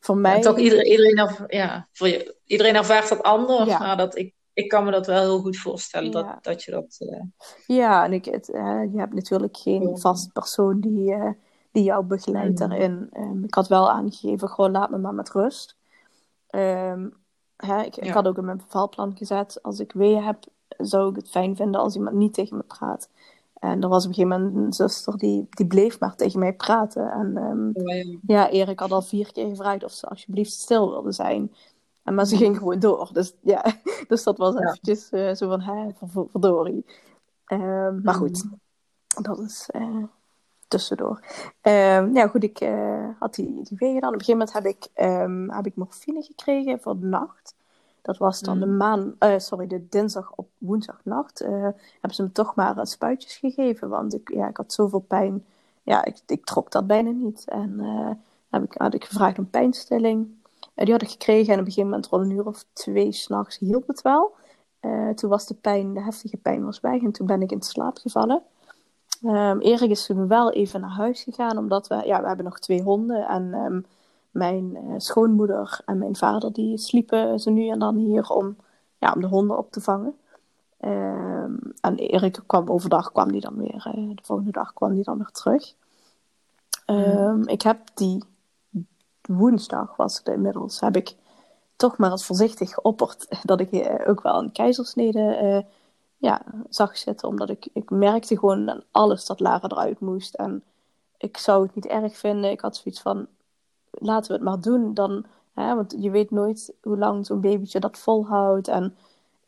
voor 0.00 0.16
mij. 0.16 0.34
En 0.34 0.40
toch 0.40 0.58
iedereen, 0.58 0.86
iedereen, 0.86 1.28
ja, 1.48 1.88
voor 1.92 2.08
je, 2.08 2.34
iedereen 2.46 2.74
ervaart 2.74 3.08
dat 3.08 3.22
anders, 3.22 3.68
Ja. 3.68 3.78
maar 3.78 3.96
dat, 3.96 4.16
ik, 4.16 4.34
ik 4.52 4.68
kan 4.68 4.84
me 4.84 4.90
dat 4.90 5.06
wel 5.06 5.20
heel 5.22 5.40
goed 5.40 5.56
voorstellen, 5.56 6.10
Ja. 6.10 6.22
dat, 6.22 6.44
dat 6.44 6.62
je 6.62 6.70
dat... 6.70 6.96
eh, 6.98 7.22
Ja, 7.66 8.04
en 8.04 8.12
ik, 8.12 8.24
het, 8.24 8.46
je 8.92 8.92
hebt 8.98 9.14
natuurlijk 9.14 9.56
geen 9.56 9.98
vast 9.98 10.32
persoon 10.32 10.80
die, 10.80 11.14
die 11.72 11.82
jou 11.82 12.04
begeleidt 12.04 12.58
Mhm. 12.58 12.68
daarin. 12.68 13.08
Ehm, 13.12 13.44
ik 13.44 13.54
had 13.54 13.68
wel 13.68 13.90
aangegeven, 13.90 14.48
gewoon 14.48 14.70
laat 14.70 14.90
me 14.90 14.98
maar 14.98 15.14
met 15.14 15.30
rust. 15.30 15.76
Ehm, 16.46 17.08
hè, 17.56 17.82
ik, 17.82 17.96
ik 17.96 18.10
had 18.12 18.26
ook 18.26 18.36
in 18.36 18.44
mijn 18.44 18.56
bevalplan 18.56 19.16
gezet, 19.16 19.58
als 19.62 19.80
ik 19.80 19.92
weeën 19.92 20.22
heb, 20.22 20.38
zou 20.78 21.10
ik 21.10 21.16
het 21.16 21.30
fijn 21.30 21.56
vinden 21.56 21.80
als 21.80 21.94
iemand 21.94 22.16
niet 22.16 22.34
tegen 22.34 22.56
me 22.56 22.62
praat. 22.62 23.08
En 23.54 23.82
er 23.82 23.88
was 23.88 24.04
op 24.04 24.08
een 24.08 24.14
gegeven 24.14 24.40
moment 24.42 24.64
een 24.66 24.72
zuster 24.72 25.16
die, 25.18 25.46
die 25.50 25.66
bleef 25.66 26.00
maar 26.00 26.14
tegen 26.16 26.38
mij 26.38 26.52
praten. 26.54 27.10
En 27.12 27.36
ehm, 27.36 27.86
ja. 27.86 28.04
ja, 28.26 28.50
Erik 28.50 28.80
had 28.80 28.92
al 28.92 29.02
vier 29.02 29.32
keer 29.32 29.48
gevraagd 29.48 29.84
of 29.84 29.92
ze 29.92 30.06
alsjeblieft 30.08 30.52
stil 30.52 30.90
wilde 30.90 31.12
zijn. 31.12 31.52
En, 32.02 32.14
maar 32.14 32.26
ze 32.26 32.36
ging 32.36 32.58
gewoon 32.58 32.78
door. 32.78 33.08
Dus 33.12 33.34
ja, 33.40 33.64
dus 34.08 34.22
dat 34.22 34.38
was 34.38 34.54
Ja. 34.54 34.60
eventjes 34.60 35.10
eh, 35.10 35.34
zo 35.34 35.48
van, 35.48 35.60
hè, 35.60 35.88
ver- 35.94 36.08
ver- 36.08 36.28
verdorie. 36.30 36.84
Maar 38.02 38.14
goed, 38.14 38.44
dat 39.22 39.38
is 39.38 39.68
eh, 39.70 40.02
tussendoor. 40.72 41.20
Ehm, 41.60 42.14
ja, 42.14 42.26
goed, 42.26 42.42
ik 42.42 42.60
eh, 42.60 43.08
had 43.18 43.34
die, 43.34 43.62
die 43.62 43.78
wegen 43.78 44.00
dan. 44.00 44.14
Op 44.14 44.20
een 44.20 44.24
gegeven 44.24 44.38
moment 44.38 44.52
heb 44.52 44.66
ik, 44.66 44.88
ehm, 44.94 45.48
heb 45.48 45.66
ik 45.66 45.76
morfine 45.76 46.22
gekregen 46.22 46.80
voor 46.80 46.98
de 47.00 47.06
nacht. 47.06 47.54
Dat 48.02 48.18
was 48.18 48.40
dan 48.40 48.60
de 48.60 48.66
maan, 48.66 49.14
eh, 49.18 49.38
sorry, 49.38 49.66
de 49.66 49.88
dinsdag 49.88 50.32
op 50.36 50.48
woensdagnacht. 50.58 51.38
hebben 51.38 52.14
ze 52.14 52.22
me 52.22 52.32
toch 52.32 52.54
maar 52.54 52.86
spuitjes 52.86 53.36
gegeven, 53.36 53.88
want 53.88 54.14
ik, 54.14 54.32
ja, 54.34 54.48
ik 54.48 54.56
had 54.56 54.72
zoveel 54.72 55.00
pijn. 55.00 55.44
Ja, 55.82 56.04
ik, 56.04 56.16
ik 56.26 56.44
trok 56.44 56.70
dat 56.70 56.86
bijna 56.86 57.10
niet. 57.10 57.44
En 57.48 57.80
heb 58.50 58.62
ik, 58.62 58.74
had 58.76 58.94
ik 58.94 59.04
gevraagd 59.04 59.38
om 59.38 59.50
pijnstilling. 59.50 60.28
die 60.74 60.92
had 60.92 61.02
ik 61.02 61.10
gekregen 61.10 61.52
en 61.52 61.60
op 61.60 61.66
een 61.66 61.72
gegeven 61.72 61.90
moment 61.90 62.06
rond 62.06 62.24
een 62.24 62.30
uur 62.30 62.46
of 62.46 62.64
twee 62.72 63.12
s'nachts 63.12 63.58
hielp 63.58 63.86
het 63.86 64.02
wel. 64.02 64.34
Toen 65.14 65.30
was 65.30 65.46
de 65.46 65.54
pijn, 65.54 65.94
de 65.94 66.02
heftige 66.02 66.36
pijn 66.36 66.64
was 66.64 66.80
weg 66.80 67.02
en 67.02 67.12
toen 67.12 67.26
ben 67.26 67.42
ik 67.42 67.52
in 67.52 67.62
slaap 67.62 67.96
gevallen. 67.98 68.42
Um, 69.24 69.60
Erik 69.60 69.90
is 69.90 70.06
toen 70.06 70.28
wel 70.28 70.52
even 70.52 70.80
naar 70.80 70.90
huis 70.90 71.22
gegaan, 71.22 71.58
omdat 71.58 71.86
we, 71.86 72.02
ja, 72.06 72.20
we 72.20 72.26
hebben 72.26 72.44
nog 72.44 72.58
twee 72.58 72.82
honden. 72.82 73.28
En 73.28 73.54
um, 73.54 73.86
mijn 74.30 74.76
uh, 74.76 74.94
schoonmoeder 74.96 75.80
en 75.84 75.98
mijn 75.98 76.16
vader, 76.16 76.52
die 76.52 76.78
sliepen 76.78 77.40
ze 77.40 77.50
nu 77.50 77.68
en 77.68 77.78
dan 77.78 77.96
hier 77.96 78.28
om, 78.28 78.56
ja, 78.98 79.12
om 79.14 79.20
de 79.20 79.26
honden 79.26 79.58
op 79.58 79.72
te 79.72 79.80
vangen. 79.80 80.14
Um, 80.80 81.58
en 81.80 81.96
Erik 81.96 82.40
kwam 82.46 82.68
overdag, 82.68 83.12
kwam 83.12 83.32
die 83.32 83.40
dan 83.40 83.56
weer, 83.56 83.92
uh, 83.96 84.14
de 84.14 84.22
volgende 84.22 84.52
dag 84.52 84.72
kwam 84.72 84.94
die 84.94 85.04
dan 85.04 85.18
weer 85.18 85.30
terug. 85.32 85.74
Mm. 86.86 87.48
Ik 87.48 87.62
heb 87.62 87.78
die 87.94 88.24
woensdag, 89.22 89.96
was 89.96 90.18
het 90.18 90.26
inmiddels, 90.26 90.80
heb 90.80 90.96
ik 90.96 91.14
toch 91.76 91.96
maar 91.96 92.10
als 92.10 92.26
voorzichtig 92.26 92.70
geopperd 92.70 93.26
dat 93.42 93.60
ik 93.60 93.72
uh, 93.72 94.08
ook 94.08 94.22
wel 94.22 94.42
een 94.42 94.52
keizersnede 94.52 95.64
ja, 96.22 96.42
zag 96.68 96.96
zitten. 96.96 97.28
Omdat 97.28 97.50
ik, 97.50 97.68
ik 97.72 97.90
merkte 97.90 98.38
gewoon 98.38 98.70
aan 98.70 98.82
alles 98.90 99.26
dat 99.26 99.40
Lara 99.40 99.68
eruit 99.68 100.00
moest. 100.00 100.34
En 100.34 100.62
ik 101.16 101.36
zou 101.36 101.62
het 101.62 101.74
niet 101.74 101.86
erg 101.86 102.16
vinden. 102.16 102.50
Ik 102.50 102.60
had 102.60 102.76
zoiets 102.76 103.00
van, 103.00 103.26
laten 103.90 104.28
we 104.28 104.36
het 104.36 104.42
maar 104.42 104.60
doen. 104.60 104.94
Dan, 104.94 105.24
hè, 105.54 105.74
want 105.74 105.94
je 105.98 106.10
weet 106.10 106.30
nooit 106.30 106.74
hoe 106.82 106.98
lang 106.98 107.26
zo'n 107.26 107.40
babytje 107.40 107.80
dat 107.80 107.98
volhoudt. 107.98 108.68
En 108.68 108.96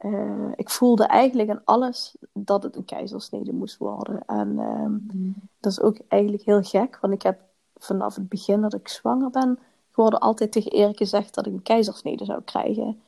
uh, 0.01 0.53
ik 0.57 0.71
voelde 0.71 1.05
eigenlijk 1.05 1.51
aan 1.51 1.63
alles 1.65 2.17
dat 2.33 2.63
het 2.63 2.77
een 2.77 2.85
keizersnede 2.85 3.53
moest 3.53 3.77
worden. 3.77 4.23
En 4.27 4.59
um, 4.59 5.07
mm. 5.13 5.35
dat 5.61 5.73
is 5.73 5.81
ook 5.81 5.97
eigenlijk 6.09 6.43
heel 6.43 6.63
gek. 6.63 6.99
Want 7.01 7.13
ik 7.13 7.23
heb 7.23 7.41
vanaf 7.77 8.15
het 8.15 8.29
begin 8.29 8.61
dat 8.61 8.75
ik 8.75 8.89
zwanger 8.89 9.31
ben 9.31 9.59
geworden 9.91 10.21
altijd 10.21 10.53
tegen 10.53 10.71
Erik 10.71 10.97
gezegd 10.97 11.35
dat 11.35 11.47
ik 11.47 11.53
een 11.53 11.63
keizersnede 11.63 12.25
zou 12.25 12.43
krijgen. 12.43 13.01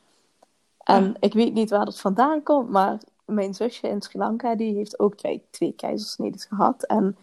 En 0.77 1.15
ik 1.19 1.33
weet 1.33 1.53
niet 1.53 1.69
waar 1.69 1.85
dat 1.85 1.99
vandaan 1.99 2.43
komt, 2.43 2.69
maar 2.69 2.97
mijn 3.27 3.53
zusje 3.53 3.87
in 3.87 4.01
Sri 4.01 4.19
Lanka 4.19 4.55
die 4.55 4.75
heeft 4.75 4.99
ook 4.99 5.15
twee, 5.15 5.43
twee 5.49 5.73
keizersnedes 5.73 6.45
gehad. 6.45 6.83
En 6.83 7.17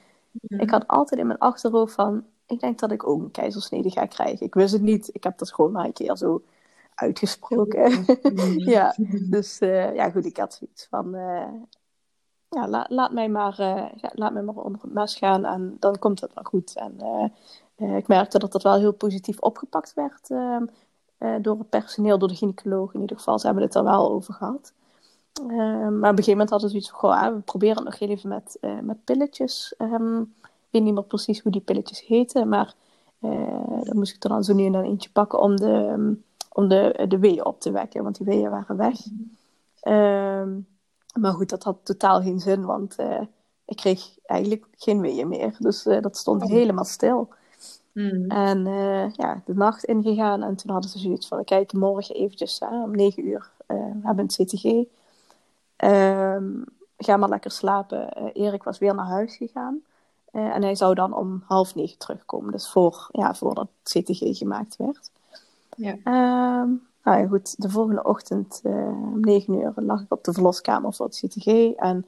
ik 0.48 0.70
had 0.70 0.86
altijd 0.86 1.20
in 1.20 1.26
mijn 1.26 1.38
achterhoofd 1.38 1.94
van, 1.94 2.24
ik 2.46 2.60
denk 2.60 2.78
dat 2.78 2.90
ik 2.90 3.08
ook 3.08 3.20
een 3.20 3.30
keizersnede 3.30 3.90
ga 3.90 4.06
krijgen. 4.06 4.46
Ik 4.46 4.54
wist 4.54 4.72
het 4.72 4.82
niet, 4.82 5.10
ik 5.12 5.24
heb 5.24 5.38
dat 5.38 5.52
gewoon 5.52 5.72
maar 5.72 5.84
een 5.84 5.92
keer 5.92 6.16
zo 6.16 6.42
uitgesproken. 6.94 8.04
ja, 8.56 8.94
dus 9.30 9.60
uh, 9.60 9.94
ja 9.94 10.10
goed, 10.10 10.24
ik 10.24 10.36
had 10.36 10.54
zoiets 10.54 10.86
van, 10.90 11.14
uh, 11.14 11.52
ja, 12.48 12.68
la, 12.68 12.86
laat, 12.88 13.12
mij 13.12 13.28
maar, 13.28 13.60
uh, 13.60 13.88
ja, 13.96 14.10
laat 14.12 14.32
mij 14.32 14.42
maar 14.42 14.54
onder 14.54 14.82
het 14.82 14.92
mes 14.92 15.16
gaan 15.16 15.44
en 15.44 15.76
dan 15.78 15.98
komt 15.98 16.20
het 16.20 16.34
wel 16.34 16.44
goed. 16.44 16.76
En 16.76 16.98
ik 17.96 18.06
merkte 18.06 18.38
dat 18.38 18.52
dat 18.52 18.62
wel 18.62 18.78
heel 18.78 18.92
positief 18.92 19.38
opgepakt 19.38 19.94
werd 19.94 20.30
uh, 21.24 21.34
door 21.40 21.58
het 21.58 21.68
personeel, 21.68 22.18
door 22.18 22.28
de 22.28 22.34
gynaecoloog 22.34 22.94
in 22.94 23.00
ieder 23.00 23.16
geval. 23.16 23.38
Ze 23.38 23.46
hebben 23.46 23.64
het 23.64 23.74
er 23.74 23.84
wel 23.84 24.10
over 24.10 24.34
gehad. 24.34 24.72
Ehm, 25.40 25.98
maar 25.98 26.10
op 26.10 26.18
een 26.18 26.24
gegeven 26.24 26.30
moment 26.30 26.50
hadden 26.50 26.70
ze 26.70 26.76
iets 26.76 26.90
van, 26.90 26.98
goh, 26.98 27.34
we 27.34 27.40
proberen 27.40 27.76
het 27.76 27.84
nog 27.84 27.98
heel 27.98 28.08
even 28.08 28.28
met, 28.28 28.58
met 28.82 29.04
pilletjes. 29.04 29.74
Um, 29.78 30.34
ik 30.42 30.70
weet 30.70 30.82
niet 30.82 30.94
meer 30.94 31.04
precies 31.04 31.40
hoe 31.40 31.52
die 31.52 31.60
pilletjes 31.60 32.06
heten, 32.06 32.48
maar 32.48 32.74
dan 33.82 33.96
moest 33.96 34.14
ik 34.14 34.22
er 34.22 34.28
dan 34.28 34.44
zo 34.44 34.54
nu 34.54 34.66
en 34.66 34.72
dan 34.72 34.84
eentje 34.84 35.10
pakken 35.10 35.40
om 35.40 35.56
de, 35.56 35.90
um, 35.92 36.24
om 36.52 36.68
de, 36.68 37.04
de 37.08 37.18
weeën 37.18 37.44
op 37.44 37.60
te 37.60 37.70
wekken, 37.70 38.02
want 38.02 38.16
die 38.16 38.26
weeën 38.26 38.50
waren 38.50 38.76
weg. 38.76 38.96
maar 41.20 41.32
goed, 41.32 41.48
dat 41.48 41.62
had 41.62 41.76
totaal 41.82 42.22
geen 42.22 42.40
zin, 42.40 42.64
want 42.64 42.96
ik 43.64 43.76
kreeg 43.76 44.18
eigenlijk 44.26 44.66
geen 44.76 45.00
weeën 45.00 45.28
meer. 45.28 45.56
Dus 45.58 45.82
dat 45.82 46.16
stond 46.16 46.42
oh. 46.42 46.48
helemaal 46.48 46.84
stil. 46.84 47.28
Mm. 47.94 48.30
En 48.30 48.66
uh, 48.66 49.10
ja, 49.10 49.42
de 49.44 49.54
nacht 49.54 49.84
ingegaan 49.84 50.42
en 50.42 50.56
toen 50.56 50.72
hadden 50.72 50.90
ze 50.90 50.98
zoiets 50.98 51.28
van, 51.28 51.38
we 51.38 51.44
kijken 51.44 51.78
morgen 51.78 52.14
eventjes 52.14 52.60
uh, 52.60 52.82
om 52.82 52.90
negen 52.90 53.26
uur, 53.26 53.50
uh, 53.68 53.76
we 53.76 54.00
hebben 54.02 54.24
een 54.28 54.46
CTG. 54.46 54.62
Um, 55.84 56.64
ga 56.96 57.16
maar 57.16 57.28
lekker 57.28 57.50
slapen. 57.50 58.32
Erik 58.32 58.62
was 58.62 58.78
weer 58.78 58.94
naar 58.94 59.06
huis 59.06 59.36
gegaan. 59.36 59.82
en 60.32 60.62
hij 60.62 60.74
zou 60.74 60.94
dan 60.94 61.14
om 61.14 61.42
half 61.46 61.74
negen 61.74 61.98
terugkomen, 61.98 62.52
dus 62.52 62.70
voor, 62.70 63.08
ja, 63.12 63.34
voordat 63.34 63.68
het 63.82 64.02
CTG 64.02 64.38
gemaakt 64.38 64.76
werd. 64.76 65.10
Ja. 65.76 65.92
Um, 65.92 66.86
nou 67.02 67.20
ja, 67.20 67.26
goed, 67.26 67.62
de 67.62 67.70
volgende 67.70 68.02
ochtend 68.02 68.60
om 68.64 69.20
negen 69.20 69.54
uur 69.54 69.72
lag 69.76 70.00
ik 70.00 70.12
op 70.12 70.24
de 70.24 70.32
verloskamer 70.32 70.94
voor 70.94 71.06
het 71.06 71.22
CTG. 71.26 71.46
En 71.76 72.06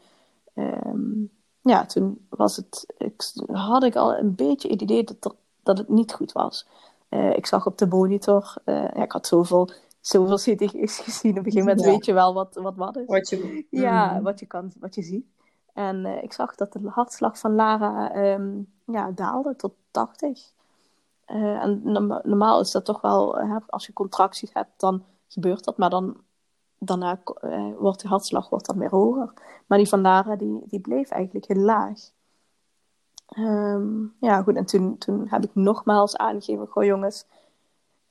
um, 0.54 1.30
ja, 1.60 1.86
toen 1.86 2.26
was 2.28 2.56
het, 2.56 2.86
ik, 2.98 3.32
had 3.46 3.82
ik 3.82 3.96
al 3.96 4.16
een 4.16 4.34
beetje 4.34 4.68
het 4.68 4.82
idee 4.82 5.04
dat 5.04 5.24
er 5.24 5.32
dat 5.66 5.78
het 5.78 5.88
niet 5.88 6.12
goed 6.12 6.32
was. 6.32 6.66
Uh, 7.10 7.36
ik 7.36 7.46
zag 7.46 7.66
op 7.66 7.78
de 7.78 7.86
monitor, 7.86 8.54
uh, 8.64 8.74
ja, 8.82 9.02
ik 9.02 9.12
had 9.12 9.26
zoveel, 9.26 9.70
zoveel 10.06 10.36
CTG's 10.36 10.98
gezien. 10.98 11.30
Op 11.30 11.36
een 11.36 11.52
gegeven 11.52 11.66
moment 11.66 11.80
ja. 11.80 11.86
weet 11.86 12.04
je 12.04 12.12
wel 12.12 12.34
wat 12.34 12.54
wat, 12.54 12.76
wat 12.76 12.96
is. 12.96 13.06
Wat 13.06 13.28
je, 13.28 13.66
ja, 13.70 14.12
mm. 14.12 14.22
wat 14.22 14.40
je, 14.40 14.46
kan, 14.46 14.72
wat 14.80 14.94
je 14.94 15.02
ziet. 15.02 15.26
En 15.72 16.04
uh, 16.04 16.22
ik 16.22 16.32
zag 16.32 16.54
dat 16.54 16.72
de 16.72 16.88
hartslag 16.88 17.38
van 17.38 17.54
Lara 17.54 18.16
um, 18.34 18.72
ja, 18.84 19.10
daalde 19.10 19.56
tot 19.56 19.74
80. 19.90 20.52
en 21.26 21.80
normaal 22.22 22.60
is 22.60 22.70
dat 22.70 22.84
toch 22.84 23.00
wel, 23.00 23.38
als 23.66 23.86
je 23.86 23.92
contracties 23.92 24.52
hebt, 24.52 24.80
dan 24.80 25.04
gebeurt 25.28 25.64
dat. 25.64 25.76
Maar 25.76 25.90
dan, 25.90 26.16
daarna 26.78 27.18
wordt 27.78 28.00
de 28.00 28.08
hartslag 28.08 28.48
wordt 28.48 28.66
dan 28.66 28.78
weer 28.78 28.90
hoger. 28.90 29.32
Maar 29.66 29.78
die 29.78 29.88
van 29.88 30.00
Lara, 30.00 30.36
die, 30.36 30.62
die 30.66 30.80
bleef 30.80 31.10
eigenlijk 31.10 31.46
heel 31.46 31.62
laag. 31.62 31.98
Um, 33.38 34.14
ja, 34.20 34.42
goed. 34.42 34.56
En 34.56 34.66
toen, 34.66 34.98
toen 34.98 35.26
heb 35.28 35.44
ik 35.44 35.54
nogmaals 35.54 36.16
aangegeven: 36.16 36.66
Goh, 36.66 36.84
jongens, 36.84 37.26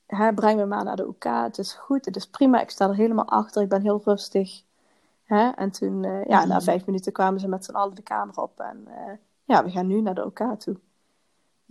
hè, 0.08 0.34
breng 0.34 0.60
me 0.60 0.66
maar 0.66 0.84
naar 0.84 0.96
de 0.96 1.08
OK. 1.08 1.24
Het 1.24 1.58
is 1.58 1.74
goed, 1.74 2.06
het 2.06 2.16
is 2.16 2.28
prima. 2.28 2.62
Ik 2.62 2.70
sta 2.70 2.88
er 2.88 2.96
helemaal 2.96 3.28
achter. 3.28 3.62
Ik 3.62 3.70
ben 3.70 3.82
heel 3.82 4.02
rustig. 4.04 4.64
Hè? 5.24 5.50
En 5.50 5.72
toen, 5.72 6.04
uh, 6.04 6.26
ja, 6.26 6.46
na 6.46 6.62
vijf 6.62 6.86
minuten 6.86 7.12
kwamen 7.12 7.40
ze 7.40 7.48
met 7.48 7.66
z'n 7.66 7.72
allen 7.72 7.96
de 7.96 8.02
kamer 8.02 8.38
op. 8.38 8.60
En 8.60 8.86
uh, 8.88 9.14
ja, 9.44 9.64
we 9.64 9.70
gaan 9.70 9.88
nu 9.88 10.02
naar 10.02 10.16
de 10.16 10.26
OK 10.26 10.42
toe. 10.60 10.78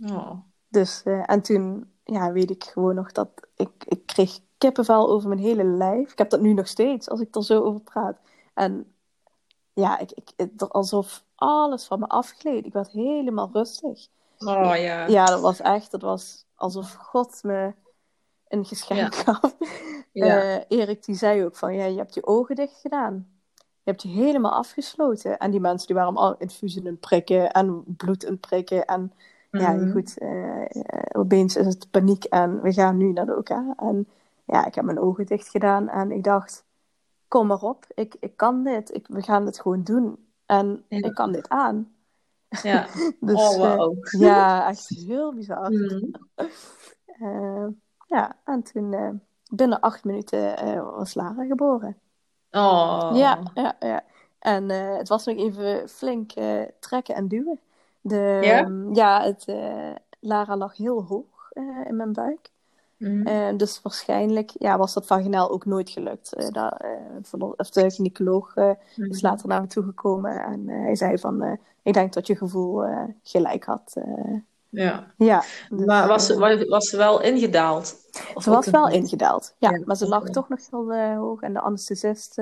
Oh. 0.03 0.31
Dus, 0.67 1.01
uh, 1.05 1.23
en 1.25 1.41
toen, 1.41 1.91
ja, 2.03 2.31
weet 2.31 2.49
ik 2.49 2.63
gewoon 2.63 2.95
nog 2.95 3.11
dat 3.11 3.29
ik, 3.55 3.69
ik 3.87 4.05
kreeg 4.05 4.39
kippenvel 4.57 5.09
over 5.09 5.27
mijn 5.27 5.41
hele 5.41 5.63
lijf. 5.63 6.11
Ik 6.11 6.17
heb 6.17 6.29
dat 6.29 6.41
nu 6.41 6.53
nog 6.53 6.67
steeds, 6.67 7.09
als 7.09 7.19
ik 7.19 7.35
er 7.35 7.43
zo 7.43 7.63
over 7.63 7.81
praat. 7.81 8.17
En 8.53 8.93
ja, 9.73 9.99
ik, 9.99 10.11
ik, 10.35 10.61
alsof 10.61 11.23
alles 11.35 11.85
van 11.85 11.99
me 11.99 12.07
afgleed. 12.07 12.65
Ik 12.65 12.73
werd 12.73 12.91
helemaal 12.91 13.49
rustig. 13.53 14.07
Oh 14.39 14.75
ja. 14.77 15.07
Ja, 15.07 15.25
dat 15.25 15.41
was 15.41 15.59
echt, 15.61 15.91
dat 15.91 16.01
was 16.01 16.45
alsof 16.55 16.93
God 16.93 17.43
me 17.43 17.73
een 18.47 18.65
geschenk 18.65 19.15
gaf. 19.15 19.55
Ja. 20.11 20.55
Uh, 20.55 20.61
Erik 20.67 21.05
die 21.05 21.15
zei 21.15 21.45
ook 21.45 21.55
van, 21.55 21.75
ja, 21.75 21.85
je 21.85 21.97
hebt 21.97 22.13
je 22.13 22.25
ogen 22.25 22.55
dicht 22.55 22.79
gedaan. 22.81 23.27
Je 23.53 23.91
hebt 23.91 24.01
je 24.01 24.07
helemaal 24.07 24.51
afgesloten. 24.51 25.37
En 25.37 25.51
die 25.51 25.59
mensen 25.59 25.87
die 25.87 25.95
waren 25.95 26.15
al 26.15 26.37
infusen 26.37 26.87
en 26.87 26.99
prikken 26.99 27.51
en 27.51 27.83
bloed 27.97 28.23
in 28.23 28.39
prikken. 28.39 28.85
En 28.85 29.13
mm. 29.51 29.59
ja, 29.59 29.71
mhm. 29.71 29.91
goed, 29.91 30.21
uh, 30.21 30.65
opeens 31.11 31.55
is 31.55 31.65
het 31.65 31.91
paniek 31.91 32.23
en 32.23 32.61
we 32.61 32.73
gaan 32.73 32.97
nu 32.97 33.11
naar 33.11 33.25
de 33.25 33.37
OK. 33.37 33.49
En 33.77 34.07
ja, 34.45 34.65
ik 34.65 34.75
heb 34.75 34.85
mijn 34.85 34.99
ogen 34.99 35.25
dicht 35.25 35.49
gedaan 35.49 35.89
en 35.89 36.11
ik 36.11 36.23
dacht, 36.23 36.63
kom 37.27 37.47
maar 37.47 37.61
op, 37.61 37.85
ik, 37.93 38.15
ik 38.19 38.37
kan 38.37 38.63
dit, 38.63 38.93
ik, 38.93 39.07
we 39.07 39.21
gaan 39.21 39.45
het 39.45 39.59
gewoon 39.59 39.83
doen. 39.83 40.25
En 40.45 40.83
ik 40.87 41.13
kan 41.13 41.31
dit 41.31 41.49
aan. 41.49 41.95
Ja, 42.61 42.87
dus, 43.19 43.35
oh, 43.35 43.57
wow. 43.57 43.97
Uh, 43.97 44.21
ja, 44.21 44.67
echt 44.69 44.87
heel 44.87 45.33
bizar. 45.33 45.71
Mm. 45.71 46.11
Uh, 47.19 47.67
ja, 48.05 48.35
en 48.43 48.63
toen 48.63 48.93
uh, 48.93 49.09
binnen 49.51 49.79
acht 49.79 50.03
minuten 50.03 50.55
was 50.95 51.13
Lara 51.13 51.45
geboren. 51.45 51.97
Oh. 52.51 53.09
Ja, 53.13 53.39
ja, 53.53 53.75
ja. 53.79 54.03
En 54.39 54.69
het 54.69 55.07
was 55.07 55.25
nog 55.25 55.37
even 55.37 55.89
flink 55.89 56.31
trekken 56.79 57.15
en 57.15 57.27
duwen. 57.27 57.59
De, 58.01 58.39
ja? 58.41 58.65
Um, 58.65 58.93
ja, 58.93 59.21
het, 59.21 59.45
Lara 60.19 60.57
lag 60.57 60.77
heel 60.77 61.03
hoog 61.03 61.51
in 61.85 61.95
mijn 61.95 62.13
buik. 62.13 62.53
Mm. 62.97 63.27
Uh, 63.27 63.57
dus 63.57 63.81
waarschijnlijk 63.81 64.51
ja, 64.59 64.77
was 64.77 64.93
dat 64.93 65.05
vaginaal 65.05 65.49
ook 65.49 65.65
nooit 65.65 65.89
gelukt. 65.89 66.33
Uh, 66.37 66.49
dat, 66.49 66.83
uh, 67.33 67.51
of 67.57 67.69
de 67.69 67.91
gynaecoloog 67.91 68.55
mm. 68.55 68.75
is 68.95 69.21
later 69.21 69.47
naar 69.47 69.61
me 69.61 69.67
toegekomen 69.67 70.43
en 70.43 70.67
hij 70.67 70.95
zei 70.95 71.17
van, 71.17 71.59
ik 71.81 71.93
denk 71.93 72.13
dat 72.13 72.27
je 72.27 72.35
gevoel 72.35 72.83
gelijk 73.23 73.63
had. 73.63 73.95
Ja. 74.75 75.13
ja 75.17 75.43
dus, 75.69 75.85
maar 75.85 76.07
was, 76.07 76.25
ze, 76.25 76.65
was 76.69 76.89
ze 76.89 76.97
wel 76.97 77.21
ingedaald? 77.21 77.95
Of 78.33 78.43
ze 78.43 78.49
was 78.49 78.69
wel 78.69 78.89
ingedaald, 78.89 79.55
ja. 79.57 79.69
ja 79.69 79.81
maar 79.85 79.95
ze 79.95 80.07
lag 80.07 80.19
okay. 80.19 80.31
toch 80.31 80.49
nog 80.49 80.59
heel 80.69 81.15
hoog 81.15 81.41
en 81.41 81.53
de 81.53 81.61
anesthesist, 81.61 82.35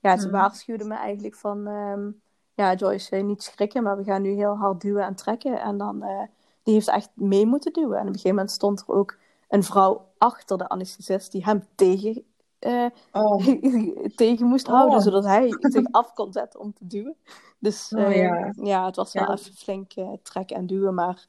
ja, 0.00 0.16
ze 0.16 0.26
mm. 0.26 0.32
waarschuwde 0.32 0.84
me 0.84 0.94
eigenlijk 0.94 1.34
van, 1.34 1.66
um, 1.66 2.20
ja, 2.60 2.74
Joyce, 2.74 3.16
eh, 3.16 3.24
niet 3.24 3.42
schrikken, 3.42 3.82
maar 3.82 3.96
we 3.96 4.04
gaan 4.04 4.22
nu 4.22 4.30
heel 4.30 4.56
hard 4.56 4.80
duwen 4.80 5.04
en 5.04 5.14
trekken. 5.14 5.60
En 5.60 5.78
dan, 5.78 6.02
eh, 6.02 6.22
die 6.62 6.74
heeft 6.74 6.88
echt 6.88 7.10
mee 7.14 7.46
moeten 7.46 7.72
duwen. 7.72 7.94
En 7.96 8.00
op 8.00 8.06
een 8.06 8.12
gegeven 8.12 8.34
moment 8.34 8.50
stond 8.50 8.80
er 8.80 8.94
ook 8.94 9.16
een 9.48 9.62
vrouw 9.62 10.08
achter 10.18 10.58
de 10.58 10.68
anesthesist 10.68 11.32
die 11.32 11.44
hem 11.44 11.64
tegen, 11.74 12.24
eh, 12.58 12.86
Oh, 13.12 13.46
tegen 14.16 14.46
moest 14.46 14.68
Oh. 14.68 14.74
houden, 14.74 15.00
zodat 15.00 15.24
hij 15.24 15.56
zich 15.60 15.86
af 15.90 16.12
kon 16.12 16.32
zetten 16.32 16.60
om 16.60 16.72
te 16.72 16.86
duwen. 16.86 17.16
Dus 17.58 17.92
Oh, 17.96 18.02
eh, 18.02 18.16
ja. 18.16 18.52
ja. 18.62 18.86
het 18.86 18.96
was 18.96 19.12
wel 19.12 19.24
Ja. 19.24 19.32
even 19.32 19.54
flink 19.54 19.92
eh, 19.92 20.12
trekken 20.22 20.56
en 20.56 20.66
duwen, 20.66 20.94
maar 20.94 21.26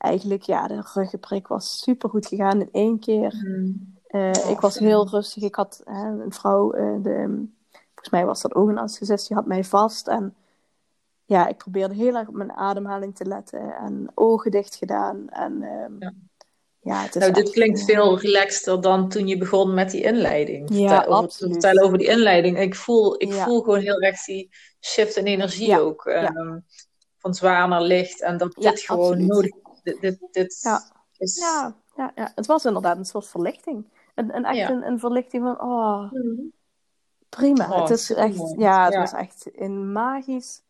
eigenlijk, 0.00 0.42
ja, 0.42 0.66
de 0.66 0.82
ruggenprik 0.94 1.46
was 1.48 1.78
super 1.78 2.08
goed 2.08 2.26
gegaan 2.26 2.60
in 2.60 2.68
één 2.72 2.98
keer. 2.98 3.34
mm. 3.46 3.98
Eh, 4.06 4.50
ik 4.50 4.60
was 4.60 4.78
heel 4.78 5.08
rustig. 5.08 5.42
Ik 5.42 5.54
had 5.54 5.80
hè, 5.84 6.08
een 6.08 6.32
vrouw, 6.32 6.72
eh, 6.72 7.02
de, 7.02 7.24
volgens 7.70 8.10
mij 8.10 8.24
was 8.26 8.42
dat 8.42 8.54
ook 8.54 8.68
een 8.68 8.78
anesthesist, 8.78 9.28
die 9.28 9.36
had 9.36 9.46
mij 9.46 9.64
vast. 9.64 10.08
En 10.08 10.34
ja, 11.24 11.48
ik 11.48 11.56
probeerde 11.56 11.94
heel 11.94 12.14
erg 12.16 12.28
op 12.28 12.34
mijn 12.34 12.52
ademhaling 12.52 13.16
te 13.16 13.24
letten 13.24 13.74
en 13.76 14.10
ogen 14.14 14.50
dicht 14.50 14.74
gedaan. 14.74 15.28
En 15.28 15.62
ehm, 15.62 15.92
Ja. 15.98 16.12
ja. 16.80 17.02
het 17.02 17.14
is 17.16 17.20
Nou, 17.20 17.32
dit 17.32 17.50
klinkt 17.50 17.78
eh, 17.78 17.84
veel 17.84 18.18
relaxter 18.18 18.80
dan 18.80 19.08
toen 19.08 19.26
je 19.26 19.36
begon 19.38 19.74
met 19.74 19.90
die 19.90 20.02
inleiding. 20.02 20.68
Ja, 20.72 21.02
Vertel 21.02 21.28
vertellen 21.50 21.84
over 21.84 21.98
die 21.98 22.08
inleiding. 22.08 22.58
Ik 22.58 22.74
voel, 22.74 23.22
ik 23.22 23.32
voel 23.32 23.60
gewoon 23.60 23.80
heel 23.80 24.00
erg 24.00 24.24
die 24.24 24.50
shift 24.80 25.16
in 25.16 25.24
energie 25.24 25.80
ook. 25.80 26.06
ehm, 26.06 26.58
Van 27.18 27.34
zwaar 27.34 27.68
naar 27.68 27.82
licht. 27.82 28.22
En 28.22 28.38
dat 28.38 28.54
dit 28.54 28.80
gewoon 28.80 29.06
absoluut. 29.06 29.28
nodig 29.28 29.50
dit, 29.90 30.00
dit, 30.00 30.18
dit 30.32 30.58
Ja. 30.62 30.82
is... 31.18 31.38
Ja, 31.38 31.74
ja, 31.96 32.12
ja, 32.14 32.32
het 32.34 32.46
was 32.46 32.64
inderdaad 32.64 32.96
een 32.96 33.04
soort 33.04 33.26
verlichting. 33.28 33.84
Een, 34.14 34.36
een 34.36 34.44
echt 34.44 34.56
Ja. 34.56 34.70
een, 34.70 34.86
een 34.86 34.98
verlichting 34.98 35.42
van, 35.42 35.60
oh, 35.60 36.12
Mm. 36.12 36.52
prima. 37.28 37.70
Oh, 37.72 37.80
het 37.80 37.90
is 37.90 38.06
supermooi. 38.06 38.40
echt, 38.50 38.60
ja, 38.60 38.84
het 38.84 38.94
was 38.94 39.12
echt 39.12 39.50
een 39.52 39.92
magisch, 39.92 40.62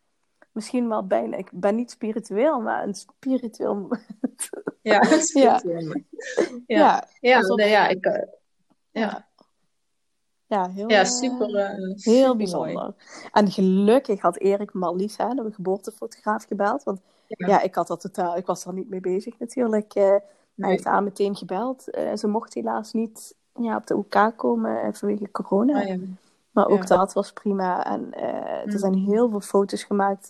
misschien 0.51 0.87
wel 0.89 1.07
bijna, 1.07 1.37
ik 1.37 1.49
ben 1.53 1.75
niet 1.75 1.91
spiritueel, 1.91 2.59
maar 2.61 2.83
een 2.83 2.95
spiritueel 2.95 3.75
moment. 3.75 4.49
Ja, 4.81 5.01
is 5.11 5.27
spiritueel. 5.27 5.93
Ja, 6.67 6.77
Ja, 6.77 7.07
ja, 7.19 7.37
alsof- 7.37 7.57
nee, 7.57 7.69
ja, 7.69 7.87
ik, 7.87 8.05
eh, 8.05 8.27
ja. 8.91 9.27
ja, 10.45 10.69
heel, 10.69 10.89
ja 10.89 10.99
eh, 10.99 11.05
super, 11.05 11.55
eh, 11.55 11.95
Heel 12.03 12.35
bijzonder. 12.35 12.93
En 13.31 13.51
gelukkig 13.51 14.21
had 14.21 14.37
Erik 14.37 14.73
Marlies, 14.73 15.17
hè, 15.17 15.27
de 15.33 15.51
geboortefotograaf, 15.51 16.45
gebeld. 16.45 16.83
Want 16.83 17.01
Ja. 17.37 17.61
ik 17.61 17.75
had 17.75 17.87
dat 17.87 18.01
totaal, 18.01 18.37
ik 18.37 18.45
was 18.45 18.65
er 18.65 18.73
niet 18.73 18.89
mee 18.89 18.99
bezig 18.99 19.39
natuurlijk. 19.39 19.93
Eh, 19.93 20.15
Hij 20.55 20.69
heeft 20.69 20.83
haar 20.83 21.03
meteen 21.03 21.35
gebeld. 21.35 21.89
Eh, 21.89 22.15
ze 22.15 22.27
mocht 22.27 22.53
helaas 22.53 22.93
niet 22.93 23.35
ja, 23.55 23.75
op 23.75 23.87
de 23.87 23.95
OK 23.95 24.33
komen 24.35 24.81
eh, 24.81 24.93
vanwege 24.93 25.31
corona. 25.31 25.81
Ah. 25.81 25.99
Maar 26.51 26.67
ook 26.67 26.87
dat 26.87 27.13
was 27.13 27.31
prima. 27.33 27.85
En 27.85 28.13
er 28.13 28.61
Mm. 28.65 28.77
zijn 28.77 28.93
heel 28.93 29.29
veel 29.29 29.41
foto's 29.41 29.83
gemaakt. 29.83 30.29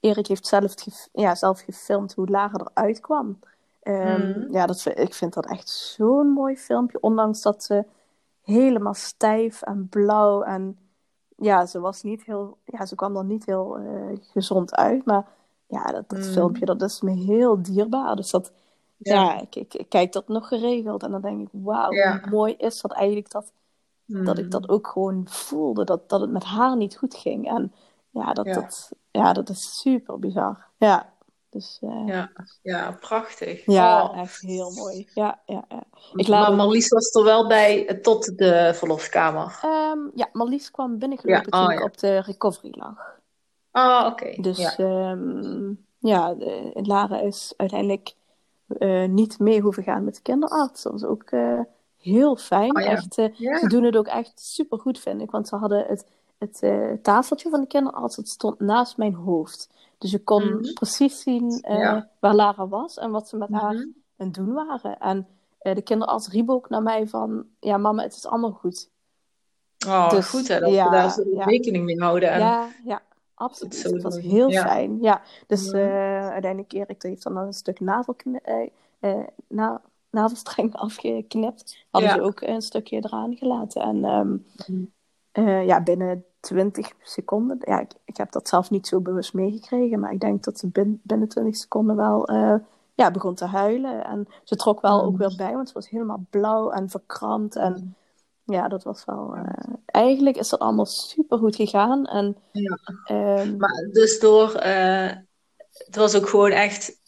Erik 0.00 0.26
heeft 0.26 0.46
zelf, 0.46 0.74
ja, 1.12 1.34
zelf 1.34 1.60
gefilmd 1.60 2.14
hoe 2.14 2.28
Lara 2.28 2.66
eruit 2.74 3.00
kwam. 3.00 3.38
Ehm, 3.82 4.26
Mm. 4.38 4.46
Ja, 4.52 4.66
dat, 4.66 4.84
ik 4.94 5.14
vind 5.14 5.34
dat 5.34 5.46
echt 5.46 5.68
zo'n 5.68 6.28
mooi 6.28 6.56
filmpje. 6.56 7.00
Ondanks 7.00 7.42
dat 7.42 7.64
ze 7.64 7.84
helemaal 8.42 8.94
stijf 8.94 9.62
en 9.62 9.88
blauw 9.88 10.42
en 10.42 10.78
ja, 11.36 11.66
ze 11.66 11.80
was 11.80 12.02
niet 12.02 12.22
heel, 12.24 12.56
ja, 12.64 12.86
ze 12.86 12.94
kwam 12.94 13.16
er 13.16 13.24
niet 13.24 13.46
heel 13.46 13.78
gezond 14.32 14.74
uit. 14.74 15.04
Maar 15.04 15.26
ja, 15.72 15.84
dat, 15.84 16.08
dat 16.08 16.18
Mm. 16.18 16.24
filmpje, 16.24 16.64
dat 16.64 16.82
is 16.82 17.00
me 17.00 17.10
heel 17.12 17.62
dierbaar. 17.62 18.16
Dus 18.16 18.30
dat, 18.30 18.52
Ja. 18.96 19.14
ja, 19.14 19.40
ik, 19.40 19.56
ik, 19.56 19.74
ik 19.74 19.88
kijk 19.88 20.12
dat 20.12 20.28
nog 20.28 20.48
geregeld 20.48 21.02
en 21.02 21.10
dan 21.10 21.20
denk 21.20 21.40
ik, 21.40 21.48
wauw, 21.52 21.92
Ja. 21.92 22.18
hoe 22.20 22.30
mooi 22.30 22.54
is 22.58 22.80
dat 22.80 22.92
eigenlijk 22.92 23.30
dat 23.30 23.52
dat 24.06 24.38
ik 24.38 24.44
Mm. 24.44 24.50
dat 24.50 24.68
ook 24.68 24.86
gewoon 24.86 25.26
voelde, 25.28 25.84
dat, 25.84 26.08
dat 26.08 26.20
het 26.20 26.30
met 26.30 26.44
haar 26.44 26.76
niet 26.76 26.96
goed 26.96 27.14
ging. 27.14 27.48
En 27.48 27.72
ja, 28.10 28.32
dat, 28.32 28.46
Ja. 28.46 28.52
Dat, 28.54 28.90
ja, 29.10 29.32
dat 29.32 29.48
is 29.48 29.80
super 29.80 30.18
bizar. 30.18 30.66
Ja, 30.76 31.12
dus 31.50 31.78
eh, 31.80 32.02
ja, 32.06 32.14
Ja, 32.14 32.30
ja, 32.62 32.96
prachtig. 33.00 33.66
Oh. 33.68 34.12
echt 34.16 34.40
heel 34.40 34.70
mooi. 34.70 35.08
Ja, 35.14 35.40
ja, 35.46 35.64
ja. 35.68 35.82
Ik 36.14 36.28
laat 36.28 36.40
Maar 36.40 36.50
ook- 36.50 36.56
Marlies 36.56 36.88
was 36.88 37.14
er 37.14 37.24
wel 37.24 37.46
bij 37.48 37.86
eh, 37.86 37.96
tot 38.00 38.38
de 38.38 38.70
verloskamer. 38.74 39.58
Ehm, 39.62 39.98
ja, 40.14 40.28
Marlies 40.32 40.70
kwam 40.70 40.98
binnengelopen 40.98 41.46
Ja, 41.50 41.58
oh, 41.58 41.64
toen 41.64 41.72
ik 41.72 41.78
ja. 41.78 41.84
op 41.84 41.98
de 41.98 42.18
recovery 42.18 42.74
lag. 42.78 43.20
Ah, 43.72 44.06
oké. 44.06 44.42
Dus 44.42 44.58
Ja. 44.58 44.76
ehm, 44.76 45.72
ja, 45.98 46.34
de, 46.34 46.70
Lara 46.82 47.20
is 47.20 47.54
uiteindelijk 47.56 48.14
eh, 48.78 49.08
niet 49.08 49.38
mee 49.38 49.60
hoeven 49.60 49.82
gaan 49.82 50.04
met 50.04 50.14
de 50.14 50.22
kinderarts. 50.22 50.82
Dat 50.82 50.92
was 50.92 51.04
ook 51.04 51.22
eh, 51.22 51.60
heel 52.00 52.36
fijn. 52.36 52.76
Oh, 52.76 52.82
ja. 52.82 52.88
echt, 52.90 53.14
Ja. 53.36 53.58
Ze 53.58 53.66
doen 53.68 53.84
het 53.84 53.96
ook 53.96 54.06
echt 54.06 54.40
super 54.40 54.78
goed, 54.78 54.98
vind 54.98 55.20
ik. 55.20 55.30
Want 55.30 55.48
ze 55.48 55.56
hadden 55.56 55.84
het, 55.86 56.06
het 56.38 56.62
tafeltje 57.04 57.50
van 57.50 57.60
de 57.60 57.66
kinderarts, 57.66 58.16
dat 58.16 58.28
stond 58.28 58.60
naast 58.60 58.96
mijn 58.96 59.14
hoofd. 59.14 59.70
Dus 59.98 60.10
je 60.10 60.18
kon 60.22 60.44
Mhm. 60.44 60.72
precies 60.72 61.20
zien 61.22 61.58
Ja. 61.68 62.08
waar 62.18 62.34
Lara 62.34 62.68
was 62.68 62.98
en 62.98 63.10
wat 63.10 63.28
ze 63.28 63.36
met 63.36 63.48
haar 63.50 63.72
Mhm. 63.74 63.82
aan 63.82 64.26
het 64.26 64.34
doen 64.34 64.52
waren. 64.52 64.98
En 64.98 65.26
de 65.74 65.82
kinderarts 65.82 66.28
riep 66.28 66.50
ook 66.50 66.68
naar 66.68 66.82
mij 66.82 67.08
van, 67.08 67.44
ja 67.60 67.76
mama, 67.76 68.02
het 68.02 68.14
is 68.16 68.26
allemaal 68.26 68.50
goed. 68.52 68.88
Oh, 69.86 70.10
Dus, 70.10 70.28
goed 70.28 70.48
hè, 70.48 70.60
dat 70.60 70.70
we 70.70 70.76
daar 70.76 71.18
rekening 71.48 71.84
mee 71.84 72.00
houden. 72.00 72.30
En... 72.30 72.38
Ja, 72.40 72.68
ja, 72.84 73.02
absoluut. 73.42 73.74
zo 73.74 73.92
Het 73.92 74.02
was 74.02 74.18
heel 74.20 74.50
Ja. 74.50 74.62
fijn. 74.62 74.98
Ja, 75.00 75.20
dus 75.46 75.70
Ja. 75.70 75.78
eh, 75.78 76.30
uiteindelijk 76.30 76.72
Erik 76.72 77.02
heeft 77.02 77.22
dan 77.22 77.36
een 77.36 77.52
stuk 77.52 77.80
eh, 77.80 78.68
eh, 79.00 79.26
na 79.48 79.80
navelstreng 80.10 80.74
afgeknipt. 80.86 81.84
Hadden 81.90 82.10
Ja. 82.10 82.16
ze 82.16 82.22
ook 82.22 82.40
een 82.40 82.62
stukje 82.62 82.96
eraan 82.96 83.36
gelaten. 83.36 83.82
En 83.82 84.04
ehm, 84.04 84.36
Mhm. 84.66 84.84
ja, 85.66 85.82
binnen 85.82 86.24
20 86.40 86.92
seconden, 87.02 87.56
ja, 87.60 87.80
ik, 87.80 87.92
ik 88.04 88.16
heb 88.16 88.32
dat 88.32 88.48
zelf 88.48 88.70
niet 88.70 88.86
zo 88.86 89.00
bewust 89.00 89.34
meegekregen, 89.34 90.00
maar 90.00 90.12
ik 90.12 90.20
denk 90.20 90.44
dat 90.44 90.58
ze 90.58 90.66
bin- 90.68 91.00
binnen 91.02 91.28
20 91.28 91.56
seconden 91.56 91.96
wel 91.96 92.30
ja, 92.94 93.10
begon 93.10 93.34
te 93.34 93.44
huilen. 93.44 94.04
En 94.04 94.28
ze 94.44 94.56
trok 94.56 94.80
wel 94.80 94.96
Mhm. 94.98 95.06
ook 95.06 95.16
weer 95.16 95.34
bij, 95.36 95.52
want 95.54 95.68
ze 95.68 95.74
was 95.74 95.88
helemaal 95.90 96.24
blauw 96.30 96.70
en 96.70 96.88
verkrampt. 96.90 97.56
En 97.56 97.94
ja, 98.44 98.68
dat 98.68 98.82
was 98.84 99.04
wel. 99.04 99.34
eh, 99.36 99.74
eigenlijk 99.86 100.36
is 100.36 100.48
dat 100.48 100.60
allemaal 100.60 100.86
super 100.86 101.38
goed 101.38 101.56
gegaan. 101.56 102.06
En, 102.06 102.36
Ja. 102.52 102.78
ehm, 103.04 103.56
Maar 103.56 103.88
dus 103.92 104.20
door, 104.20 104.52
eh, 104.54 105.10
het 105.68 105.96
was 105.96 106.14
ook 106.16 106.28
gewoon 106.28 106.50
echt 106.50 107.00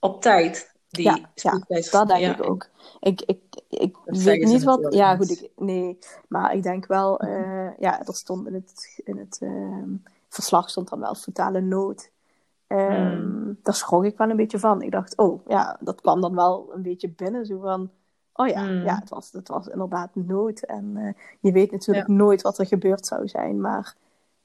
op 0.00 0.20
tijd, 0.22 0.72
die 0.88 1.04
Ja, 1.04 1.30
ja, 1.34 1.52
dat 1.90 2.08
denk 2.08 2.20
Ja. 2.20 2.32
ik 2.38 2.50
ook. 2.50 2.68
Ik, 3.00 3.22
ik, 3.22 3.40
ik 3.68 3.96
Dat 4.04 4.16
weet 4.22 4.42
niet 4.44 4.64
wat. 4.64 4.94
Ja, 4.94 5.16
goed, 5.16 5.30
ik, 5.30 5.50
nee. 5.56 5.98
Maar 6.28 6.54
ik 6.54 6.62
denk 6.62 6.86
wel. 6.86 7.18
eh, 7.20 7.78
ja, 7.78 8.06
er 8.06 8.14
stond 8.14 8.46
in 8.46 8.54
het, 8.54 9.00
in 9.04 9.16
het 9.18 9.38
ehm, 9.40 9.94
verslag 10.28 10.70
stond 10.70 10.88
dan 10.88 11.00
wel 11.00 11.14
fetale 11.14 11.60
nood. 11.60 12.10
Ehm, 12.66 12.94
Hmm. 12.94 13.58
Daar 13.62 13.74
schrok 13.74 14.04
ik 14.04 14.16
wel 14.18 14.30
een 14.30 14.36
beetje 14.36 14.58
van. 14.58 14.82
Ik 14.82 14.90
dacht, 14.90 15.16
oh 15.16 15.40
ja, 15.48 15.76
dat 15.80 16.00
kwam 16.00 16.20
dan 16.20 16.34
wel 16.34 16.70
een 16.74 16.82
beetje 16.82 17.08
binnen. 17.08 17.46
Zo 17.46 17.58
van, 17.60 17.90
oh 18.36 18.48
ja, 18.48 18.64
Hmm. 18.64 18.84
ja 18.84 18.94
het, 19.00 19.08
was, 19.08 19.32
het 19.32 19.48
was 19.48 19.66
inderdaad 19.66 20.10
nood. 20.14 20.60
En 20.62 20.92
eh, 20.96 21.12
je 21.40 21.52
weet 21.52 21.70
natuurlijk 21.72 22.08
nooit 22.08 22.42
wat 22.42 22.58
er 22.58 22.66
gebeurd 22.66 23.06
zou 23.06 23.28
zijn. 23.28 23.60
Maar 23.60 23.94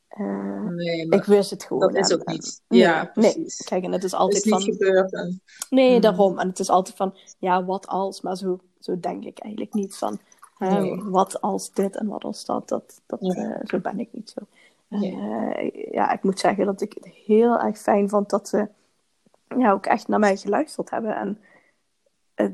eh, 0.07 0.61
Nee, 0.69 1.07
maar 1.07 1.19
ik 1.19 1.25
wist 1.25 1.49
het 1.49 1.63
gewoon. 1.63 1.93
dat 1.93 2.05
is 2.09 2.13
ook 2.13 2.21
en- 2.23 2.33
niet. 2.33 2.61
ja, 2.67 3.11
nee. 3.15 3.31
precies. 3.33 3.61
Kijk, 3.63 3.83
en 3.83 3.91
het 3.91 4.03
is 4.03 4.11
Het 4.11 4.19
altijd 4.19 4.45
is 4.45 4.51
niet 4.51 4.53
van. 4.53 4.73
gebeurd. 4.73 5.13
En... 5.13 5.41
Nee, 5.69 5.95
Mm. 5.95 6.01
daarom. 6.01 6.39
En 6.39 6.47
het 6.47 6.59
is 6.59 6.69
altijd 6.69 6.95
van, 6.95 7.13
ja, 7.39 7.63
wat 7.65 7.87
als? 7.87 8.21
Maar 8.21 8.37
zo, 8.37 8.59
zo 8.79 8.99
denk 8.99 9.23
ik 9.23 9.39
eigenlijk 9.39 9.73
niet 9.73 9.95
van, 9.97 10.19
Nee. 10.57 11.03
wat 11.03 11.41
als 11.41 11.73
dit 11.73 11.95
en 11.95 12.07
wat 12.07 12.23
als 12.23 12.45
dat. 12.45 12.69
dat, 12.69 13.01
dat 13.05 13.19
Ja. 13.21 13.33
eh, 13.33 13.59
zo 13.63 13.79
ben 13.79 13.99
ik 13.99 14.09
niet 14.11 14.29
zo. 14.29 14.41
Eh, 14.89 15.91
ja, 15.91 16.11
ik 16.11 16.23
moet 16.23 16.39
zeggen 16.39 16.65
dat 16.65 16.81
ik 16.81 16.93
het 16.93 17.05
heel 17.05 17.59
erg 17.59 17.77
fijn 17.77 18.09
vond 18.09 18.29
dat 18.29 18.47
ze 18.47 18.67
ja, 19.57 19.71
ook 19.71 19.85
echt 19.85 20.07
naar 20.07 20.19
mij 20.19 20.37
geluisterd 20.37 20.89
hebben. 20.89 21.15
En 21.15 21.37
eh, 21.41 21.50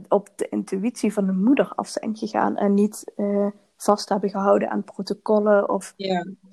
op 0.07 0.29
de 0.35 0.49
intuïtie 0.49 1.13
van 1.13 1.25
de 1.25 1.31
moeder 1.31 1.71
af 1.75 1.87
zijn 1.87 2.15
gegaan. 2.15 2.57
En 2.57 2.73
niet 2.73 3.11
eh, 3.15 3.47
vast 3.77 4.09
hebben 4.09 4.29
gehouden 4.29 4.69
aan 4.69 4.83
protocollen 4.83 5.69
of 5.69 5.93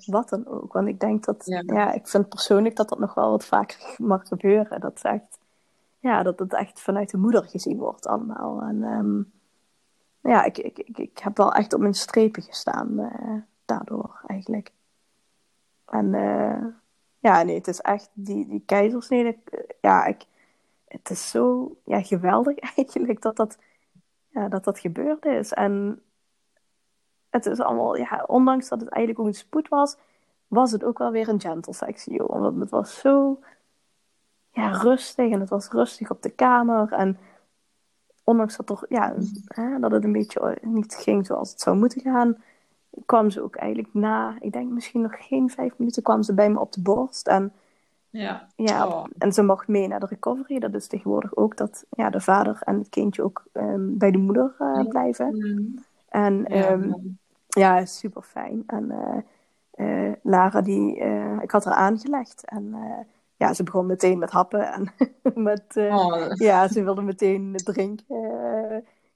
wat 0.05 0.29
dan 0.29 0.47
ook. 0.47 0.73
Want 0.73 0.87
ik 0.87 0.99
denk 0.99 1.25
dat, 1.25 1.45
Ja. 1.45 1.63
ja, 1.65 1.93
ik 1.93 2.07
vind 2.07 2.29
persoonlijk 2.29 2.75
dat 2.75 2.89
dat 2.89 2.99
nog 2.99 3.13
wel 3.13 3.29
wat 3.29 3.45
vaker 3.45 3.95
mag 3.97 4.27
gebeuren. 4.27 4.79
Dat 4.79 4.99
echt, 5.01 5.39
ja, 5.99 6.23
dat 6.23 6.39
het 6.39 6.53
echt 6.53 6.81
vanuit 6.81 7.09
de 7.09 7.17
moeder 7.17 7.43
gezien 7.43 7.77
wordt 7.77 8.07
allemaal. 8.07 8.61
En 8.61 8.83
ehm, 8.83 9.21
ja, 10.31 10.43
ik, 10.43 10.57
ik, 10.57 10.79
ik, 10.79 10.97
ik 10.97 11.17
heb 11.17 11.37
wel 11.37 11.53
echt 11.53 11.73
op 11.73 11.79
mijn 11.79 11.93
strepen 11.93 12.41
gestaan 12.41 12.99
eh, 12.99 13.35
daardoor 13.65 14.21
eigenlijk. 14.27 14.71
En 15.85 16.13
eh, 16.13 16.65
ja, 17.19 17.43
nee, 17.43 17.55
het 17.55 17.67
is 17.67 17.79
echt 17.79 18.09
die, 18.13 18.47
die 18.47 18.63
keizersnede, 18.65 19.35
ja, 19.81 20.05
ik, 20.05 20.25
het 20.97 21.09
is 21.09 21.29
zo 21.29 21.75
ja, 21.83 22.01
geweldig 22.01 22.57
eigenlijk 22.75 23.21
dat 23.21 23.35
dat, 23.35 23.57
ja, 24.27 24.47
dat 24.47 24.63
dat 24.63 24.79
gebeurd 24.79 25.25
is. 25.25 25.53
En 25.53 26.01
het 27.29 27.45
is 27.45 27.59
allemaal, 27.59 27.95
ja, 27.95 28.23
ondanks 28.27 28.69
dat 28.69 28.79
het 28.79 28.89
eigenlijk 28.89 29.25
ook 29.25 29.33
een 29.33 29.39
spoed 29.39 29.67
was, 29.67 29.97
was 30.47 30.71
het 30.71 30.83
ook 30.83 30.97
wel 30.97 31.11
weer 31.11 31.29
een 31.29 31.41
gentle 31.41 31.93
joh. 32.05 32.39
Want 32.39 32.59
het 32.59 32.69
was 32.69 32.99
zo 32.99 33.39
ja, 34.51 34.71
rustig 34.71 35.31
en 35.31 35.39
het 35.39 35.49
was 35.49 35.69
rustig 35.69 36.09
op 36.09 36.21
de 36.21 36.29
kamer. 36.29 36.91
En 36.91 37.17
ondanks 38.23 38.57
dat, 38.57 38.69
er, 38.69 38.85
ja, 38.89 39.13
hè, 39.47 39.79
dat 39.79 39.91
het 39.91 40.03
een 40.03 40.11
beetje 40.11 40.57
niet 40.61 40.95
ging 40.95 41.25
zoals 41.25 41.51
het 41.51 41.61
zou 41.61 41.77
moeten 41.77 42.01
gaan, 42.01 42.43
kwam 43.05 43.29
ze 43.29 43.41
ook 43.41 43.55
eigenlijk 43.55 43.93
na, 43.93 44.35
ik 44.39 44.51
denk 44.51 44.71
misschien 44.71 45.01
nog 45.01 45.27
geen 45.27 45.49
vijf 45.49 45.77
minuten, 45.77 46.03
kwam 46.03 46.23
ze 46.23 46.33
bij 46.33 46.49
me 46.49 46.59
op 46.59 46.71
de 46.71 46.81
borst. 46.81 47.27
En 47.27 47.53
Ja. 48.15 48.47
Ja, 48.55 48.87
Oh. 48.87 49.05
en 49.17 49.31
ze 49.31 49.43
mocht 49.43 49.67
mee 49.67 49.87
naar 49.87 49.99
de 49.99 50.05
recovery. 50.05 50.59
Dat 50.59 50.73
is 50.73 50.87
tegenwoordig 50.87 51.35
ook 51.35 51.57
dat 51.57 51.85
ja, 51.89 52.09
de 52.09 52.21
vader 52.21 52.61
en 52.63 52.77
het 52.77 52.89
kindje 52.89 53.23
ook 53.23 53.43
ehm, 53.51 53.97
bij 53.97 54.11
de 54.11 54.17
moeder 54.17 54.55
eh, 54.59 54.87
blijven. 54.87 55.35
Mm. 55.35 55.75
En 56.09 56.45
Ja, 56.47 56.67
ehm, 56.67 56.91
ja, 57.47 57.85
super 57.85 58.21
fijn. 58.21 58.63
En 58.67 58.91
eh, 58.91 60.07
eh, 60.07 60.13
Lara, 60.23 60.61
die, 60.61 60.95
ik 61.41 61.51
had 61.51 61.65
haar 61.65 61.73
aangelegd. 61.73 62.45
En 62.45 62.75
ja, 63.35 63.53
ze 63.53 63.63
begon 63.63 63.85
meteen 63.85 64.19
met 64.19 64.31
happen. 64.31 64.71
En 64.73 64.91
met, 65.43 65.63
Oh, 65.75 66.25
ja, 66.33 66.67
ze 66.67 66.83
wilde 66.83 67.01
meteen 67.01 67.55
drinken. 67.55 68.05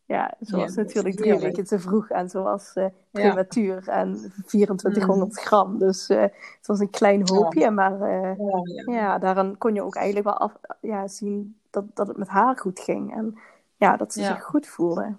Ja, 0.10 0.34
ze 0.46 0.56
was 0.56 0.74
Ja, 0.74 0.82
natuurlijk 0.82 1.16
drie 1.16 1.40
weken 1.40 1.64
te 1.66 1.80
vroeg. 1.80 2.10
En 2.10 2.30
ze 2.30 2.42
was 2.42 2.74
eh 2.74 2.86
prematuur 3.12 3.88
en 3.88 4.34
2400 4.46 5.40
gram. 5.40 5.78
Dus 5.80 6.10
eh, 6.10 6.22
het 6.22 6.68
was 6.68 6.80
een 6.80 6.90
klein 6.90 7.28
hoopje. 7.30 7.70
Maar 7.72 8.02
oh, 8.38 8.68
ja. 8.86 9.18
daaraan 9.18 9.58
kon 9.58 9.74
je 9.74 9.84
ook 9.84 9.96
eigenlijk 9.96 10.26
wel 10.26 10.38
af, 10.38 10.54
ja, 10.82 11.08
zien 11.08 11.60
dat, 11.70 11.84
dat 11.94 12.08
het 12.08 12.18
met 12.18 12.28
haar 12.28 12.58
goed 12.58 12.80
ging. 12.80 13.16
En 13.16 13.38
ja, 13.76 13.98
dat 13.98 14.14
ze 14.14 14.24
zich 14.24 14.44
goed 14.44 14.68
voelde. 14.68 15.16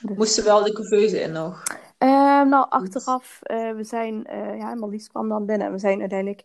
Dus- 0.00 0.16
Moesten 0.16 0.44
wel 0.44 0.62
de 0.64 0.72
couveuse 0.72 1.20
in 1.20 1.32
nog. 1.32 1.62
Nou, 2.48 2.66
achteraf, 2.68 3.38
we 3.76 3.84
zijn, 3.84 4.26
ja, 4.56 4.74
Marlies 4.74 5.08
kwam 5.08 5.28
dan 5.28 5.46
binnen. 5.46 5.66
En 5.66 5.72
we 5.72 5.78
zijn 5.78 6.00
uiteindelijk 6.00 6.44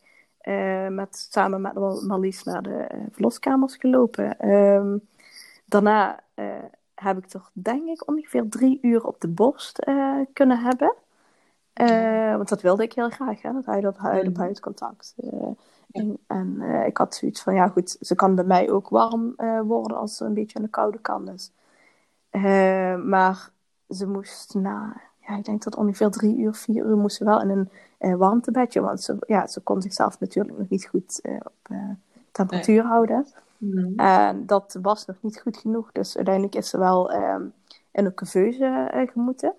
met, 0.90 1.28
samen 1.32 1.62
met 1.62 1.74
Mar- 1.74 2.06
Marlies 2.06 2.44
naar 2.44 2.62
de 2.62 2.88
verloskamers 3.12 3.76
gelopen. 3.76 4.40
Ehm, 4.40 4.98
daarna 5.66 6.20
heb 7.02 7.18
ik 7.18 7.26
toch, 7.26 7.50
denk 7.54 7.88
ik, 7.88 8.08
ongeveer 8.08 8.50
drie 8.50 8.80
uur 8.82 9.06
op 9.06 9.22
de 9.22 9.28
borst 9.28 9.80
eh, 9.80 10.16
kunnen 10.34 10.60
hebben. 10.60 10.94
Eh, 11.74 12.36
want 12.36 12.50
dat 12.50 12.62
wilde 12.62 12.84
ik 12.84 12.94
heel 12.94 13.10
graag, 13.10 13.42
hè, 13.42 13.54
dat 13.54 13.66
huid 13.66 13.86
op 13.86 13.98
huid 13.98 14.28
op 14.28 14.38
huid 14.38 14.60
contact. 14.60 15.16
En 15.92 16.18
en 16.28 16.62
eh, 16.62 16.86
ik 16.86 16.98
had 16.98 17.16
zoiets 17.16 17.42
van, 17.42 17.54
ja 17.54 17.68
goed, 17.68 17.98
ze 18.00 18.16
kan 18.16 18.36
bij 18.36 18.44
mij 18.44 18.72
ook 18.72 18.90
warm 18.90 19.36
worden 19.64 19.98
als 19.98 20.18
ze 20.18 20.26
een 20.26 20.34
beetje 20.34 20.58
aan 20.58 20.64
de 20.64 20.70
koude 20.70 21.00
kant 21.00 21.30
is. 21.30 21.52
Eh, 22.30 22.96
maar 22.96 23.50
ze 23.90 24.08
moest 24.08 24.54
na, 24.54 25.02
ja, 25.28 25.38
ik 25.38 25.46
denk 25.46 25.64
dat 25.64 25.76
ongeveer 25.76 26.10
drie 26.10 26.38
uur, 26.38 26.54
vier 26.54 26.86
uur 26.86 26.98
moest 26.98 27.18
ze 27.18 27.24
wel 27.24 27.42
in 27.42 27.70
een 28.00 28.18
warmtebedje. 28.18 28.82
Want 28.82 29.02
ze, 29.02 29.18
ja, 29.28 29.48
ze 29.48 29.60
kon 29.62 29.82
zichzelf 29.82 30.20
natuurlijk 30.20 30.58
nog 30.58 30.70
niet 30.70 30.86
goed 30.86 31.22
op 31.24 31.76
temperatuur 32.32 32.84
houden. 32.84 33.26
Mm. 33.62 33.94
En 33.96 34.46
dat 34.46 34.78
was 34.82 35.06
nog 35.06 35.18
niet 35.22 35.42
goed 35.42 35.58
genoeg. 35.58 35.92
Dus 35.92 36.16
uiteindelijk 36.16 36.56
is 36.56 36.70
ze 36.70 36.78
wel 36.78 37.12
ehm, 37.12 37.44
in 37.92 38.06
een 38.06 38.14
couveuse 38.14 38.90
eh, 38.92 39.08
gemoeten. 39.12 39.54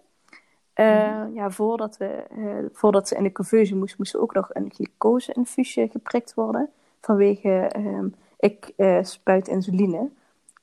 Eh, 0.73 1.25
Ja, 1.35 1.51
voordat, 1.51 1.97
we, 1.97 2.07
eh, 2.07 2.65
voordat 2.73 3.09
ze 3.09 3.17
in 3.17 3.23
de 3.23 3.33
couveuse 3.33 3.77
moest, 3.77 3.99
moest 3.99 4.11
ze 4.11 4.21
ook 4.21 4.35
nog 4.35 4.49
een 4.53 4.73
glucose-infuusje 4.75 5.89
geprikt 5.91 6.35
worden. 6.35 6.69
Vanwege, 7.01 7.51
ehm, 7.51 8.09
ik 8.39 8.73
spuit 9.03 9.49
insuline. 9.49 10.11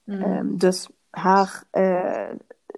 Mm. 0.04 0.22
Ehm, 0.22 0.58
dus 0.58 0.90
haar 1.10 1.64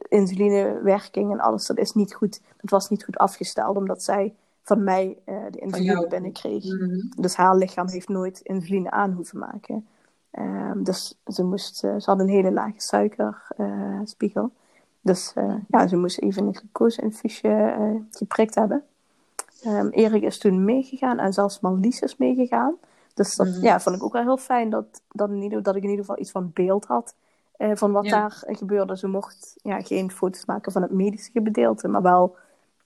insulinewerking 0.07 1.32
en 1.32 1.39
alles, 1.39 1.66
dat 1.66 1.78
is 1.78 1.93
niet 1.93 2.14
goed. 2.14 2.41
Dat 2.57 2.70
was 2.70 2.89
niet 2.89 3.03
goed 3.03 3.18
afgesteld, 3.18 3.76
omdat 3.76 4.03
zij 4.03 4.34
van 4.62 4.84
mij 4.84 5.18
de 5.26 5.59
insuline 5.59 6.07
binnenkreeg. 6.07 6.64
Dus 7.18 7.36
haar 7.36 7.55
lichaam 7.55 7.88
heeft 7.88 8.07
nooit 8.07 8.39
insuline 8.39 8.91
aan 8.91 9.12
hoeven 9.12 9.39
maken. 9.39 9.88
Ehm, 10.32 10.84
dus 10.84 11.19
ze, 11.25 11.43
moest, 11.43 11.84
eh, 11.84 11.95
ze 11.97 12.09
had 12.09 12.19
een 12.19 12.29
hele 12.29 12.51
lage 12.51 12.73
suikerspiegel. 12.82 14.51
dus 15.03 15.32
eh, 15.36 15.55
ja, 15.67 15.88
ze 15.88 15.97
moest 15.97 16.19
even 16.19 16.47
een 16.47 16.55
glucose-infuusje 16.55 17.47
eh, 17.49 17.95
geprikt 18.11 18.55
hebben. 18.55 18.84
Ehm, 19.63 19.88
Erik 19.88 20.21
is 20.23 20.38
toen 20.39 20.65
meegegaan 20.65 21.19
en 21.19 21.34
zelfs 21.34 21.59
Marlies 21.59 21.99
is 22.01 22.17
meegegaan. 22.17 22.73
Dus 23.13 23.36
dat 23.36 23.47
Mhm. 23.47 23.61
ja, 23.63 23.79
vond 23.79 23.95
ik 23.95 24.03
ook 24.03 24.13
wel 24.13 24.21
heel 24.21 24.38
fijn 24.38 24.69
dat, 24.69 25.01
dat, 25.09 25.29
in 25.29 25.41
ieder, 25.41 25.63
dat 25.63 25.75
ik 25.75 25.84
in 25.84 25.89
ieder 25.89 26.05
geval 26.05 26.21
iets 26.21 26.32
van 26.32 26.51
beeld 26.53 26.86
had 26.86 27.15
eh, 27.57 27.71
van 27.73 27.91
wat 27.91 28.05
Ja. 28.05 28.11
daar 28.11 28.43
gebeurde. 28.47 28.97
Ze 28.97 29.07
mocht 29.07 29.55
ja, 29.61 29.82
geen 29.82 30.11
foto's 30.11 30.45
maken 30.45 30.71
van 30.71 30.82
het 30.82 30.91
medische 30.91 31.32
gedeelte, 31.34 31.88
maar 31.88 32.01
wel 32.01 32.36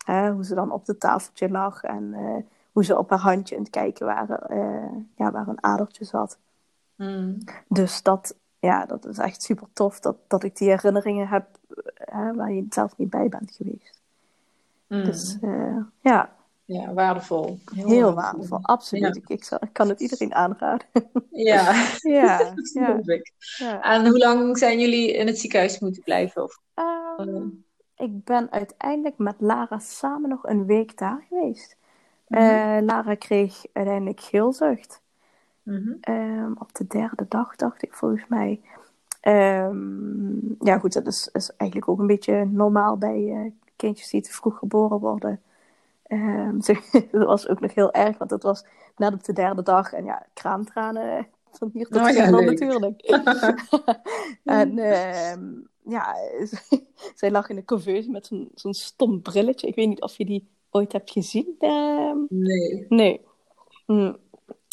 hè, 0.05 0.31
hoe 0.31 0.45
ze 0.45 0.55
dan 0.55 0.71
op 0.71 0.87
het 0.87 0.99
tafeltje 0.99 1.49
lag 1.49 1.83
en 1.83 2.13
eh, 2.13 2.43
hoe 2.71 2.83
ze 2.85 2.97
op 2.97 3.09
haar 3.09 3.19
handje 3.19 3.55
aan 3.55 3.61
het 3.61 3.71
kijken 3.71 4.05
waren, 4.05 4.39
eh, 4.49 4.99
ja, 5.15 5.31
waar 5.31 5.47
een 5.47 5.63
adertje 5.63 6.05
zat. 6.05 6.37
Mm. 6.95 7.37
Dus 7.67 8.01
dat, 8.03 8.35
ja, 8.59 8.85
dat 8.85 9.05
is 9.05 9.17
echt 9.17 9.41
super 9.43 9.67
tof 9.73 9.99
dat, 9.99 10.17
dat 10.27 10.43
ik 10.43 10.57
die 10.57 10.69
herinneringen 10.69 11.27
heb 11.27 11.45
eh, 11.95 12.31
waar 12.35 12.51
je 12.51 12.65
zelf 12.69 12.97
niet 12.97 13.09
bij 13.09 13.29
bent 13.29 13.51
geweest. 13.51 14.01
Mm. 14.87 15.03
Dus 15.03 15.37
eh, 15.41 15.77
ja, 16.01 16.35
Ja, 16.65 16.93
waardevol. 16.93 17.59
heel 17.75 18.13
waardevol. 18.13 18.59
Absoluut. 18.61 19.15
Ja. 19.15 19.21
Ik, 19.21 19.29
ik, 19.29 19.43
zal- 19.43 19.57
ik 19.61 19.73
kan 19.73 19.89
het 19.89 19.99
iedereen 19.99 20.33
aanraden. 20.33 20.87
Ja, 21.31 21.85
ja, 22.01 22.37
dat 22.55 22.71
ja, 22.73 22.99
ik. 23.05 23.31
ja. 23.57 23.81
En 23.81 24.07
hoe 24.07 24.17
lang 24.17 24.57
zijn 24.57 24.79
jullie 24.79 25.13
in 25.13 25.27
het 25.27 25.39
ziekenhuis 25.39 25.79
moeten 25.79 26.03
blijven? 26.03 26.43
Of, 26.43 26.59
Ehm, 26.73 27.47
ik 27.95 28.23
ben 28.23 28.51
uiteindelijk 28.51 29.17
met 29.17 29.35
Lara 29.37 29.79
samen 29.79 30.29
nog 30.29 30.43
een 30.47 30.65
week 30.65 30.97
daar 30.97 31.25
geweest. 31.29 31.77
Mhm. 32.27 32.41
Eh, 32.41 32.77
Lara 32.81 33.15
kreeg 33.15 33.65
uiteindelijk 33.73 34.19
geelzucht. 34.21 35.01
Mhm. 35.65 35.93
Ehm, 36.01 36.51
op 36.59 36.75
de 36.75 36.87
derde 36.87 37.25
dag, 37.29 37.55
dacht 37.55 37.83
ik 37.83 37.93
volgens 37.93 38.27
mij. 38.27 38.61
Ehm, 39.21 40.65
ja, 40.65 40.79
goed, 40.79 40.93
dat 40.93 41.07
is, 41.07 41.29
is 41.33 41.55
eigenlijk 41.55 41.89
ook 41.91 41.99
een 41.99 42.07
beetje 42.07 42.45
normaal 42.45 42.97
bij 42.97 43.31
eh, 43.31 43.51
kindjes 43.75 44.09
die 44.09 44.21
te 44.21 44.33
vroeg 44.33 44.57
geboren 44.57 44.99
worden. 44.99 45.41
Ehm, 46.03 46.59
dat 47.11 47.25
was 47.25 47.47
ook 47.47 47.59
nog 47.59 47.73
heel 47.73 47.93
erg, 47.93 48.17
want 48.17 48.31
het 48.31 48.43
was 48.43 48.65
net 48.97 49.13
op 49.13 49.23
de 49.23 49.33
derde 49.33 49.63
dag. 49.63 49.93
En 49.93 50.05
ja, 50.05 50.25
kraamtranen 50.33 51.27
van 51.57 51.69
hier 51.73 51.87
tot 51.87 52.01
Oh 52.01 52.09
ja, 52.09 52.29
natuurlijk. 52.29 53.01
en 54.43 54.77
ehm, 54.77 55.43
ja, 55.83 56.15
zij 57.15 57.31
lag 57.31 57.49
in 57.49 57.55
de 57.55 57.65
couveuse 57.65 58.11
met 58.11 58.25
zo'n 58.25 58.51
zo'n 58.55 58.73
stom 58.73 59.21
brilletje. 59.21 59.67
Ik 59.67 59.75
weet 59.75 59.87
niet 59.87 60.01
of 60.01 60.17
je 60.17 60.25
die 60.25 60.47
ooit 60.69 60.91
hebt 60.91 61.11
gezien. 61.11 61.55
Nee. 62.29 62.85
Nee. 62.89 63.21
Hm. 63.85 64.13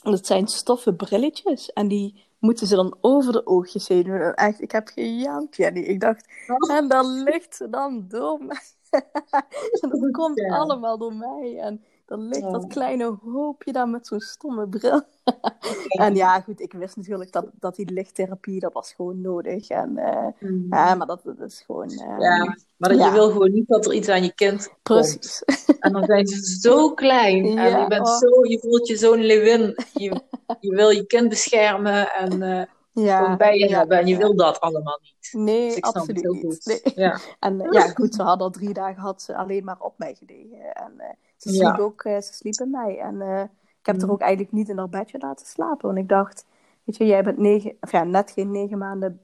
Dat 0.03 0.27
zijn 0.27 0.47
stoffen 0.49 0.97
brilletjes. 0.97 1.73
En 1.73 1.89
die 1.89 2.25
moeten 2.39 2.67
ze 2.67 2.75
dan 2.77 2.97
over 3.01 3.33
de 3.33 3.47
oogjes 3.47 3.89
heen 3.89 4.03
doen. 4.03 4.15
En 4.21 4.35
echt, 4.35 4.61
ik 4.61 4.73
heb 4.73 4.89
gejankt, 4.89 5.57
Jenny. 5.57 5.81
Ik 5.81 6.01
dacht, 6.01 6.27
Oh. 6.47 6.77
en 6.77 6.89
dan 6.89 7.23
ligt 7.23 7.57
ze 7.57 7.69
dan 7.71 8.05
door 8.09 8.45
mij. 8.45 8.61
en 9.81 9.89
dat 9.89 10.11
komt 10.11 10.39
Ja. 10.39 10.57
allemaal 10.57 10.99
door 10.99 11.15
mij. 11.15 11.59
En 11.59 11.85
dan 12.13 12.29
ligt 12.29 12.51
dat 12.51 12.67
kleine 12.67 13.19
hoopje 13.33 13.73
daar 13.73 13.89
met 13.89 14.07
zo'n 14.07 14.21
stomme 14.21 14.69
bril. 14.69 15.03
en 16.07 16.15
ja, 16.15 16.41
goed, 16.41 16.61
ik 16.61 16.73
wist 16.73 16.97
natuurlijk 16.97 17.33
dat, 17.33 17.47
dat 17.53 17.77
die 17.77 17.93
lichttherapie, 17.93 18.61
dat 18.61 18.73
was 18.73 18.93
gewoon 18.93 19.21
nodig. 19.21 19.69
En, 19.69 19.97
eh, 19.99 20.27
Mm. 20.39 20.67
ja, 20.71 20.95
maar 20.95 21.07
dat, 21.07 21.21
dat 21.25 21.41
is 21.41 21.63
gewoon... 21.67 21.89
eh, 21.89 22.19
Ja, 22.19 22.57
maar 22.77 22.91
dat 22.91 22.99
ja. 22.99 23.07
je 23.07 23.13
wil 23.13 23.31
gewoon 23.31 23.53
niet 23.53 23.69
dat 23.69 23.87
er 23.87 23.93
iets 23.93 24.09
aan 24.09 24.23
je 24.23 24.35
kind 24.35 24.67
komt. 24.67 24.83
Precies. 24.83 25.43
En 25.79 25.93
dan 25.93 26.05
zijn 26.05 26.27
ze 26.27 26.59
zo 26.61 26.95
klein. 26.95 27.45
En 27.59 27.81
je, 27.81 27.87
bent 27.89 28.07
oh. 28.07 28.19
zo, 28.19 28.45
je 28.45 28.59
voelt 28.59 28.89
je 28.89 28.97
zo'n 28.97 29.21
leeuwin. 29.25 29.77
Je, 29.93 30.21
je 30.61 30.75
wil 30.75 30.89
je 30.91 31.07
kind 31.07 31.29
beschermen 31.29 32.13
en 32.13 32.43
eh 32.43 32.63
ja, 32.93 33.37
bij 33.37 33.59
je 33.59 33.69
ja, 33.69 33.79
hebben. 33.79 33.99
En 33.99 34.07
je 34.07 34.13
ja. 34.13 34.19
wil 34.19 34.37
dat 34.37 34.61
allemaal 34.61 34.99
niet. 35.03 35.33
Nee, 35.33 35.69
Dus 35.69 35.81
absoluut 35.81 36.43
niet. 36.43 36.65
Nee. 36.65 36.95
Ja. 36.95 37.19
En 37.39 37.61
eh, 37.61 37.73
ja, 37.73 37.89
goed, 37.89 38.15
ze 38.15 38.23
had 38.23 38.41
al 38.41 38.51
drie 38.51 38.73
dagen 38.73 39.03
had 39.03 39.23
ze 39.23 39.37
alleen 39.37 39.65
maar 39.65 39.81
op 39.81 39.99
mij 39.99 40.15
gelegen. 40.15 40.75
En 40.75 40.93
eh, 40.97 41.15
ze 41.43 41.49
sliep 41.49 41.77
Ja. 41.77 41.83
ook, 41.83 42.03
eh, 42.05 42.21
ze 42.21 42.33
sliep 42.35 42.55
bij 42.57 42.67
mij. 42.67 42.99
En 42.99 43.21
eh, 43.21 43.41
ik 43.81 43.87
heb 43.87 43.95
Mhm. 43.97 44.05
haar 44.05 44.15
ook 44.15 44.21
eigenlijk 44.21 44.53
niet 44.53 44.69
in 44.69 44.79
haar 44.79 44.89
bedje 44.89 45.19
laten 45.19 45.47
slapen. 45.47 45.87
Want 45.87 45.99
ik 45.99 46.09
dacht, 46.09 46.47
weet 46.85 46.97
je, 46.97 47.07
jij 47.07 47.23
bent 47.25 47.39
negen, 47.39 47.77
of 47.81 47.93
ja, 47.93 48.05
net 48.05 48.31
geen 48.31 48.51
negen 48.51 48.79
maanden 48.79 49.21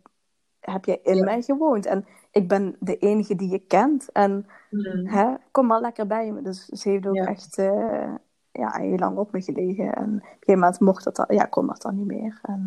heb 0.61 0.85
jij 0.85 1.01
in 1.03 1.17
Ja. 1.17 1.25
mij 1.25 1.43
gewoond. 1.43 1.87
En 1.87 2.07
ik 2.31 2.49
ben 2.49 2.77
de 2.81 2.97
enige 2.97 3.35
die 3.35 3.51
je 3.51 3.59
kent. 3.59 4.13
En 4.13 4.47
Mm. 4.71 5.07
hè, 5.07 5.35
kom 5.51 5.67
maar 5.67 5.81
lekker 5.81 6.07
bij 6.07 6.33
me. 6.33 6.43
Dus 6.43 6.65
ze 6.65 6.89
heeft 6.89 7.07
ook 7.07 7.15
Ja. 7.15 7.27
echt 7.27 7.59
eh, 7.59 8.13
ja, 8.53 8.71
heel 8.79 8.97
lang 8.99 9.17
op 9.19 9.33
me 9.33 9.43
gelegen. 9.43 9.93
En 9.95 10.05
op 10.05 10.13
een 10.13 10.21
gegeven 10.21 10.59
moment 10.59 10.81
mocht 10.81 11.05
dat, 11.05 11.17
dan- 11.17 11.27
ja, 11.29 11.45
kon 11.45 11.67
dat 11.67 11.83
dan 11.83 11.97
niet 11.97 12.07
meer. 12.07 12.39
En 12.43 12.63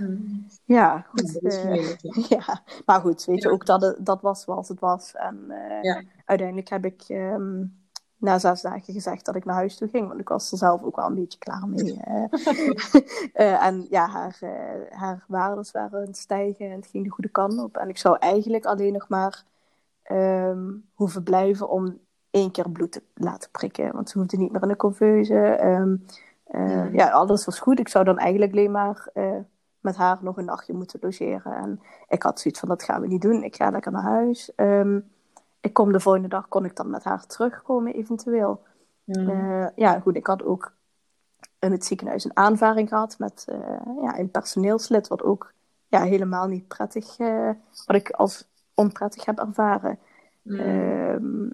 Mm. 0.00 0.46
ja, 0.64 1.06
goed. 1.08 1.38
Ja, 2.28 2.62
maar 2.86 3.00
goed, 3.00 3.24
weet 3.24 3.42
je 3.42 3.50
ook 3.50 3.66
dat 3.66 3.82
het, 3.82 4.06
dat 4.06 4.20
was 4.20 4.42
zoals 4.42 4.68
het 4.68 4.80
was. 4.80 5.14
En 5.14 5.52
uiteindelijk 6.24 6.68
heb 6.68 6.84
ik 6.84 7.02
ehm, 7.08 7.64
na 8.22 8.38
zes 8.38 8.60
dagen 8.60 8.94
gezegd 8.94 9.24
dat 9.24 9.36
ik 9.36 9.44
naar 9.44 9.54
huis 9.54 9.76
toe 9.76 9.88
ging, 9.88 10.08
want 10.08 10.20
ik 10.20 10.28
was 10.28 10.52
er 10.52 10.58
zelf 10.58 10.82
ook 10.82 10.96
wel 10.96 11.06
een 11.06 11.14
beetje 11.14 11.38
klaar 11.38 11.68
mee. 11.68 12.00
eh. 12.00 12.24
Eh, 13.32 13.66
en 13.66 13.86
ja, 13.90 14.06
haar, 14.06 14.38
eh, 14.40 14.98
haar 14.98 15.24
waardes 15.28 15.70
waren 15.70 16.00
aan 16.00 16.06
het 16.06 16.16
stijgen 16.16 16.70
en 16.70 16.76
het 16.76 16.86
ging 16.86 17.04
de 17.04 17.10
goede 17.10 17.30
kant 17.30 17.58
op. 17.58 17.76
En 17.76 17.88
ik 17.88 17.98
zou 17.98 18.16
eigenlijk 18.18 18.64
alleen 18.64 18.92
nog 18.92 19.08
maar 19.08 19.44
ehm, 20.02 20.70
hoeven 20.94 21.22
blijven 21.22 21.68
om 21.68 21.98
één 22.30 22.50
keer 22.50 22.70
bloed 22.70 22.92
te 22.92 23.02
laten 23.14 23.50
prikken, 23.50 23.92
want 23.92 24.10
ze 24.10 24.18
hoefde 24.18 24.36
niet 24.36 24.52
meer 24.52 24.62
in 24.62 24.68
de 24.68 24.76
couveuse. 24.76 25.38
Ehm. 25.44 25.96
Ja, 26.92 27.10
alles 27.10 27.44
was 27.44 27.58
goed. 27.58 27.78
Ik 27.78 27.88
zou 27.88 28.04
dan 28.04 28.18
eigenlijk 28.18 28.52
alleen 28.52 28.70
maar 28.70 29.12
met 29.80 29.96
haar 29.96 30.18
nog 30.20 30.36
een 30.36 30.44
nachtje 30.44 30.72
moeten 30.72 30.98
logeren. 31.02 31.54
En 31.54 31.80
ik 32.08 32.22
had 32.22 32.40
zoiets 32.40 32.60
van, 32.60 32.68
dat 32.68 32.82
gaan 32.82 33.00
we 33.00 33.06
niet 33.06 33.22
doen. 33.22 33.42
Ik 33.42 33.56
ga 33.56 33.70
lekker 33.70 33.92
naar 33.92 34.02
huis. 34.02 34.54
Ehm, 34.54 35.00
ik 35.62 35.72
kom 35.72 35.92
de 35.92 36.00
volgende 36.00 36.28
dag, 36.28 36.48
kon 36.48 36.64
ik 36.64 36.76
dan 36.76 36.90
met 36.90 37.04
haar 37.04 37.26
terugkomen 37.26 37.94
eventueel. 37.94 38.62
Mm. 39.04 39.28
Eh, 39.28 39.66
ja, 39.76 40.00
goed, 40.00 40.16
ik 40.16 40.26
had 40.26 40.44
ook 40.44 40.72
in 41.58 41.72
het 41.72 41.84
ziekenhuis 41.84 42.24
een 42.24 42.36
aanvaring 42.36 42.88
gehad 42.88 43.18
met 43.18 43.44
ja, 44.00 44.18
een 44.18 44.30
personeelslid, 44.30 45.08
wat 45.08 45.22
ook 45.22 45.52
ja, 45.88 46.02
helemaal 46.02 46.46
niet 46.46 46.68
prettig, 46.68 47.16
wat 47.86 47.96
ik 47.96 48.10
als 48.10 48.48
onprettig 48.74 49.24
heb 49.24 49.38
ervaren. 49.38 49.98
Mm. 50.42 51.52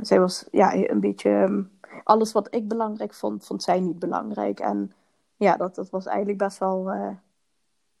zij 0.00 0.20
was 0.20 0.48
ja, 0.50 0.74
een 0.74 1.00
beetje. 1.00 1.30
Ehm, 1.30 1.62
alles 2.04 2.32
wat 2.32 2.54
ik 2.54 2.68
belangrijk 2.68 3.14
vond, 3.14 3.46
vond 3.46 3.62
zij 3.62 3.80
niet 3.80 3.98
belangrijk. 3.98 4.60
En 4.60 4.92
ja, 5.36 5.56
dat, 5.56 5.74
dat 5.74 5.90
was 5.90 6.06
eigenlijk 6.06 6.38
best 6.38 6.58
wel 6.58 6.90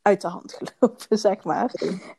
uit 0.06 0.20
de 0.20 0.28
hand 0.28 0.52
gelopen, 0.58 1.18
zeg 1.18 1.44
maar. 1.44 1.74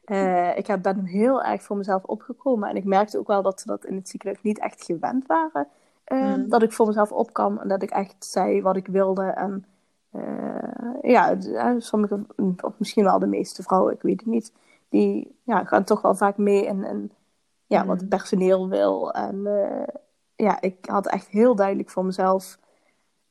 Uh, 0.05 0.57
ik 0.57 0.67
heb, 0.67 0.81
ben 0.81 1.05
heel 1.05 1.43
erg 1.43 1.61
voor 1.63 1.77
mezelf 1.77 2.03
opgekomen. 2.03 2.69
En 2.69 2.75
ik 2.75 2.83
merkte 2.83 3.17
ook 3.17 3.27
wel 3.27 3.41
dat 3.41 3.59
ze 3.59 3.67
dat 3.67 3.85
in 3.85 3.95
het 3.95 4.09
ziekenhuis 4.09 4.43
niet 4.43 4.59
echt 4.59 4.83
gewend 4.83 5.25
waren. 5.25 5.67
Uh, 6.07 6.49
Dat 6.49 6.63
ik 6.63 6.71
voor 6.71 6.88
mezelf 6.88 7.11
opkwam 7.11 7.57
en 7.57 7.67
dat 7.67 7.81
ik 7.81 7.89
echt 7.89 8.15
zei 8.19 8.61
wat 8.61 8.75
ik 8.75 8.88
wilde. 8.88 9.23
En 9.23 9.65
uh, 10.15 11.01
ja, 11.01 11.35
sommige, 11.77 12.25
of 12.61 12.73
misschien 12.77 13.03
wel 13.03 13.19
de 13.19 13.27
meeste 13.27 13.63
vrouwen, 13.63 13.93
ik 13.93 14.01
weet 14.01 14.19
het 14.19 14.29
niet, 14.29 14.53
die 14.89 15.35
ja, 15.43 15.63
gaan 15.63 15.83
toch 15.83 16.01
wel 16.01 16.15
vaak 16.15 16.38
mee 16.38 16.65
in, 16.65 16.83
in 16.83 17.11
ja, 17.65 17.85
wat 17.85 17.99
het 17.99 18.09
personeel 18.09 18.69
wil. 18.69 19.13
En 19.13 19.47
ja, 20.35 20.61
ik 20.61 20.85
had 20.85 21.07
echt 21.07 21.27
heel 21.27 21.55
duidelijk 21.55 21.89
voor 21.89 22.05
mezelf 22.05 22.59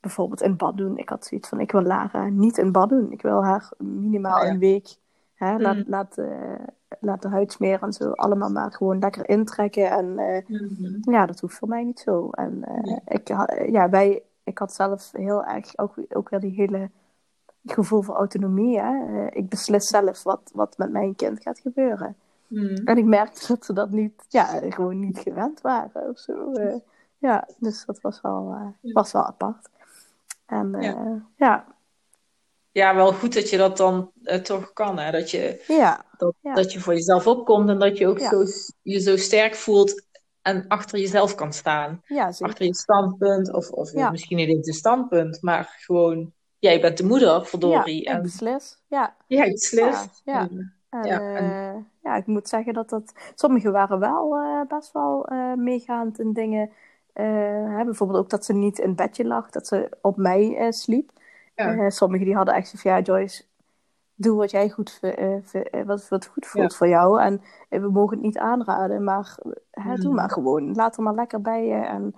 bijvoorbeeld 0.06 0.42
in 0.42 0.56
bad 0.56 0.76
doen. 0.76 0.98
Ik 0.98 1.08
had 1.08 1.26
zoiets 1.26 1.48
van, 1.48 1.60
ik 1.60 1.72
wil 1.72 1.82
Lara 1.82 2.28
niet 2.28 2.58
in 2.58 2.72
bad 2.72 2.88
doen. 2.88 3.12
Ik 3.12 3.22
wil 3.22 3.44
haar 3.44 3.70
minimaal 3.78 4.42
oh 4.42 4.48
een 4.48 4.58
week, 4.58 4.96
hè, 5.34 5.58
laat, 5.58 5.76
mm. 5.76 5.84
laat, 5.86 6.18
uh, 6.18 6.54
laat 7.00 7.22
de 7.22 7.28
huid 7.28 7.52
smeren 7.52 7.80
en 7.80 7.92
zo, 7.92 8.10
allemaal 8.10 8.50
maar 8.50 8.72
gewoon 8.72 8.98
lekker 8.98 9.28
intrekken. 9.28 9.90
En 9.90 10.18
uh, 10.18 10.58
ja, 11.00 11.26
dat 11.26 11.40
hoeft 11.40 11.58
voor 11.58 11.68
mij 11.68 11.84
niet 11.84 11.98
zo. 11.98 12.30
En 12.30 12.64
uh, 12.68 12.96
ik, 13.06 13.28
ja, 13.70 13.88
wij, 13.88 14.22
ik 14.44 14.58
had 14.58 14.74
zelf 14.74 15.12
heel 15.12 15.44
erg 15.44 15.78
ook, 15.78 15.94
ook 16.08 16.28
weer 16.28 16.40
die 16.40 16.54
hele 16.54 16.90
gevoel 17.64 18.02
voor 18.02 18.14
autonomie. 18.14 18.80
Hè. 18.80 19.26
ik 19.26 19.48
beslis 19.48 19.86
zelf 19.86 20.22
wat, 20.22 20.50
wat 20.54 20.78
met 20.78 20.92
mijn 20.92 21.14
kind 21.14 21.42
gaat 21.42 21.58
gebeuren. 21.58 22.16
Mm. 22.46 22.76
En 22.84 22.96
ik 22.96 23.04
merkte 23.04 23.46
dat 23.46 23.64
ze 23.64 23.72
dat 23.72 23.90
niet, 23.90 24.24
ja, 24.28 24.44
gewoon 24.44 25.00
niet 25.00 25.18
gewend 25.18 25.60
waren 25.60 26.08
of 26.08 26.18
zo. 26.18 26.52
ja, 27.18 27.48
dus 27.58 27.84
dat 27.84 28.00
was 28.00 28.20
wel, 28.20 28.74
was 28.82 29.12
wel 29.12 29.24
apart. 29.24 29.68
En 30.46 30.76
ja. 30.80 30.94
Eh, 30.94 31.16
ja. 31.36 31.66
ja. 32.70 32.94
wel 32.94 33.12
goed 33.12 33.34
dat 33.34 33.50
je 33.50 33.56
dat 33.56 33.76
dan 33.76 34.10
uh, 34.22 34.34
toch 34.34 34.72
kan. 34.72 34.98
Hè? 34.98 35.10
Dat, 35.10 35.30
je, 35.30 35.64
ja. 35.66 36.04
Dat, 36.16 36.34
dat 36.42 36.72
je 36.72 36.80
voor 36.80 36.94
jezelf 36.94 37.26
opkomt 37.26 37.68
en 37.68 37.78
dat 37.78 37.98
je 37.98 38.06
ook 38.06 38.20
zo, 38.20 38.44
je 38.82 39.00
zo 39.00 39.16
sterk 39.16 39.54
voelt 39.54 40.04
en 40.42 40.64
achter 40.68 40.98
jezelf 40.98 41.34
kan 41.34 41.52
staan. 41.52 42.02
Ja, 42.04 42.32
achter 42.38 42.64
je 42.64 42.74
standpunt, 42.74 43.52
of, 43.52 43.70
of 43.70 43.94
misschien 44.10 44.36
niet 44.36 44.48
eens 44.48 44.66
een 44.66 44.72
standpunt, 44.72 45.42
maar 45.42 45.74
gewoon, 45.78 46.32
jij 46.58 46.80
bent 46.80 46.96
de 46.96 47.04
moeder, 47.04 47.46
verdorie. 47.46 48.04
Ja, 48.04 48.12
en 48.12 48.22
beslis. 48.22 48.82
Ja. 48.86 49.16
Ja, 49.26 49.44
en, 49.44 50.72
ja, 51.02 51.34
en... 51.34 51.44
Uh, 51.44 51.82
ja, 52.02 52.16
ik 52.16 52.26
moet 52.26 52.48
zeggen 52.48 52.74
dat 52.74 52.88
dat... 52.88 53.12
Sommigen 53.34 53.72
waren 53.72 53.98
wel 53.98 54.36
uh, 54.36 54.60
best 54.68 54.92
wel 54.92 55.32
uh, 55.32 55.54
meegaand 55.54 56.18
in 56.18 56.32
dingen 56.32 56.70
uh, 57.20 57.82
bijvoorbeeld 57.84 58.18
ook 58.18 58.30
dat 58.30 58.44
ze 58.44 58.52
niet 58.52 58.78
in 58.78 58.94
bedje 58.94 59.24
lag, 59.24 59.50
dat 59.50 59.66
ze 59.66 59.90
op 60.00 60.16
mij 60.16 60.66
uh, 60.66 60.70
sliep. 60.70 61.10
Ja. 61.54 61.74
Uh, 61.74 61.90
sommigen 61.90 62.26
die 62.26 62.34
hadden 62.34 62.54
echt 62.54 62.80
van, 62.80 62.90
ja 62.90 63.00
Joyce, 63.00 63.44
doe 64.14 64.36
wat 64.36 64.50
jij 64.50 64.70
goed, 64.70 65.00
wat, 65.84 66.08
wat 66.08 66.26
goed 66.26 66.46
voelt 66.46 66.76
voor 66.76 66.88
jou. 66.88 67.20
En 67.20 67.40
we 67.68 67.90
mogen 67.90 68.16
het 68.16 68.26
niet 68.26 68.38
aanraden, 68.38 69.04
maar 69.04 69.38
doe 69.94 70.08
mm. 70.08 70.14
maar 70.14 70.30
gewoon. 70.30 70.74
Laat 70.74 70.96
er 70.96 71.02
maar 71.02 71.14
lekker 71.14 71.40
bij 71.40 71.66
je 71.66 71.74
en 71.74 72.14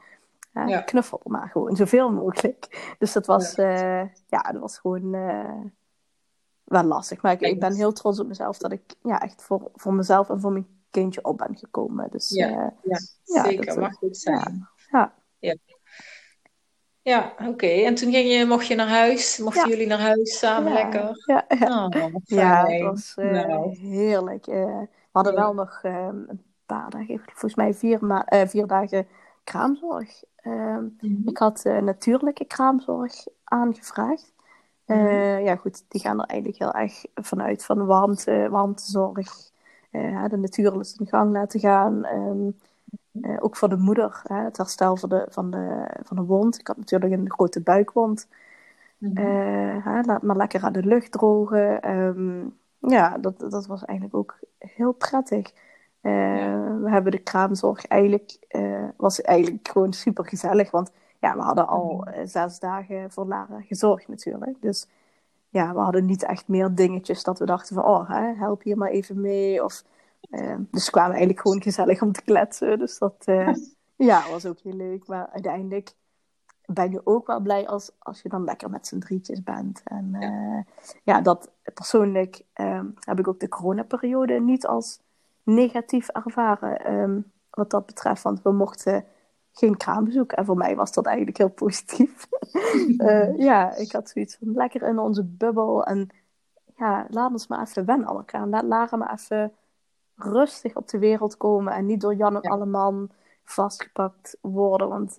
ja. 0.53 0.81
knuffel 0.81 1.21
maar 1.25 1.49
gewoon, 1.49 1.77
zoveel 1.77 2.13
mogelijk. 2.13 2.95
Dus 2.99 3.13
dat 3.13 3.27
was, 3.27 3.55
ja, 3.55 4.11
ja 4.27 4.43
dat 4.53 4.61
was 4.61 4.79
gewoon 4.79 5.11
wel 6.65 6.85
lastig. 6.85 7.23
Maar 7.23 7.33
ik, 7.33 7.41
ik, 7.41 7.61
ben 7.61 7.75
heel 7.75 7.93
trots 7.93 8.21
op 8.21 8.27
mezelf 8.27 8.59
dat 8.59 8.73
ik 8.73 8.95
ja, 9.03 9.21
echt 9.21 9.43
voor, 9.43 9.71
voor 9.75 9.95
mezelf 9.95 10.31
en 10.31 10.41
voor 10.41 10.53
mijn 10.53 10.67
kindje 10.91 11.25
op 11.25 11.39
ben 11.39 11.57
gekomen. 11.57 12.11
Dus, 12.11 12.29
ja, 12.29 12.75
ja, 12.83 12.99
zeker, 13.25 13.67
dat, 13.67 13.77
mag 13.77 13.95
goed 13.95 14.17
zijn. 14.17 14.69
Ja. 14.91 15.15
Ja, 15.39 15.57
ja 17.03 17.35
oké. 17.49 17.67
En 17.67 17.95
toen 17.95 18.13
ging 18.13 18.33
je, 18.33 18.47
mocht 18.47 18.67
je 18.67 18.75
naar 18.75 18.89
huis? 18.89 19.39
Mochten 19.39 19.69
jullie 19.69 19.87
naar 19.87 20.01
huis 20.01 20.39
samen 20.39 20.73
lekker? 20.73 21.25
Ja, 21.27 21.45
ja. 21.59 21.87
Oh, 21.87 22.15
ja 22.25 22.67
het 22.67 22.83
was 22.83 23.15
uh, 23.17 23.31
nou. 23.31 23.77
heerlijk. 23.79 24.47
Uh, 24.47 24.55
we 24.89 24.89
hadden 25.13 25.35
wel 25.35 25.55
nog 25.55 25.81
een 25.83 26.43
paar 26.67 26.91
dagen, 26.91 27.21
volgens 27.25 27.55
mij 27.55 27.75
vier, 27.75 28.05
ma 28.05 28.27
vier 28.47 28.67
dagen 28.67 29.07
kraamzorg. 29.45 30.23
Ehm, 30.37 30.85
mhm. 31.01 31.29
Ik 31.29 31.39
had 31.39 31.65
natuurlijke 31.65 32.45
kraamzorg 32.45 33.27
aangevraagd. 33.45 34.33
Mhm. 34.87 35.39
Ja, 35.39 35.57
goed, 35.57 35.85
die 35.89 36.01
gaan 36.01 36.21
er 36.21 36.27
eigenlijk 36.27 36.59
heel 36.59 36.73
erg 36.73 37.05
vanuit 37.15 37.65
van 37.65 37.87
warmte, 37.87 38.49
warmtezorg. 38.51 39.51
de 39.91 40.37
natuurlijke 40.37 41.07
gang 41.07 41.33
laten 41.33 41.61
gaan. 41.61 42.07
Um, 42.07 42.57
uh, 43.13 43.37
ook 43.41 43.57
voor 43.57 43.69
de 43.69 43.77
moeder, 43.77 44.21
hè, 44.23 44.45
het 44.45 44.57
herstel 44.57 44.97
van 44.97 45.09
de, 45.09 45.27
van, 45.29 45.51
de, 45.51 45.89
van 46.03 46.17
de 46.17 46.23
wond. 46.23 46.59
Ik 46.59 46.67
had 46.67 46.77
natuurlijk 46.77 47.13
een 47.13 47.31
grote 47.31 47.61
buikwond. 47.61 48.29
Mm 48.99 49.17
-hmm. 49.17 50.03
laat 50.05 50.23
maar 50.23 50.37
lekker 50.37 50.63
aan 50.63 50.73
de 50.73 50.85
lucht 50.85 51.13
drogen. 51.13 51.91
Um, 51.97 52.57
ja, 52.79 53.19
dat, 53.19 53.39
dat 53.39 53.67
was 53.67 53.85
eigenlijk 53.85 54.17
ook 54.17 54.39
heel 54.59 54.93
prettig. 54.93 55.53
Uh, 56.03 56.13
We 56.83 56.91
hebben 56.91 57.13
de 57.13 57.19
kraamzorg 57.19 57.87
eigenlijk, 57.87 58.39
was 58.97 59.21
eigenlijk 59.21 59.69
gewoon 59.69 59.93
super 59.93 60.27
gezellig. 60.27 60.71
Want 60.71 60.91
ja, 61.21 61.37
we 61.37 61.43
hadden 61.43 61.69
al 61.69 62.05
mhm. 62.05 62.27
zes 62.27 62.59
dagen 62.59 63.11
voor 63.11 63.27
Lara 63.27 63.61
gezorgd 63.61 64.09
natuurlijk. 64.09 64.57
Dus 64.61 64.89
ja, 65.49 65.73
we 65.73 65.79
hadden 65.79 66.05
niet 66.05 66.23
echt 66.23 66.49
meer 66.49 66.75
dingetjes 66.75 67.23
dat 67.23 67.39
we 67.39 67.47
dachten 67.47 67.75
van, 67.75 67.85
oh, 67.85 68.09
hè, 68.09 68.35
help 68.35 68.63
hier 68.63 68.77
maar 68.77 68.91
even 68.91 69.21
mee. 69.21 69.65
Of 69.65 69.83
Ehm, 69.83 69.98
dus 70.71 70.85
we 70.85 70.91
kwamen 70.91 71.11
eigenlijk 71.11 71.41
gewoon 71.41 71.63
gezellig 71.63 72.03
om 72.03 72.13
te 72.13 72.23
kletsen. 72.23 72.79
Dus 72.79 72.99
dat 72.99 73.25
uh, 73.27 73.55
ja, 73.97 74.31
was 74.31 74.47
ook 74.47 74.61
heel 74.61 74.77
leuk. 74.77 75.07
Maar 75.07 75.29
uiteindelijk 75.33 75.93
ben 76.65 76.91
je 76.91 77.07
ook 77.07 77.27
wel 77.27 77.41
blij 77.41 77.69
als, 77.69 77.91
als 77.99 78.23
je 78.23 78.29
dan 78.29 78.45
lekker 78.45 78.71
met 78.71 78.87
z'n 78.87 78.99
drietjes 78.99 79.43
bent. 79.43 79.81
En 79.85 80.17
ja, 80.21 80.31
uh, 80.31 80.63
ja 81.05 81.21
dat 81.21 81.51
persoonlijk 81.75 82.43
um, 82.55 82.95
heb 83.01 83.19
ik 83.19 83.29
ook 83.29 83.41
de 83.41 83.49
coronaperiode 83.49 84.41
niet 84.41 84.67
als 84.67 85.01
negatief 85.43 86.09
ervaren. 86.09 86.93
Um, 86.93 87.33
wat 87.51 87.71
dat 87.71 87.87
betreft, 87.87 88.23
want 88.23 88.43
we 88.43 88.53
mochten 88.53 89.05
geen 89.53 89.77
kraambezoek. 89.77 90.33
En 90.33 90.45
voor 90.45 90.57
mij 90.57 90.77
was 90.77 90.93
dat 90.93 91.07
eigenlijk 91.07 91.39
heel 91.39 91.51
positief. 91.51 92.29
uh, 92.99 93.39
ja, 93.49 93.75
ik 93.75 93.93
had 93.93 94.11
zoiets 94.11 94.37
van 94.37 94.53
lekker 94.53 94.83
in 94.83 94.99
onze 94.99 95.25
bubbel. 95.25 95.85
En 95.85 96.09
ja, 96.77 97.07
laat 97.11 97.31
ons 97.31 97.47
maar 97.47 97.61
even 97.61 97.85
wennen 97.85 98.09
aan 98.09 98.17
elkaar. 98.17 98.47
Laat 98.47 98.65
Lara 98.65 98.97
maar 98.97 99.13
even 99.13 99.53
rustig 100.19 100.77
op 100.77 100.89
de 100.89 100.99
wereld 100.99 101.37
komen 101.37 101.73
en 101.73 101.87
niet 101.87 102.01
door 102.01 102.15
Jan 102.15 102.35
en 102.35 102.43
ja. 102.43 102.51
Alleman 102.51 103.11
vastgepakt 103.45 104.39
worden. 104.41 104.89
Want 104.89 105.19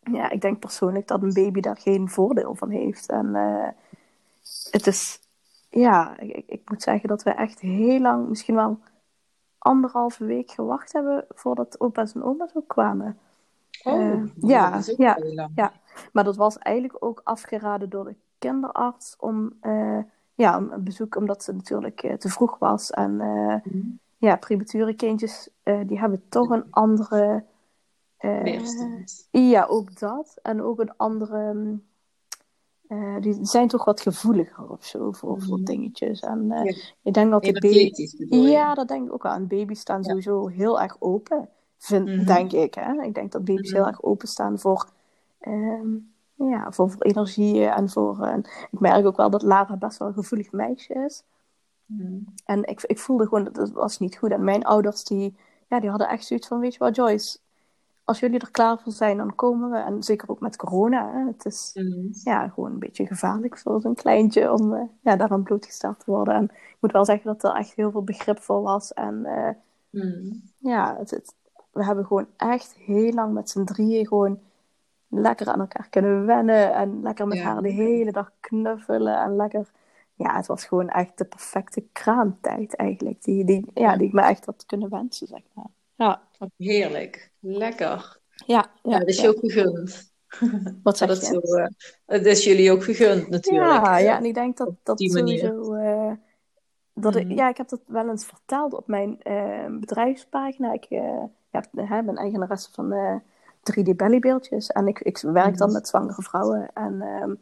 ja, 0.00 0.30
ik 0.30 0.40
denk 0.40 0.58
persoonlijk 0.58 1.06
dat 1.06 1.22
een 1.22 1.32
baby 1.32 1.60
daar 1.60 1.76
geen 1.76 2.08
voordeel 2.08 2.54
van 2.54 2.70
heeft. 2.70 3.08
En 3.08 3.26
uh, 3.26 3.68
het 4.70 4.86
is, 4.86 5.20
ja, 5.68 6.18
ik, 6.18 6.44
ik, 6.46 6.70
moet 6.70 6.82
zeggen 6.82 7.08
dat 7.08 7.22
we 7.22 7.30
echt 7.30 7.60
heel 7.60 8.00
lang, 8.00 8.28
misschien 8.28 8.54
wel 8.54 8.78
anderhalve 9.58 10.24
week 10.24 10.50
gewacht 10.50 10.92
hebben 10.92 11.24
voordat 11.28 11.80
opa's 11.80 12.12
en 12.12 12.22
oma's 12.22 12.50
ook 12.54 12.68
kwamen. 12.68 13.18
Oh, 13.82 14.00
uh, 14.00 14.22
ja, 14.40 14.80
ja, 14.96 15.18
ja, 15.54 15.72
maar 16.12 16.24
dat 16.24 16.36
was 16.36 16.58
eigenlijk 16.58 17.04
ook 17.04 17.20
afgeraden 17.24 17.90
door 17.90 18.04
de 18.04 18.14
kinderarts 18.38 19.16
om, 19.18 19.52
uh, 19.62 19.98
ja, 20.34 20.56
een 20.56 20.84
bezoek, 20.84 21.16
omdat 21.16 21.44
ze 21.44 21.52
natuurlijk 21.52 22.14
te 22.18 22.28
vroeg 22.28 22.58
was. 22.58 22.90
En 22.90 23.10
mm 23.64 23.98
ja, 24.20 24.36
premature 24.36 24.94
kindjes, 24.94 25.48
uh, 25.64 25.80
die 25.86 25.98
hebben 25.98 26.22
toch 26.28 26.50
een 26.50 26.64
andere... 26.70 27.44
Uh, 28.20 28.60
ja, 29.30 29.64
ook 29.64 29.98
dat. 29.98 30.38
En 30.42 30.62
ook 30.62 30.80
een 30.80 30.96
andere... 30.96 31.78
Uh, 32.88 33.20
die 33.20 33.38
zijn 33.42 33.68
toch 33.68 33.84
wat 33.84 34.00
gevoeliger 34.00 34.70
of 34.70 34.84
zo 34.84 35.12
voor, 35.12 35.42
voor 35.42 35.56
mhm. 35.56 35.64
dingetjes. 35.64 36.20
En 36.20 36.46
ja. 36.46 36.74
ik 37.02 37.14
denk 37.14 37.30
dat 37.30 37.42
de 37.42 37.52
baby... 37.52 38.50
Ja, 38.50 38.74
dat 38.74 38.88
denk 38.88 39.06
ik 39.06 39.12
ook 39.12 39.26
aan. 39.26 39.46
Baby's 39.46 39.80
staan 39.80 40.02
ja. 40.02 40.08
sowieso 40.08 40.46
heel 40.46 40.80
erg 40.80 40.96
open, 40.98 41.48
vind, 41.78 42.06
mm 42.06 42.16
-hmm. 42.16 42.26
denk 42.26 42.52
ik. 42.52 42.74
Hè? 42.74 43.02
Ik 43.02 43.14
denk 43.14 43.32
dat 43.32 43.44
baby's 43.44 43.70
mm 43.70 43.76
-hmm. 43.76 43.84
heel 43.84 43.92
erg 43.92 44.02
open 44.02 44.28
staan 44.28 44.58
voor... 44.58 44.88
Um, 45.40 46.12
ja, 46.34 46.72
voor, 46.72 46.90
voor 46.90 47.02
energieën 47.02 47.68
en 47.68 47.88
voor... 47.88 48.18
Uh, 48.20 48.36
ik 48.70 48.80
merk 48.80 49.06
ook 49.06 49.16
wel 49.16 49.30
dat 49.30 49.42
Lara 49.42 49.76
best 49.76 49.98
wel 49.98 50.08
een 50.08 50.14
gevoelig 50.14 50.52
meisje 50.52 50.94
is. 50.94 51.22
Mm. 51.98 52.24
En 52.44 52.64
ik, 52.64 52.82
ik 52.82 52.98
voelde 52.98 53.24
gewoon 53.24 53.44
dat 53.44 53.56
het 53.56 53.72
was 53.72 53.98
niet 53.98 54.16
goed. 54.16 54.30
En 54.30 54.44
mijn 54.44 54.64
ouders 54.64 55.04
die, 55.04 55.36
ja, 55.68 55.80
die 55.80 55.90
hadden 55.90 56.08
echt 56.08 56.24
zoiets 56.24 56.46
van, 56.46 56.60
weet 56.60 56.72
je 56.72 56.78
wat 56.78 56.96
Joyce, 56.96 57.38
als 58.04 58.20
jullie 58.20 58.40
er 58.40 58.50
klaar 58.50 58.78
voor 58.78 58.92
zijn, 58.92 59.16
dan 59.16 59.34
komen 59.34 59.70
we. 59.70 59.76
En 59.76 60.02
zeker 60.02 60.28
ook 60.28 60.40
met 60.40 60.56
corona. 60.56 61.12
Hè. 61.12 61.26
Het 61.26 61.44
is 61.44 61.70
mm. 61.74 62.08
ja, 62.24 62.48
gewoon 62.48 62.72
een 62.72 62.78
beetje 62.78 63.06
gevaarlijk 63.06 63.58
voor 63.58 63.80
zo'n 63.80 63.94
kleintje 63.94 64.52
om 64.52 64.72
uh, 64.72 64.82
ja, 65.00 65.16
daaraan 65.16 65.42
blootgesteld 65.42 65.98
te 65.98 66.10
worden. 66.10 66.34
En 66.34 66.44
ik 66.44 66.76
moet 66.80 66.92
wel 66.92 67.04
zeggen 67.04 67.26
dat 67.26 67.44
er 67.44 67.58
echt 67.58 67.74
heel 67.74 67.90
veel 67.90 68.04
begrip 68.04 68.38
voor 68.38 68.62
was. 68.62 68.92
En 68.92 69.22
uh, 69.24 69.48
mm. 70.02 70.42
ja, 70.58 70.96
het, 70.98 71.10
het, 71.10 71.34
we 71.72 71.84
hebben 71.84 72.06
gewoon 72.06 72.26
echt 72.36 72.74
heel 72.74 73.12
lang 73.12 73.32
met 73.32 73.50
z'n 73.50 73.64
drieën 73.64 74.06
gewoon 74.06 74.38
lekker 75.08 75.48
aan 75.48 75.60
elkaar 75.60 75.88
kunnen 75.90 76.26
wennen 76.26 76.74
en 76.74 77.02
lekker 77.02 77.26
met 77.26 77.38
Ja. 77.38 77.44
haar 77.44 77.62
de 77.62 77.68
hele 77.68 78.12
dag 78.12 78.32
knuffelen 78.40 79.20
en 79.20 79.36
lekker. 79.36 79.70
Ja, 80.22 80.36
het 80.36 80.46
was 80.46 80.64
gewoon 80.64 80.88
echt 80.88 81.18
de 81.18 81.24
perfecte 81.24 81.84
kraamtijd 81.92 82.76
eigenlijk. 82.76 83.22
Die, 83.22 83.44
die, 83.44 83.66
ja, 83.74 83.96
die 83.96 84.06
ik 84.06 84.12
me 84.12 84.20
echt 84.22 84.44
had 84.44 84.66
kunnen 84.66 84.90
wensen, 84.90 85.26
zeg 85.26 85.40
maar. 85.52 85.66
Ja, 85.94 86.22
Heerlijk. 86.56 87.30
Lekker. 87.38 88.18
ja, 88.46 88.70
Ja, 88.82 88.90
ja. 88.90 88.98
dat 88.98 89.08
is 89.08 89.20
je 89.20 89.28
ook 89.28 89.38
gegund. 89.38 90.12
Wat 90.82 90.96
zeg 90.98 91.08
Dat 91.08 91.20
je? 91.20 91.26
zo, 91.26 91.38
eh, 91.56 91.66
het 92.06 92.26
is 92.26 92.44
jullie 92.44 92.70
ook 92.72 92.84
gegund 92.84 93.28
natuurlijk. 93.28 93.84
Ja, 93.84 93.98
ja, 93.98 94.16
en 94.16 94.24
ik 94.24 94.34
denk 94.34 94.56
dat 94.56 94.70
dat 94.82 95.00
sowieso. 95.00 95.72
eh, 95.74 96.12
dat 96.94 97.16
ik, 97.16 97.26
Mhm. 97.26 97.34
ja, 97.34 97.48
ik 97.48 97.56
heb 97.56 97.68
dat 97.68 97.80
wel 97.86 98.08
eens 98.08 98.24
verteld 98.24 98.74
op 98.74 98.86
mijn 98.86 99.22
eh, 99.22 99.66
bedrijfspagina. 99.80 100.72
Ik 100.72 100.84
eh, 100.84 101.22
ja, 101.50 101.62
ben 101.72 102.16
eigenaresse 102.16 102.70
van 102.72 102.92
eh 102.92 103.14
3D 103.62 103.96
Bellybeeldjes. 103.96 104.66
En 104.66 104.88
ik, 104.88 104.98
ik 105.00 105.18
werk 105.18 105.56
dan 105.56 105.66
Mhm. 105.68 105.76
met 105.76 105.88
zwangere 105.88 106.22
vrouwen. 106.22 106.70
En 106.74 107.02
ehm, 107.02 107.34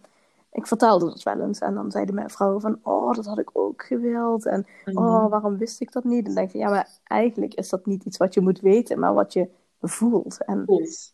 ik 0.51 0.67
vertelde 0.67 1.05
dat 1.05 1.23
wel 1.23 1.41
eens. 1.41 1.59
En 1.59 1.75
dan 1.75 1.91
zeiden 1.91 2.15
mijn 2.15 2.31
vrouwen 2.31 2.61
van, 2.61 2.79
oh, 2.83 3.13
dat 3.13 3.27
had 3.27 3.39
ik 3.39 3.51
ook 3.53 3.83
gewild. 3.83 4.47
En 4.47 4.67
Mhm. 4.85 4.99
oh, 4.99 5.31
waarom 5.31 5.57
wist 5.59 5.81
ik 5.81 5.93
dat 5.93 6.05
niet? 6.05 6.19
En 6.19 6.25
dan 6.25 6.35
denk 6.35 6.51
van, 6.51 6.61
ja, 6.61 6.69
maar 6.71 6.89
eigenlijk 7.05 7.55
is 7.55 7.69
dat 7.69 7.87
niet 7.87 8.05
iets 8.05 8.17
wat 8.17 8.35
je 8.35 8.41
moet 8.41 8.61
weten, 8.61 8.99
maar 8.99 9.15
wat 9.15 9.33
je 9.33 9.49
voelt. 9.81 10.45
En. 10.45 10.63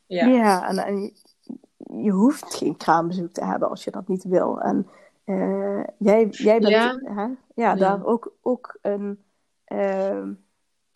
Ja. 0.06 0.26
ja, 0.26 0.68
en, 0.68 0.78
en 0.78 1.00
je, 1.02 1.12
je 2.02 2.10
hoeft 2.10 2.54
geen 2.54 2.76
kraambezoek 2.76 3.32
te 3.32 3.44
hebben 3.44 3.68
als 3.68 3.84
je 3.84 3.90
dat 3.90 4.08
niet 4.08 4.24
wil. 4.24 4.60
En 4.60 4.86
eh, 5.24 5.84
jij, 5.98 6.26
jij 6.30 6.58
bent 6.58 6.72
Ja. 6.72 6.98
Hè? 7.02 7.26
Ja, 7.62 7.74
daar 7.74 8.04
ook, 8.06 8.32
ook 8.42 8.78
een. 8.82 9.22
ehm, 9.64 10.26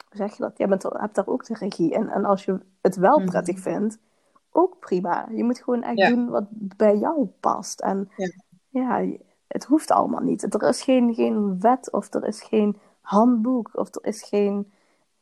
hoe 0.08 0.16
zeg 0.16 0.36
je 0.36 0.42
dat? 0.42 0.58
Jij 0.58 0.68
bent, 0.68 0.82
hebt 0.82 1.14
daar 1.14 1.26
ook 1.26 1.44
de 1.46 1.54
regie 1.54 1.90
in. 1.90 2.08
En 2.08 2.24
als 2.24 2.44
je 2.44 2.58
het 2.80 2.96
wel 2.96 3.18
Mhm. 3.18 3.28
prettig 3.28 3.58
vindt, 3.60 3.98
ook 4.58 4.78
prima. 4.78 5.28
Je 5.34 5.44
moet 5.44 5.58
gewoon 5.62 5.82
echt 5.82 5.98
Ja. 5.98 6.08
doen 6.08 6.28
wat 6.28 6.44
bij 6.50 6.96
jou 6.98 7.26
past. 7.40 7.80
En 7.80 8.10
Ja. 8.16 8.28
ja, 8.68 9.16
het 9.46 9.64
hoeft 9.64 9.90
allemaal 9.90 10.20
niet. 10.22 10.54
Er 10.54 10.68
is 10.68 10.82
geen, 10.82 11.14
geen 11.14 11.60
wet 11.60 11.92
of 11.92 12.14
er 12.14 12.26
is 12.26 12.42
geen 12.42 12.76
handboek 13.00 13.70
of 13.72 13.94
er 13.94 14.04
is 14.06 14.22
geen 14.22 14.72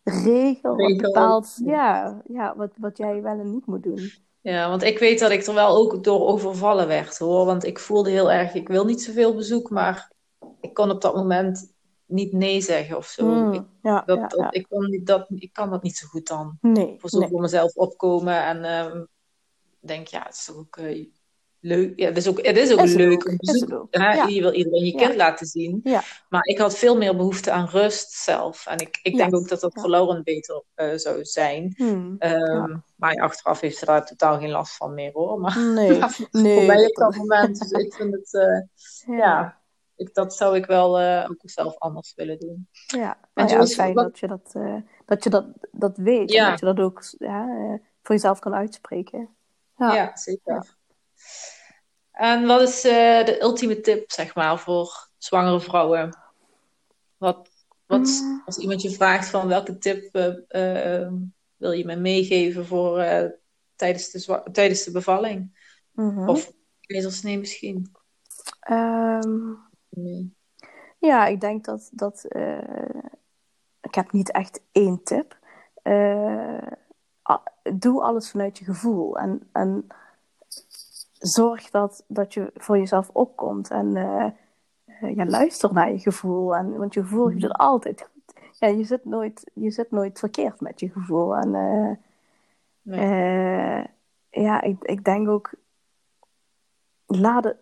regel, 0.02 0.76
wat 0.76 0.78
Regel. 0.88 0.96
bepaalt 1.12 1.60
ja, 1.64 2.22
ja, 2.28 2.56
wat, 2.56 2.70
wat 2.78 2.96
jij 2.96 3.22
wel 3.22 3.38
en 3.38 3.50
niet 3.50 3.66
moet 3.66 3.82
doen. 3.82 4.10
Ja, 4.40 4.68
want 4.68 4.82
ik 4.82 4.98
weet 4.98 5.18
dat 5.18 5.30
ik 5.30 5.46
er 5.46 5.54
wel 5.54 5.76
ook 5.76 6.04
door 6.04 6.26
overvallen 6.26 6.86
werd 6.88 7.18
hoor. 7.18 7.44
Want 7.46 7.64
ik 7.64 7.78
voelde 7.78 8.10
heel 8.10 8.32
erg, 8.32 8.54
ik 8.54 8.68
wil 8.68 8.84
niet 8.84 9.02
zoveel 9.02 9.34
bezoek, 9.34 9.70
maar 9.70 10.12
ik 10.60 10.74
kon 10.74 10.90
op 10.90 11.00
dat 11.00 11.14
moment 11.14 11.74
niet 12.06 12.32
nee 12.32 12.60
zeggen 12.60 12.96
of 12.96 13.06
zo. 13.06 13.26
Mm, 13.26 13.52
Ik, 13.52 13.62
ja, 13.82 14.02
dat, 14.06 14.16
ja, 14.16 14.26
dat- 14.26 14.38
ja. 14.40 14.50
Ik, 14.50 14.66
kon 14.68 14.90
niet, 14.90 15.06
dat, 15.06 15.26
ik 15.34 15.52
kan 15.52 15.70
dat 15.70 15.82
niet 15.82 15.96
zo 15.96 16.06
goed 16.06 16.26
dan. 16.28 16.58
Nee, 16.60 16.94
Voor 16.98 17.10
zo 17.10 17.18
nee. 17.18 17.28
voor 17.28 17.40
mezelf 17.40 17.74
opkomen 17.74 18.44
en 18.44 18.64
ehm, 18.64 19.04
denk, 19.86 20.06
ja, 20.06 20.22
het 20.22 20.34
is 20.34 20.52
ook 20.56 20.76
eh, 20.76 21.06
leuk. 21.60 21.98
Ja, 21.98 22.06
het 22.08 22.16
is 22.16 22.28
ook, 22.28 22.46
het 22.46 22.56
is 22.56 22.72
ook 22.72 22.80
Is 22.80 22.90
het 22.90 22.98
leuk 23.00 23.12
ook, 23.12 23.28
om 23.28 23.36
is 23.38 23.60
het 23.60 23.70
hè, 23.90 24.12
Ja. 24.12 24.26
Je 24.26 24.40
wil 24.40 24.52
iedereen 24.52 24.84
je 24.84 24.92
Ja. 24.92 24.98
kind 25.06 25.16
laten 25.16 25.46
zien. 25.46 25.80
Ja. 25.84 26.02
Maar 26.28 26.44
ik 26.44 26.58
had 26.58 26.76
veel 26.76 26.96
meer 26.96 27.16
behoefte 27.16 27.50
aan 27.50 27.66
rust 27.68 28.10
zelf. 28.12 28.66
En 28.66 28.78
ik, 28.78 28.98
ik 29.02 29.16
denk 29.16 29.34
ook 29.36 29.48
dat 29.48 29.60
dat 29.60 29.74
voor 29.80 29.90
Lauren 29.90 30.22
beter 30.22 30.62
eh, 30.74 30.94
zou 30.94 31.24
zijn. 31.24 31.74
Hmm. 31.76 32.14
Ehm, 32.18 32.76
Maar 32.96 33.14
achteraf 33.14 33.60
heeft 33.60 33.76
ze 33.78 33.84
daar 33.84 34.06
totaal 34.06 34.38
geen 34.38 34.50
last 34.50 34.76
van 34.76 34.94
meer 34.94 35.12
hoor. 35.12 35.40
Maar 35.40 35.58
Nee, 35.74 35.98
nee. 36.30 36.54
voor 36.56 36.66
mij 36.66 36.84
op 36.86 36.94
dat- 36.94 37.16
moment, 37.16 37.58
dus 37.58 37.70
ik 37.70 37.94
vind 37.94 38.12
het, 38.14 38.34
eh, 38.34 39.16
ja. 39.18 39.60
ik, 39.96 40.14
dat 40.14 40.34
zou 40.36 40.56
ik 40.56 40.66
wel 40.66 40.98
ook 41.28 41.40
zelf 41.42 41.78
anders 41.78 42.12
willen 42.14 42.38
doen. 42.38 42.68
Ja, 42.86 43.18
nou 43.34 43.48
ja, 43.48 43.54
Jules, 43.54 43.74
fijn 43.74 43.94
wat- 43.94 44.04
dat 44.04 44.18
je 44.18 44.26
dat, 44.26 44.52
dat, 45.06 45.24
je 45.24 45.30
dat, 45.30 45.46
dat 45.72 45.96
weet 45.96 46.30
Ja. 46.32 46.44
en 46.44 46.50
dat 46.50 46.60
je 46.60 46.66
dat 46.66 46.80
ook 46.80 47.02
ja, 47.18 47.46
voor 48.02 48.14
jezelf 48.14 48.38
kan 48.38 48.54
uitspreken. 48.54 49.28
Ja, 49.76 49.94
Ja. 49.94 50.16
zeker. 50.16 50.76
En 52.10 52.46
wat 52.46 52.60
is 52.60 52.84
eh, 52.84 53.24
de 53.24 53.38
ultieme 53.42 53.80
tip, 53.80 54.10
zeg 54.10 54.34
maar, 54.34 54.58
voor 54.58 55.08
zwangere 55.18 55.60
vrouwen? 55.60 56.18
Wat, 57.16 57.50
wat 57.86 58.00
Mm. 58.22 58.42
als 58.44 58.58
iemand 58.58 58.82
je 58.82 58.90
vraagt 58.90 59.28
van 59.28 59.48
welke 59.48 59.78
tip 59.78 60.14
eh, 60.14 61.02
eh, 61.02 61.12
wil 61.56 61.72
je 61.72 61.84
me 61.84 61.96
meegeven 61.96 62.66
voor 62.66 63.04
tijdens, 63.74 64.10
de 64.10 64.42
tijdens 64.52 64.84
de 64.84 64.90
bevalling? 64.90 65.64
Mhm. 65.92 66.28
Of 66.28 66.52
keizersnee 66.80 67.38
misschien? 67.38 67.92
Ehm, 68.60 69.52
Nee. 69.88 70.34
ja, 70.98 71.26
ik 71.26 71.40
denk 71.40 71.64
dat, 71.64 71.90
dat 71.92 72.24
ik 73.80 73.94
heb 73.94 74.12
niet 74.12 74.30
echt 74.30 74.60
één 74.72 75.02
tip. 75.02 75.38
Doe 77.74 78.02
alles 78.02 78.30
vanuit 78.30 78.58
je 78.58 78.64
gevoel 78.64 79.18
en, 79.18 79.48
en 79.52 79.86
zorg 81.18 81.70
dat, 81.70 82.04
dat 82.06 82.34
je 82.34 82.50
voor 82.54 82.78
jezelf 82.78 83.10
opkomt 83.12 83.70
en 83.70 83.96
eh, 83.96 84.30
eh, 84.84 85.16
ja, 85.16 85.26
luister 85.26 85.72
naar 85.72 85.92
je 85.92 85.98
gevoel. 85.98 86.56
En, 86.56 86.76
want 86.76 86.94
je 86.94 87.00
gevoel 87.00 87.28
heeft 87.28 87.42
het 87.42 87.52
altijd 87.52 88.02
goed. 88.02 88.34
Ja, 88.58 88.68
je 88.68 88.84
zit 88.84 89.04
nooit, 89.04 89.50
je 89.54 89.70
zit 89.70 89.90
nooit 89.90 90.18
verkeerd 90.18 90.60
met 90.60 90.80
je 90.80 90.88
gevoel. 90.88 91.36
En 91.36 91.54
eh, 91.54 91.90
Nee. 92.86 93.86
Ja, 94.30 94.60
ik, 94.60 94.82
ik 94.82 95.04
denk 95.04 95.28
ook. 95.28 95.50
Laat 97.06 97.44
het, 97.44 97.56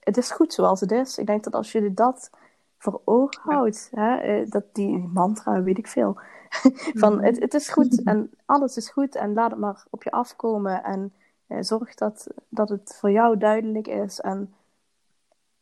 het 0.00 0.16
is 0.16 0.30
goed 0.30 0.52
zoals 0.52 0.80
het 0.80 0.92
is. 0.92 1.18
Ik 1.18 1.26
denk 1.26 1.44
dat 1.44 1.54
als 1.54 1.72
je 1.72 1.94
dat 1.94 2.30
voor 2.78 3.00
ogen 3.04 3.42
houdt, 3.42 3.88
hè, 3.94 4.44
dat 4.44 4.64
die 4.72 4.98
mantra, 4.98 5.62
weet 5.62 5.78
ik 5.78 5.86
veel. 5.86 6.20
van 7.02 7.14
Mhm. 7.14 7.24
het, 7.24 7.40
het 7.40 7.54
is 7.54 7.68
goed 7.68 8.02
en 8.02 8.30
alles 8.44 8.76
is 8.76 8.90
goed 8.90 9.14
en 9.14 9.32
laat 9.34 9.50
het 9.50 9.60
maar 9.60 9.84
op 9.90 10.02
je 10.02 10.10
afkomen. 10.10 10.82
En 10.84 11.12
eh, 11.46 11.58
zorg 11.60 11.94
dat, 11.94 12.26
dat 12.48 12.68
het 12.68 12.96
voor 13.00 13.10
jou 13.10 13.36
duidelijk 13.36 13.86
is. 13.88 14.20
En 14.20 14.54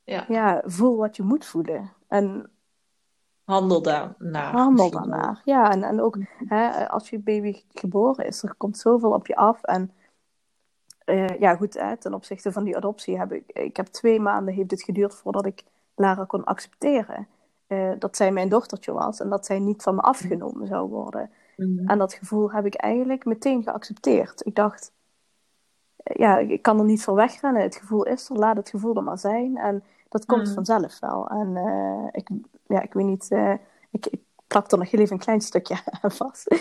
Ja. 0.05 0.25
ja, 0.29 0.63
voel 0.65 0.97
wat 0.97 1.17
je 1.17 1.23
moet 1.23 1.45
voelen. 1.47 1.93
En 2.09 2.51
Handel 3.45 3.83
daarnaar. 3.83 4.53
Handel 4.53 4.91
daarnaar. 4.91 5.43
Ja, 5.45 5.71
en, 5.71 5.83
en 5.83 6.01
ook 6.01 6.17
hè, 6.45 6.89
als 6.89 7.11
je 7.11 7.19
baby 7.19 7.63
geboren 7.69 8.27
is, 8.27 8.43
er 8.43 8.55
komt 8.55 8.79
zoveel 8.79 9.13
op 9.13 9.27
je 9.27 9.37
af. 9.37 9.63
En 9.63 9.91
eh, 11.05 11.39
ja, 11.41 11.57
goed, 11.57 11.75
hè, 11.75 11.97
ten 11.97 12.15
opzichte 12.15 12.53
van 12.53 12.65
die 12.65 12.77
adoptie 12.77 13.19
heb 13.19 13.33
ik, 13.33 13.45
ik 13.53 13.77
heb 13.77 13.87
twee 13.87 14.21
maanden 14.21 14.55
heeft 14.55 14.71
het 14.71 14.83
geduurd 14.83 15.15
voordat 15.15 15.47
ik 15.47 15.65
Lara 15.95 16.25
kon 16.25 16.45
accepteren. 16.45 17.27
Eh, 17.69 17.91
dat 17.99 18.17
zij 18.17 18.33
mijn 18.33 18.49
dochtertje 18.49 18.93
was 18.93 19.21
en 19.21 19.29
dat 19.29 19.47
zij 19.47 19.59
niet 19.59 19.83
van 19.83 19.95
me 19.95 20.01
afgenomen 20.01 20.67
zou 20.67 20.89
worden. 20.89 21.31
Mhm. 21.57 21.89
En 21.89 21.99
dat 21.99 22.15
gevoel 22.15 22.53
heb 22.53 22.67
ik 22.67 22.75
eigenlijk 22.75 23.25
meteen 23.25 23.63
geaccepteerd. 23.63 24.47
Ik 24.47 24.55
dacht, 24.55 24.93
eh, 25.97 26.17
ja, 26.17 26.39
ik 26.39 26.63
kan 26.63 26.79
er 26.79 26.85
niet 26.85 27.03
voor 27.03 27.15
wegrennen. 27.15 27.63
Het 27.63 27.77
gevoel 27.77 28.03
is 28.05 28.29
er, 28.29 28.37
laat 28.37 28.57
het 28.57 28.69
gevoel 28.71 28.97
er 28.97 29.03
maar 29.03 29.19
zijn. 29.19 29.57
En 29.57 29.83
dat 30.09 30.25
komt 30.27 30.45
Mhm. 30.45 30.55
vanzelf 30.55 30.99
wel. 31.01 31.29
En 31.29 31.57
eh, 31.57 32.07
ik, 32.13 32.29
ja, 32.67 32.83
ik 32.83 32.93
weet 32.93 33.07
niet, 33.07 33.31
ik, 33.91 34.07
ik 34.07 34.21
plak 34.47 34.71
er 34.73 34.79
nog 34.79 34.91
heel 34.91 35.01
even 35.01 35.13
een 35.13 35.23
klein 35.23 35.41
stukje 35.41 35.77
aan 36.01 36.11
vast. 36.11 36.53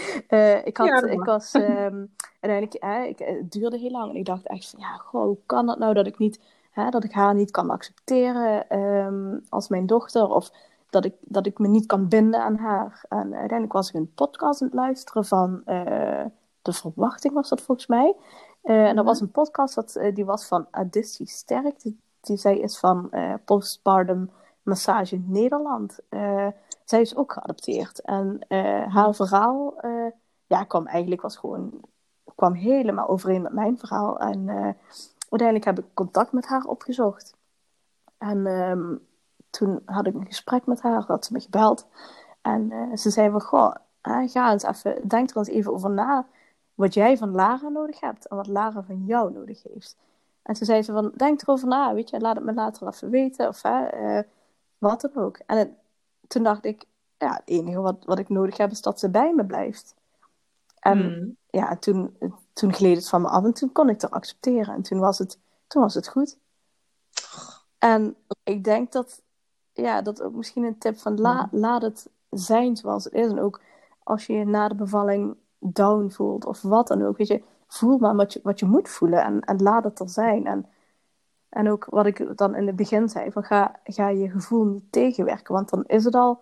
Ik, 0.63 0.77
had, 0.77 0.87
Ja, 0.87 1.03
ik 1.03 1.23
was 1.23 1.51
ehm, 1.61 2.05
uiteindelijk, 2.39 3.19
ik, 3.19 3.27
het 3.27 3.51
duurde 3.51 3.77
heel 3.77 3.91
lang. 3.91 4.09
En 4.09 4.15
ik 4.15 4.25
dacht 4.25 4.47
echt 4.47 4.69
van, 4.69 4.79
ja, 4.79 4.95
goh, 4.97 5.23
hoe 5.23 5.37
kan 5.45 5.65
dat 5.65 5.79
nou 5.79 5.93
dat 5.93 6.07
ik, 6.07 6.17
niet, 6.17 6.39
hè, 6.71 6.89
dat 6.89 7.03
ik 7.03 7.11
haar 7.11 7.35
niet 7.35 7.51
kan 7.51 7.69
accepteren 7.69 8.69
ehm, 8.69 9.39
als 9.49 9.67
mijn 9.67 9.85
dochter? 9.85 10.27
Of 10.29 10.51
dat 10.89 11.05
ik, 11.05 11.15
dat 11.19 11.45
ik 11.45 11.59
me 11.59 11.67
niet 11.67 11.85
kan 11.85 12.07
binden 12.07 12.43
aan 12.43 12.57
haar. 12.57 13.05
En 13.09 13.33
uiteindelijk 13.33 13.73
was 13.73 13.89
ik 13.89 13.95
een 13.95 14.13
podcast 14.13 14.61
aan 14.61 14.67
het 14.67 14.77
luisteren 14.77 15.25
van 15.25 15.61
eh, 15.65 16.25
De 16.61 16.73
Verwachting, 16.73 17.33
was 17.33 17.49
dat 17.49 17.61
volgens 17.61 17.87
mij. 17.87 18.15
Eh, 18.61 18.87
En 18.87 18.95
dat 18.95 19.05
was 19.05 19.21
een 19.21 19.31
podcast 19.31 19.75
dat, 19.75 19.95
eh, 19.95 20.15
die 20.15 20.25
was 20.25 20.47
van 20.47 20.67
Adissi 20.71 21.25
Sterk. 21.25 21.81
Die, 21.81 21.99
die 22.21 22.37
zij 22.37 22.57
is 22.57 22.79
van 22.79 23.11
Postpartum 23.45 24.29
Massage 24.61 25.21
Nederland. 25.25 25.99
Zij 26.83 27.01
is 27.01 27.15
ook 27.15 27.33
geadopteerd. 27.33 28.01
En 28.01 28.39
haar 28.89 29.15
verhaal 29.15 29.73
ja, 30.47 30.63
kwam 30.63 30.87
eigenlijk 30.87 31.21
was 31.21 31.37
gewoon, 31.37 31.81
kwam 32.35 32.53
helemaal 32.53 33.07
overeen 33.07 33.41
met 33.41 33.53
mijn 33.53 33.77
verhaal. 33.77 34.19
En 34.19 34.49
uiteindelijk 35.29 35.65
heb 35.65 35.79
ik 35.79 35.93
contact 35.93 36.31
met 36.31 36.45
haar 36.45 36.63
opgezocht. 36.63 37.35
En 38.17 38.45
ehm, 38.45 38.95
toen 39.49 39.81
had 39.85 40.07
ik 40.07 40.13
een 40.13 40.25
gesprek 40.25 40.65
met 40.65 40.81
haar, 40.81 41.03
had 41.07 41.25
ze 41.25 41.33
me 41.33 41.39
gebeld. 41.39 41.87
En 42.41 42.71
eh, 42.71 42.97
ze 42.97 43.09
zei 43.09 43.29
van, 43.31 43.41
goh, 43.41 43.75
hè, 44.01 44.27
ga 44.27 44.51
eens 44.51 44.63
even, 44.63 45.07
denk 45.07 45.29
er 45.29 45.37
eens 45.37 45.47
even 45.47 45.73
over 45.73 45.89
na 45.89 46.27
wat 46.75 46.93
jij 46.93 47.17
van 47.17 47.31
Lara 47.31 47.67
nodig 47.69 47.99
hebt 47.99 48.27
en 48.27 48.35
wat 48.35 48.47
Lara 48.47 48.83
van 48.83 49.05
jou 49.05 49.31
nodig 49.31 49.63
heeft. 49.63 49.95
En 50.41 50.53
toen 50.53 50.65
zei 50.65 50.81
ze 50.81 50.91
van, 50.91 51.11
denk 51.15 51.41
erover 51.41 51.67
na, 51.67 51.93
weet 51.93 52.09
je, 52.09 52.19
laat 52.19 52.35
het 52.35 52.45
me 52.45 52.53
later 52.53 52.87
even 52.87 53.09
weten, 53.09 53.47
of 53.47 53.61
hè, 53.61 53.85
eh, 53.85 54.23
wat 54.77 55.01
dan 55.01 55.23
ook. 55.23 55.37
En 55.45 55.57
het- 55.57 55.71
toen 56.27 56.43
dacht 56.43 56.65
ik, 56.65 56.85
ja, 57.17 57.33
het 57.33 57.41
enige 57.45 57.79
wat, 57.81 58.05
wat 58.05 58.19
ik 58.19 58.29
nodig 58.29 58.57
heb 58.57 58.71
is 58.71 58.81
dat 58.81 58.99
ze 58.99 59.09
bij 59.09 59.33
me 59.33 59.45
blijft. 59.45 59.95
En 60.79 60.97
Mhm. 60.97 61.29
ja, 61.49 61.75
toen, 61.77 62.17
toen 62.53 62.73
gleed 62.73 62.95
het 62.97 63.09
van 63.09 63.21
me 63.21 63.27
af 63.27 63.43
en 63.43 63.53
toen 63.53 63.71
kon 63.71 63.89
ik 63.89 64.01
het 64.01 64.11
accepteren. 64.11 64.73
En 64.73 64.81
toen 64.81 64.99
was 64.99 65.17
het, 65.17 65.39
toen 65.67 65.81
was 65.81 65.93
het 65.93 66.07
goed. 66.07 66.37
En 67.77 68.15
ik 68.43 68.63
denk 68.63 68.91
dat, 68.91 69.21
ja, 69.77 70.01
dat 70.01 70.21
ook 70.21 70.33
misschien 70.33 70.63
een 70.63 70.77
tip 70.77 70.97
van 70.97 71.19
la, 71.19 71.47
laat 71.51 71.81
het 71.81 72.09
zijn 72.29 72.77
zoals 72.77 73.03
het 73.03 73.13
is. 73.13 73.29
En 73.29 73.39
ook 73.39 73.61
als 74.03 74.25
je 74.25 74.33
je 74.33 74.45
na 74.45 74.67
de 74.67 74.75
bevalling 74.75 75.35
down 75.59 76.09
voelt 76.09 76.45
of 76.45 76.61
wat 76.61 76.87
dan 76.87 77.03
ook. 77.05 77.17
Weet 77.17 77.27
je, 77.27 77.43
voel 77.67 77.97
maar 77.97 78.15
wat 78.15 78.33
je, 78.33 78.39
wat 78.43 78.59
je 78.59 78.65
moet 78.65 78.89
voelen 78.89 79.23
en, 79.23 79.41
en 79.41 79.61
laat 79.61 79.83
het 79.83 79.99
er 79.99 80.09
zijn. 80.09 80.45
En, 80.45 80.65
en 81.49 81.69
ook 81.69 81.85
wat 81.89 82.05
ik 82.05 82.37
dan 82.37 82.55
in 82.55 82.67
het 82.67 82.75
begin 82.75 83.09
zei, 83.09 83.31
van 83.31 83.43
ga, 83.43 83.79
ga 83.83 84.09
je 84.09 84.29
gevoel 84.29 84.65
niet 84.65 84.91
tegenwerken, 84.91 85.53
want 85.53 85.69
dan 85.69 85.83
is 85.85 86.03
het 86.03 86.15
al, 86.15 86.41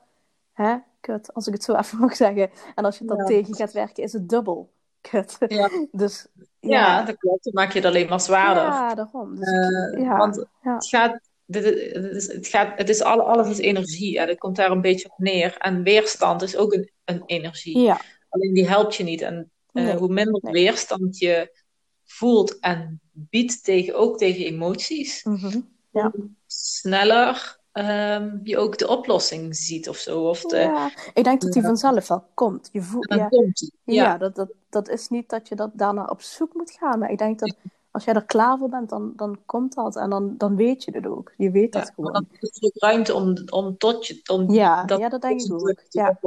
hè, 0.54 0.76
kut, 1.00 1.34
als 1.34 1.48
ik 1.48 1.54
het 1.54 1.64
zo 1.64 1.76
even 1.80 2.00
mag 2.00 2.16
zeggen. 2.16 2.50
En 2.76 2.86
als 2.86 2.98
je 2.98 3.06
het 3.06 3.18
dan 3.18 3.26
tegen 3.26 3.56
gaat 3.56 3.74
werken, 3.74 4.04
is 4.04 4.14
het 4.14 4.30
dubbel 4.30 4.74
kut. 5.02 5.38
Ja. 5.48 5.70
dus, 5.92 6.28
Ja, 6.60 6.70
ja, 6.70 7.04
dat 7.04 7.18
klopt. 7.18 7.44
Dan 7.44 7.54
maak 7.54 7.72
je 7.72 7.80
het 7.80 7.88
alleen 7.88 8.10
maar 8.10 8.22
zwaarder. 8.22 8.64
ja 8.64 8.96
daarom. 8.96 9.36
Dus, 9.36 9.48
Eh, 9.48 10.04
ja, 10.04 10.18
Want 10.18 10.46
het 10.60 10.88
gaat, 10.88 11.25
dit, 11.46 11.64
het 11.94 12.16
is, 12.16 12.28
het 12.28 12.48
gaat, 12.48 12.78
het 12.78 12.90
is 12.90 13.02
alle, 13.02 13.22
alles 13.24 13.50
is 13.50 13.58
energie. 13.58 14.20
En 14.20 14.28
het 14.28 14.38
komt 14.38 14.56
daar 14.56 14.72
een 14.72 14.82
beetje 14.82 15.10
op 15.10 15.18
neer. 15.18 15.56
En 15.58 15.84
weerstand 15.84 16.42
is 16.42 16.56
ook 16.56 16.74
een, 16.74 16.92
een 17.06 17.24
energie. 17.26 17.80
ja, 17.80 18.02
Alleen 18.30 18.54
die 18.54 18.68
helpt 18.68 18.96
je 18.96 19.04
niet. 19.04 19.22
En 19.22 19.52
eh, 19.72 19.84
Nee, 19.84 19.96
hoe 19.96 20.14
minder 20.14 20.40
nee. 20.44 20.54
weerstand 20.54 21.18
je 21.18 21.64
voelt 22.06 22.60
en 22.60 23.00
biedt 23.12 23.64
tegen, 23.64 23.96
ook 23.96 24.18
tegen 24.18 24.46
emoties, 24.46 25.24
mhm, 25.24 25.60
Ja. 25.92 26.12
hoe 26.16 26.30
sneller 26.48 27.60
ehm, 27.72 28.38
je 28.44 28.58
ook 28.58 28.78
de 28.78 28.88
oplossing 28.88 29.56
ziet 29.56 29.90
of 29.90 29.98
zo. 29.98 30.30
Of 30.30 30.42
de, 30.42 30.58
ja. 30.58 30.92
Ik 31.14 31.24
denk 31.24 31.42
dat 31.42 31.52
die 31.54 31.62
vanzelf 31.62 32.08
wel 32.08 32.24
komt. 32.34 32.70
Je 32.72 32.82
voelt, 32.82 33.14
ja, 33.14 33.28
komt 33.28 33.72
Ja. 33.84 34.18
dat, 34.18 34.36
dat, 34.36 34.50
dat 34.70 34.90
is 34.90 35.08
niet 35.08 35.30
dat 35.30 35.48
je 35.48 35.56
dat 35.56 35.72
daarna 35.74 36.06
op 36.06 36.22
zoek 36.22 36.54
moet 36.54 36.72
gaan. 36.72 37.00
Maar 37.00 37.12
ik 37.12 37.18
denk 37.18 37.40
dat 37.40 37.56
als 37.96 38.04
jij 38.04 38.14
er 38.14 38.26
klaar 38.26 38.58
voor 38.58 38.70
bent, 38.70 38.90
dan, 38.90 39.14
dan 39.16 39.38
komt 39.46 39.74
dat. 39.74 39.96
En 39.96 40.10
dan, 40.10 40.38
dan 40.38 40.56
weet 40.56 40.84
je 40.84 40.92
het 40.92 41.08
ook. 41.08 41.34
Je 41.38 41.52
weet 41.52 41.74
Ja, 41.74 41.80
dat 41.80 41.84
maar 41.84 41.94
gewoon. 41.96 42.14
dan 42.14 42.28
is 42.40 42.58
er 42.62 42.68
ook 42.68 42.82
ruimte 42.82 43.14
om, 43.14 43.34
om 43.50 43.78
tot 43.78 44.08
je, 44.08 44.22
om 44.32 44.52
Ja, 44.52 44.86
dat, 44.86 45.00
ja, 45.00 45.10
dat 45.10 45.22
denk 45.22 45.42
ik 45.42 45.52
ook. 45.54 45.66
die 45.68 46.02
Ja, 46.02 46.20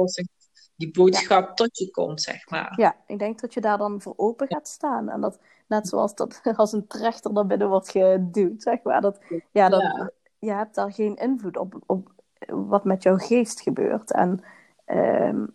die 0.75 0.91
boodschap 0.91 1.55
tot 1.55 1.77
je 1.77 1.91
komt, 1.91 2.21
zeg 2.21 2.49
maar. 2.49 2.73
ja, 2.75 2.95
ik 3.07 3.19
denk 3.19 3.41
dat 3.41 3.53
je 3.53 3.61
daar 3.61 3.77
dan 3.77 4.01
voor 4.01 4.13
open 4.15 4.47
gaat 4.47 4.67
staan. 4.67 5.09
En 5.09 5.21
dat 5.21 5.39
net 5.67 5.87
zoals 5.87 6.15
dat 6.15 6.41
als 6.55 6.71
een 6.71 6.87
trechter 6.87 7.33
naar 7.33 7.45
binnen 7.45 7.69
wordt 7.69 7.89
geduwd, 7.91 8.61
zeg 8.61 8.83
maar. 8.83 9.01
Dat, 9.01 9.19
ja, 9.51 9.69
dat, 9.69 9.81
Ja. 9.81 10.11
je 10.39 10.51
hebt 10.51 10.75
daar 10.75 10.91
geen 10.93 11.15
invloed 11.15 11.57
op, 11.57 11.79
op 11.85 12.11
wat 12.47 12.83
met 12.83 13.03
jouw 13.03 13.17
geest 13.17 13.61
gebeurt. 13.61 14.11
En 14.11 14.39
ehm, 14.85 15.45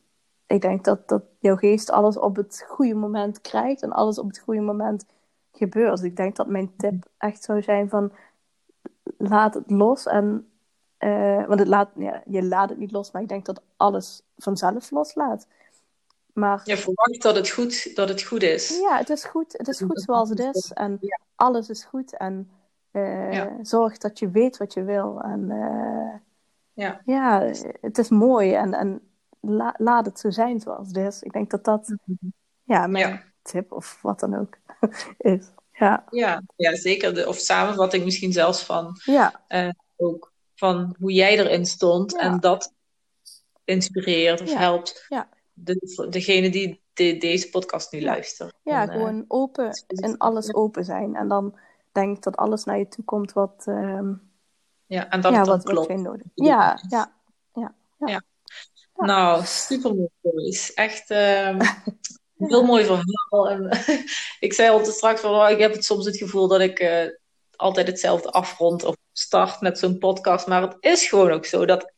ik 0.47 0.61
denk 0.61 0.85
dat, 0.85 1.09
dat 1.09 1.23
jouw 1.39 1.57
geest 1.57 1.91
alles 1.91 2.19
op 2.19 2.37
het 2.37 2.65
goede 2.69 2.95
moment 2.95 3.41
krijgt 3.41 3.83
en 3.83 3.93
alles 3.93 4.19
op 4.19 4.27
het 4.27 4.39
goede 4.39 4.61
moment 4.61 5.05
gebeurt. 5.57 5.91
Dus 5.97 6.03
ik 6.07 6.17
denk 6.17 6.37
dat 6.37 6.47
mijn 6.47 6.77
tip 6.77 7.05
echt 7.19 7.43
zou 7.45 7.63
zijn 7.63 7.89
van 7.89 8.13
laat 9.19 9.55
het 9.55 9.71
los 9.71 10.07
en 10.07 10.49
eh, 10.97 11.47
want 11.47 11.59
het 11.59 11.69
laat, 11.69 11.91
ja, 11.97 12.23
je 12.27 12.43
laat 12.45 12.69
het 12.69 12.79
niet 12.79 12.93
los, 12.93 13.11
maar 13.11 13.23
ik 13.23 13.29
denk 13.29 13.45
dat 13.47 13.63
alles 13.77 14.23
vanzelf 14.37 14.91
loslaat. 14.91 15.47
Maar 16.33 16.61
Je 16.65 16.77
verwacht 16.77 17.23
dat 17.23 17.37
het 17.37 17.51
goed, 17.51 17.97
dat 17.97 18.09
het 18.09 18.23
goed 18.23 18.43
is. 18.43 18.79
ja, 18.81 18.97
het 18.99 19.11
is 19.11 19.25
goed. 19.25 19.53
Het 19.53 19.69
is 19.69 19.81
goed 19.83 20.01
zoals 20.03 20.29
het 20.29 20.39
is. 20.39 20.73
En 20.73 20.97
Ja. 21.01 21.19
alles 21.35 21.69
is 21.69 21.85
goed. 21.85 22.17
En 22.17 22.51
eh, 22.91 23.33
Ja. 23.33 23.57
zorg 23.63 23.99
dat 23.99 24.19
je 24.19 24.31
weet 24.31 24.57
wat 24.57 24.73
je 24.73 24.83
wil. 24.83 25.21
En 25.21 25.51
eh, 25.51 26.15
Ja. 26.73 27.01
ja, 27.05 27.51
het 27.81 27.99
is 27.99 28.09
mooi. 28.09 28.55
En, 28.55 28.75
en 28.75 29.01
la- 29.41 29.75
laat 29.79 30.07
het 30.07 30.19
zo 30.19 30.31
zijn 30.31 30.61
zoals 30.61 30.89
het 30.89 30.97
is. 30.97 31.23
Ik 31.23 31.33
denk 31.33 31.51
dat 31.51 31.65
dat 31.65 31.95
ja, 32.63 32.87
mijn. 32.87 33.33
Tip 33.45 33.73
of 33.73 33.99
wat 34.03 34.21
dan 34.21 34.35
ook 34.39 34.57
is. 35.19 35.47
Ja, 35.73 36.05
Ja, 36.11 36.43
ja 36.57 36.75
zeker. 36.77 37.15
De, 37.15 37.29
of 37.29 37.37
samenvatting 37.39 38.05
misschien 38.05 38.33
zelfs 38.33 38.63
van, 38.63 38.97
ja, 39.05 39.41
ook 39.97 40.33
van 40.55 40.97
hoe 40.99 41.13
jij 41.13 41.39
erin 41.39 41.67
stond 41.67 42.13
Ja. 42.13 42.19
en 42.19 42.41
dat 42.41 42.73
inspireert 43.65 44.41
of 44.41 44.49
Ja. 44.51 44.59
helpt 44.59 45.07
Ja. 45.09 45.29
de, 45.53 46.07
degene 46.11 46.51
die 46.51 46.83
de- 46.93 47.17
deze 47.17 47.51
podcast 47.51 47.93
nu 47.93 47.99
Ja. 48.01 48.05
luistert. 48.07 48.55
ja 48.63 48.83
En, 48.83 48.89
eh, 48.89 48.95
gewoon 48.95 49.25
open, 49.29 49.71
in 49.87 50.19
alles 50.19 50.55
open 50.55 50.85
zijn. 50.85 51.15
En 51.17 51.29
dan 51.29 51.59
denk 51.93 52.17
ik 52.17 52.23
dat 52.23 52.37
alles 52.37 52.65
naar 52.65 52.79
je 52.79 52.89
toe 52.89 53.05
komt 53.05 53.33
wat, 53.33 53.63
ehm, 53.67 54.13
ja, 54.87 55.11
en 55.11 55.21
dat 55.21 55.33
ja, 55.33 55.45
wat, 55.45 55.63
klopt. 55.65 55.95
nodig 55.95 56.27
Ja, 56.35 56.79
ja, 56.89 57.13
Ja. 57.99 58.23
Nou, 58.97 59.43
super 59.45 59.95
mooi. 59.95 60.59
Echt 60.75 61.11
ehm, 61.11 61.59
een 62.39 62.49
heel 62.49 62.65
mooi 62.65 62.85
verhaal. 62.85 63.51
En, 63.51 63.69
ik 64.47 64.53
zei 64.53 64.71
al 64.71 64.83
te 64.83 64.93
straks 64.93 65.21
van, 65.21 65.35
oh, 65.35 65.51
ik 65.51 65.59
heb 65.59 65.73
het 65.73 65.85
soms 65.85 66.07
het 66.07 66.17
gevoel 66.17 66.49
dat 66.49 66.61
ik 66.61 66.79
eh, 66.79 67.07
altijd 67.57 67.87
hetzelfde 67.87 68.31
afrond 68.31 68.85
of 68.85 68.97
start 69.13 69.61
met 69.61 69.79
zo'n 69.79 69.99
podcast. 69.99 70.47
Maar 70.47 70.63
het 70.63 70.77
is 70.81 71.07
gewoon 71.09 71.31
ook 71.33 71.47
zo 71.47 71.67
dat 71.67 71.93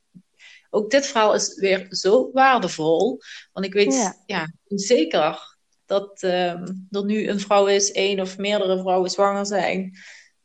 ook 0.70 0.91
dit 0.91 1.07
verhaal 1.07 1.34
is 1.34 1.59
weer 1.59 1.87
zo 1.91 2.30
waardevol. 2.32 3.20
Want 3.53 3.66
ik 3.66 3.72
weet 3.72 3.95
Ja. 3.95 4.22
ja. 4.26 4.53
zeker 4.68 5.57
dat 5.87 6.22
ehm, 6.22 6.72
er 6.91 7.05
nu 7.05 7.28
een 7.28 7.41
vrouw 7.41 7.66
is, 7.66 7.93
één 7.93 8.20
of 8.20 8.39
meerdere 8.39 8.78
vrouwen 8.78 9.11
zwanger 9.11 9.47
zijn. 9.47 9.99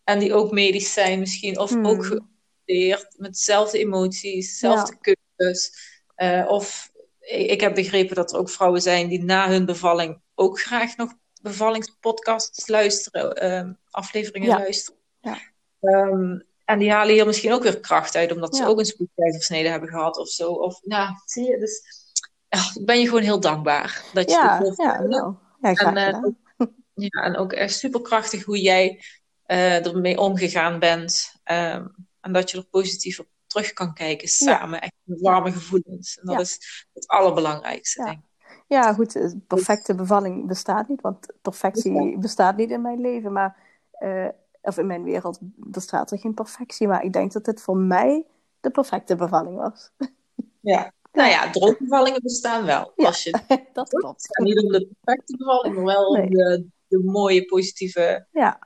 En 0.03 0.19
die 0.19 0.33
ook 0.33 0.51
medisch 0.51 0.93
zijn 0.93 1.19
misschien. 1.19 1.59
Of 1.59 1.69
Hmm. 1.69 1.85
ook 1.87 2.05
geadopteerd 2.05 3.15
met 3.17 3.33
dezelfde 3.33 3.79
emoties, 3.79 4.59
dezelfde 4.59 4.97
keuzes. 5.37 5.89
Eh, 6.15 6.45
of 6.47 6.90
ik 7.21 7.61
heb 7.61 7.75
begrepen 7.75 8.15
dat 8.15 8.31
er 8.33 8.39
ook 8.39 8.49
vrouwen 8.49 8.81
zijn 8.81 9.07
die 9.07 9.23
na 9.23 9.49
hun 9.49 9.65
bevalling 9.65 10.21
ook 10.35 10.59
graag 10.59 10.97
nog 10.97 11.13
bevallingspodcasts 11.41 12.67
luisteren, 12.67 13.35
ehm, 13.35 13.73
afleveringen 13.89 14.49
Ja. 14.49 14.57
luisteren. 14.57 14.99
Ja. 15.21 15.37
Ehm, 15.79 16.39
en 16.65 16.79
die 16.79 16.91
halen 16.91 17.13
hier 17.13 17.25
misschien 17.25 17.53
ook 17.53 17.63
weer 17.63 17.79
kracht 17.79 18.15
uit, 18.15 18.31
omdat 18.31 18.55
ze 18.55 18.65
ook 18.65 18.79
een 18.79 18.85
spoedkeizersnede 18.85 19.69
hebben 19.69 19.89
gehad 19.89 20.17
of 20.17 20.29
zo. 20.29 20.51
Of, 20.51 20.81
nou, 20.83 21.15
zie 21.25 21.49
je, 21.49 21.59
dus 21.59 21.83
ik 22.75 22.85
ben 22.85 22.99
je 22.99 23.05
gewoon 23.05 23.21
heel 23.21 23.39
dankbaar 23.39 24.03
dat 24.13 24.29
je 24.29 24.35
Ja, 24.35 24.59
dit 24.59 24.77
ja, 24.77 25.01
nou, 25.01 25.35
ja, 25.61 25.73
En, 25.73 25.97
eh, 25.97 26.05
gedaan. 26.05 26.37
Ja, 26.93 27.23
en 27.23 27.35
ook 27.37 27.53
echt 27.53 27.75
superkrachtig 27.77 28.43
hoe 28.43 28.61
jij 28.61 29.01
eh, 29.45 29.85
ermee 29.85 30.17
omgegaan 30.19 30.79
bent. 30.79 31.33
Ehm, 31.43 31.87
en 32.21 32.33
dat 32.33 32.51
je 32.51 32.57
er 32.57 32.63
positief 32.63 33.19
op 33.19 33.27
terug 33.51 33.73
kan 33.73 33.93
kijken 33.93 34.27
samen. 34.27 34.81
Echt 34.81 34.93
met 35.03 35.21
warme 35.21 35.51
gevoelens. 35.51 36.17
En 36.19 36.25
dat 36.25 36.35
Ja. 36.35 36.41
is 36.41 36.85
het 36.93 37.07
allerbelangrijkste, 37.07 38.01
Ja. 38.01 38.07
denk 38.07 38.19
ik. 38.19 38.29
Ja, 38.67 38.93
goed, 38.93 39.15
eh, 39.15 39.31
perfecte 39.47 39.95
bevalling 39.95 40.47
bestaat 40.47 40.87
niet, 40.87 41.01
want 41.01 41.27
perfectie 41.41 42.17
Bestaat. 42.19 42.57
niet 42.57 42.69
in 42.71 42.81
mijn 42.81 43.01
leven, 43.01 43.31
maar, 43.31 43.57
eh, 43.91 44.27
of 44.61 44.77
in 44.77 44.87
mijn 44.87 45.03
wereld 45.03 45.37
bestaat 45.55 46.11
er 46.11 46.17
geen 46.19 46.33
perfectie, 46.33 46.87
maar 46.87 47.03
ik 47.03 47.13
denk 47.13 47.31
dat 47.31 47.45
dit 47.45 47.61
voor 47.61 47.77
mij 47.77 48.25
de 48.59 48.69
perfecte 48.69 49.15
bevalling 49.15 49.57
was. 49.57 49.91
Ja. 50.61 50.91
Nou 51.11 51.29
ja, 51.29 51.49
droombevallingen 51.51 52.21
bestaan 52.21 52.65
wel. 52.65 52.91
Ja. 52.95 53.05
Als 53.05 53.23
je 53.23 53.31
dat 53.73 53.91
het 53.91 53.99
klopt. 53.99 54.25
gaat 54.27 54.45
niet 54.45 54.59
om 54.63 54.71
de 54.71 54.89
perfecte 55.01 55.37
bevalling, 55.37 55.75
maar 55.75 55.83
wel 55.85 56.13
Nee. 56.13 56.23
om 56.23 56.29
de, 56.29 56.65
de 56.87 56.99
mooie, 57.03 57.45
positieve 57.45 58.27
Ja, 58.31 58.59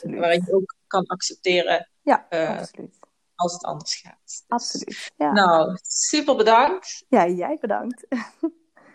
waarin 0.00 0.42
je 0.46 0.54
ook 0.54 0.74
kan 0.86 1.06
accepteren 1.06 1.90
ja, 2.02 2.26
absoluut. 2.30 2.97
Als 3.38 3.52
het 3.52 3.64
anders 3.64 3.94
gaat. 3.94 4.18
Dus, 4.24 4.44
Absoluut. 4.48 5.12
Ja. 5.16 5.32
Nou, 5.32 5.78
super 5.82 6.36
bedankt. 6.36 7.04
ja, 7.08 7.28
jij 7.28 7.58
bedankt. 7.60 8.06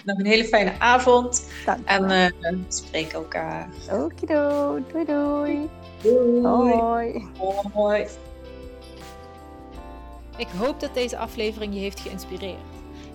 Nog 0.05 0.17
een 0.17 0.25
hele 0.25 0.45
fijne 0.45 0.79
avond. 0.79 1.49
Dank 1.65 1.87
En 1.87 2.11
eh, 2.11 2.31
we 2.39 2.63
spreken 2.67 3.13
elkaar. 3.13 3.69
Okido, 3.91 4.79
doei 4.91 5.05
doei. 5.05 5.69
Doei. 6.01 6.41
Hoi. 6.41 7.27
Hoi. 7.73 8.07
Ik 10.37 10.47
hoop 10.57 10.79
dat 10.79 10.93
deze 10.93 11.17
aflevering 11.17 11.73
je 11.73 11.79
heeft 11.79 11.99
geïnspireerd. 11.99 12.59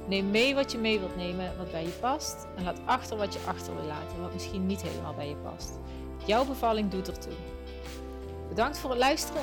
Neem 0.06 0.30
mee 0.30 0.54
wat 0.54 0.72
je 0.72 0.78
mee 0.78 0.98
wilt 0.98 1.16
nemen, 1.16 1.56
wat 1.56 1.70
bij 1.70 1.82
je 1.82 1.96
past. 2.00 2.46
En 2.56 2.64
laat 2.64 2.80
achter 2.84 3.16
wat 3.16 3.32
je 3.34 3.40
achter 3.46 3.74
wil 3.74 3.84
laten, 3.84 4.20
wat 4.20 4.32
misschien 4.32 4.66
niet 4.66 4.82
helemaal 4.82 5.14
bij 5.14 5.28
je 5.28 5.36
past. 5.36 5.72
Jouw 6.24 6.44
bevalling 6.44 6.90
doet 6.90 7.08
ertoe. 7.08 7.32
Bedankt 8.48 8.78
voor 8.78 8.90
het 8.90 8.98
luisteren. 8.98 9.42